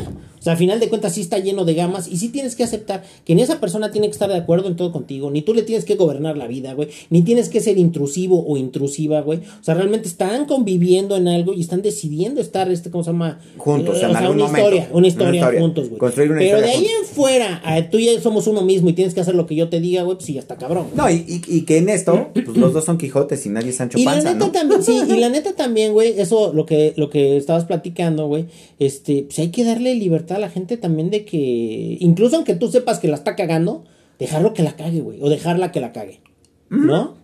sea, 0.47 0.53
al 0.53 0.59
final 0.59 0.79
de 0.79 0.89
cuentas 0.89 1.13
sí 1.13 1.21
está 1.21 1.37
lleno 1.39 1.65
de 1.65 1.73
gamas 1.73 2.07
y 2.07 2.17
sí 2.17 2.29
tienes 2.29 2.55
que 2.55 2.63
aceptar 2.63 3.03
que 3.25 3.35
ni 3.35 3.41
esa 3.41 3.59
persona 3.59 3.91
tiene 3.91 4.07
que 4.07 4.13
estar 4.13 4.29
de 4.29 4.35
acuerdo 4.37 4.67
en 4.67 4.75
todo 4.75 4.91
contigo, 4.91 5.29
ni 5.31 5.41
tú 5.41 5.53
le 5.53 5.61
tienes 5.63 5.85
que 5.85 5.95
gobernar 5.95 6.37
la 6.37 6.47
vida, 6.47 6.73
güey, 6.73 6.89
ni 7.09 7.21
tienes 7.21 7.49
que 7.49 7.59
ser 7.61 7.77
intrusivo 7.77 8.45
o 8.47 8.57
intrusiva, 8.57 9.21
güey. 9.21 9.39
O 9.39 9.63
sea, 9.63 9.73
realmente 9.75 10.07
están 10.07 10.45
conviviendo 10.45 11.15
en 11.15 11.27
algo 11.27 11.53
y 11.53 11.61
están 11.61 11.81
decidiendo 11.81 12.41
estar, 12.41 12.69
este, 12.71 12.89
¿cómo 12.91 13.03
se 13.03 13.11
llama? 13.11 13.39
Juntos, 13.57 13.97
Eh, 13.97 13.99
en 14.01 14.05
o 14.05 14.09
sea, 14.11 14.19
algún 14.19 14.35
una 14.37 14.45
momento. 14.47 14.57
historia, 14.67 14.87
una 14.91 14.97
Una 14.97 15.07
historia, 15.07 15.51
juntos, 15.59 15.87
güey. 15.89 15.99
Construir 15.99 16.31
una 16.31 16.39
Pero 16.39 16.61
de 16.61 16.69
ahí 16.69 16.85
en 16.85 17.05
fuera, 17.05 17.61
a, 17.63 17.89
tú 17.89 17.97
y 17.99 18.05
yo 18.05 18.19
somos 18.21 18.47
uno 18.47 18.61
mismo 18.61 18.89
y 18.89 18.93
tienes 18.93 19.13
que 19.13 19.21
hacer 19.21 19.35
lo 19.35 19.45
que 19.45 19.55
yo 19.55 19.69
te 19.69 19.79
diga, 19.79 20.03
güey, 20.03 20.15
pues 20.17 20.25
sí, 20.25 20.33
ya 20.33 20.39
está 20.39 20.55
cabrón. 20.57 20.87
güey. 20.93 20.97
No, 20.97 21.09
y, 21.09 21.25
y- 21.47 21.57
y 21.57 21.61
que 21.61 21.77
en 21.77 21.89
esto, 21.89 22.29
pues 22.33 22.47
los 22.57 22.73
dos 22.73 22.85
son 22.85 22.97
Quijotes 22.97 23.45
y 23.45 23.49
nadie 23.49 23.69
es 23.69 23.75
Sancho 23.77 23.97
Y 23.97 24.03
la 24.05 24.15
neta 24.15 24.33
¿no? 24.33 24.51
también, 24.51 24.83
sí, 24.83 24.99
y 25.07 25.17
la 25.19 25.29
neta 25.37 25.53
también, 25.53 25.93
güey, 25.93 26.19
eso 26.19 26.53
lo 26.53 26.65
que, 26.65 26.93
lo 26.97 27.09
que 27.09 27.37
estabas 27.37 27.65
platicando, 27.65 28.27
güey, 28.27 28.45
este, 28.79 29.23
pues 29.23 29.39
hay 29.39 29.49
que 29.49 29.63
darle 29.63 29.95
libertad 29.95 30.36
a 30.37 30.39
la 30.39 30.49
gente 30.49 30.77
también 30.77 31.09
de 31.09 31.25
que, 31.25 31.97
incluso 31.99 32.37
aunque 32.37 32.55
tú 32.55 32.69
sepas 32.69 32.99
que 32.99 33.07
la 33.07 33.15
está 33.15 33.35
cagando, 33.35 33.83
dejarlo 34.19 34.53
que 34.53 34.63
la 34.63 34.75
cague, 34.75 35.01
güey, 35.01 35.21
o 35.21 35.29
dejarla 35.29 35.71
que 35.71 35.81
la 35.81 35.91
cague, 35.91 36.21
¿no? 36.69 37.15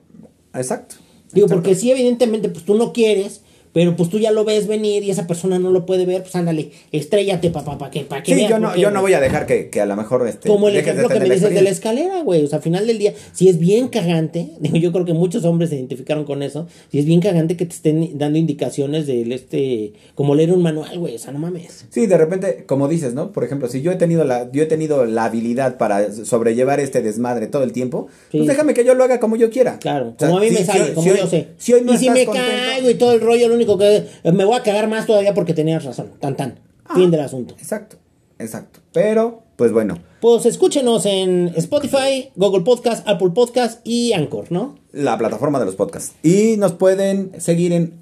Exacto. 0.54 0.96
Digo, 1.32 1.48
Exacto. 1.48 1.64
porque 1.64 1.76
sí, 1.76 1.92
evidentemente, 1.92 2.50
pues 2.50 2.66
tú 2.66 2.76
no 2.76 2.94
quieres, 2.94 3.43
pero 3.74 3.96
pues 3.96 4.10
tú 4.10 4.20
ya 4.20 4.32
lo 4.32 4.46
ves 4.46 4.68
venir 4.68 5.04
y 5.04 5.10
esa 5.12 5.28
persona 5.28 5.60
no 5.60 5.72
lo 5.72 5.86
puede 5.86 6.06
ver, 6.06 6.22
pues 6.22 6.36
ándale, 6.36 6.72
estrellate, 6.92 7.50
papá, 7.50 7.78
para 7.78 7.92
que, 7.92 8.02
pa 8.02 8.22
que 8.24 8.34
Sí, 8.34 8.40
vea 8.42 8.50
yo 8.52 8.60
no, 8.60 8.76
yo 8.76 8.92
no 8.92 9.02
voy 9.02 9.14
a 9.14 9.20
dejar 9.20 9.46
que, 9.46 9.70
que 9.70 9.82
a 9.82 9.86
lo 9.86 9.96
mejor 9.96 10.28
este, 10.28 10.48
Como 10.48 10.70
el 10.70 10.78
ejemplo 10.78 11.10
que 11.10 11.20
me 11.20 11.30
dices 11.30 11.54
de 11.54 11.62
la 11.62 11.70
escalera, 11.70 12.22
güey. 12.22 12.44
O 12.44 12.48
sea, 12.48 12.58
al 12.58 12.64
final 12.64 12.88
del 12.88 12.98
día, 13.00 13.14
si 13.34 13.50
es 13.50 13.58
bien 13.60 13.88
cagante, 13.88 14.52
digo, 14.60 14.78
yo 14.78 14.92
creo 14.92 15.06
que 15.06 15.14
muchos 15.14 15.44
hombres 15.46 15.70
se 15.72 15.76
identificaron 15.76 16.24
con 16.26 16.44
eso. 16.44 16.68
Si 16.92 17.00
es 17.00 17.06
bien 17.06 17.20
cagante 17.20 17.58
que 17.58 17.66
te 17.66 17.74
estén 17.74 18.18
dando 18.18 18.38
indicaciones 18.38 19.08
del 19.08 19.32
este, 19.32 19.94
como 20.16 20.36
leer 20.36 20.52
un 20.52 20.62
manual, 20.62 21.00
güey. 21.00 21.16
O 21.16 21.20
sea, 21.20 21.32
no 21.34 21.40
mames. 21.40 21.86
Sí, 21.90 22.06
de 22.06 22.18
repente, 22.18 22.66
como 22.66 22.88
dices, 22.88 23.14
¿no? 23.14 23.32
Por 23.32 23.44
ejemplo, 23.44 23.68
si 23.70 23.82
yo 23.82 23.92
he 23.92 23.96
tenido 23.96 24.24
la, 24.24 24.52
yo 24.52 24.64
he 24.64 24.68
tenido 24.68 25.06
la 25.06 25.26
habilidad 25.26 25.78
para 25.78 26.12
sobrellevar 26.12 26.80
este 26.80 27.02
desmadre 27.02 27.48
todo 27.48 27.64
el 27.64 27.72
tiempo, 27.72 28.08
Sí. 28.32 28.38
pues 28.38 28.48
déjame 28.48 28.74
que 28.74 28.86
yo 28.86 28.94
lo 28.94 29.04
haga 29.04 29.20
como 29.20 29.36
yo 29.36 29.50
quiera. 29.50 29.80
Claro, 29.80 30.10
O 30.16 30.20
sea, 30.20 30.28
como 30.30 30.38
a 30.40 30.42
mí 30.42 30.50
si- 30.50 30.54
me 30.56 30.64
sale, 30.66 30.94
como 30.94 31.04
si 31.04 31.10
hoy- 31.12 31.18
yo 31.18 31.28
sé. 31.28 31.48
Si 31.58 31.74
hoy 31.74 31.82
no 31.82 31.94
y 31.94 31.98
si 31.98 32.10
me 32.10 32.26
contento- 32.26 32.50
caigo 32.68 32.90
y 32.90 32.94
todo 32.96 33.14
el 33.14 33.22
rollo, 33.22 33.48
lo 33.50 33.56
único 33.64 33.78
que 33.78 34.08
me 34.32 34.46
voy 34.46 34.56
a 34.56 34.64
cagar 34.64 34.88
más 34.88 35.06
todavía 35.06 35.34
porque 35.34 35.54
tenías 35.54 35.84
razón. 35.84 36.12
Tan 36.20 36.36
tan. 36.36 36.60
Ah. 36.86 36.96
Fin 36.96 37.12
del 37.12 37.22
asunto. 37.22 37.56
Exacto, 37.58 37.98
exacto. 38.40 38.80
Pero, 38.92 39.44
pues 39.56 39.72
bueno, 39.72 40.00
Pues 40.22 40.46
escúchenos 40.46 41.06
en 41.06 41.52
Spotify, 41.56 42.32
Google 42.36 42.64
Podcast, 42.64 43.08
Apple 43.08 43.32
Podcast 43.34 43.80
y 43.86 44.14
Anchor, 44.14 44.52
¿no? 44.52 44.76
la 44.92 45.18
plataforma 45.18 45.60
de 45.60 45.66
los 45.66 45.76
podcasts. 45.76 46.14
Y 46.22 46.56
nos 46.58 46.74
pueden 46.74 47.32
seguir 47.40 47.74
en 47.74 47.94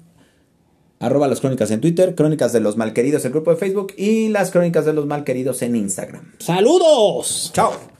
arroba 1.00 1.26
las 1.26 1.40
crónicas 1.40 1.70
en 1.70 1.80
Twitter, 1.80 2.14
crónicas 2.14 2.52
de 2.52 2.60
los 2.60 2.76
malqueridos 2.76 3.24
el 3.24 3.32
grupo 3.32 3.50
de 3.50 3.56
Facebook 3.56 3.92
y 3.96 4.28
las 4.28 4.50
crónicas 4.50 4.84
de 4.84 4.92
los 4.92 5.06
malqueridos 5.06 5.62
en 5.62 5.74
Instagram. 5.74 6.32
¡Saludos! 6.38 7.50
Chao. 7.54 7.91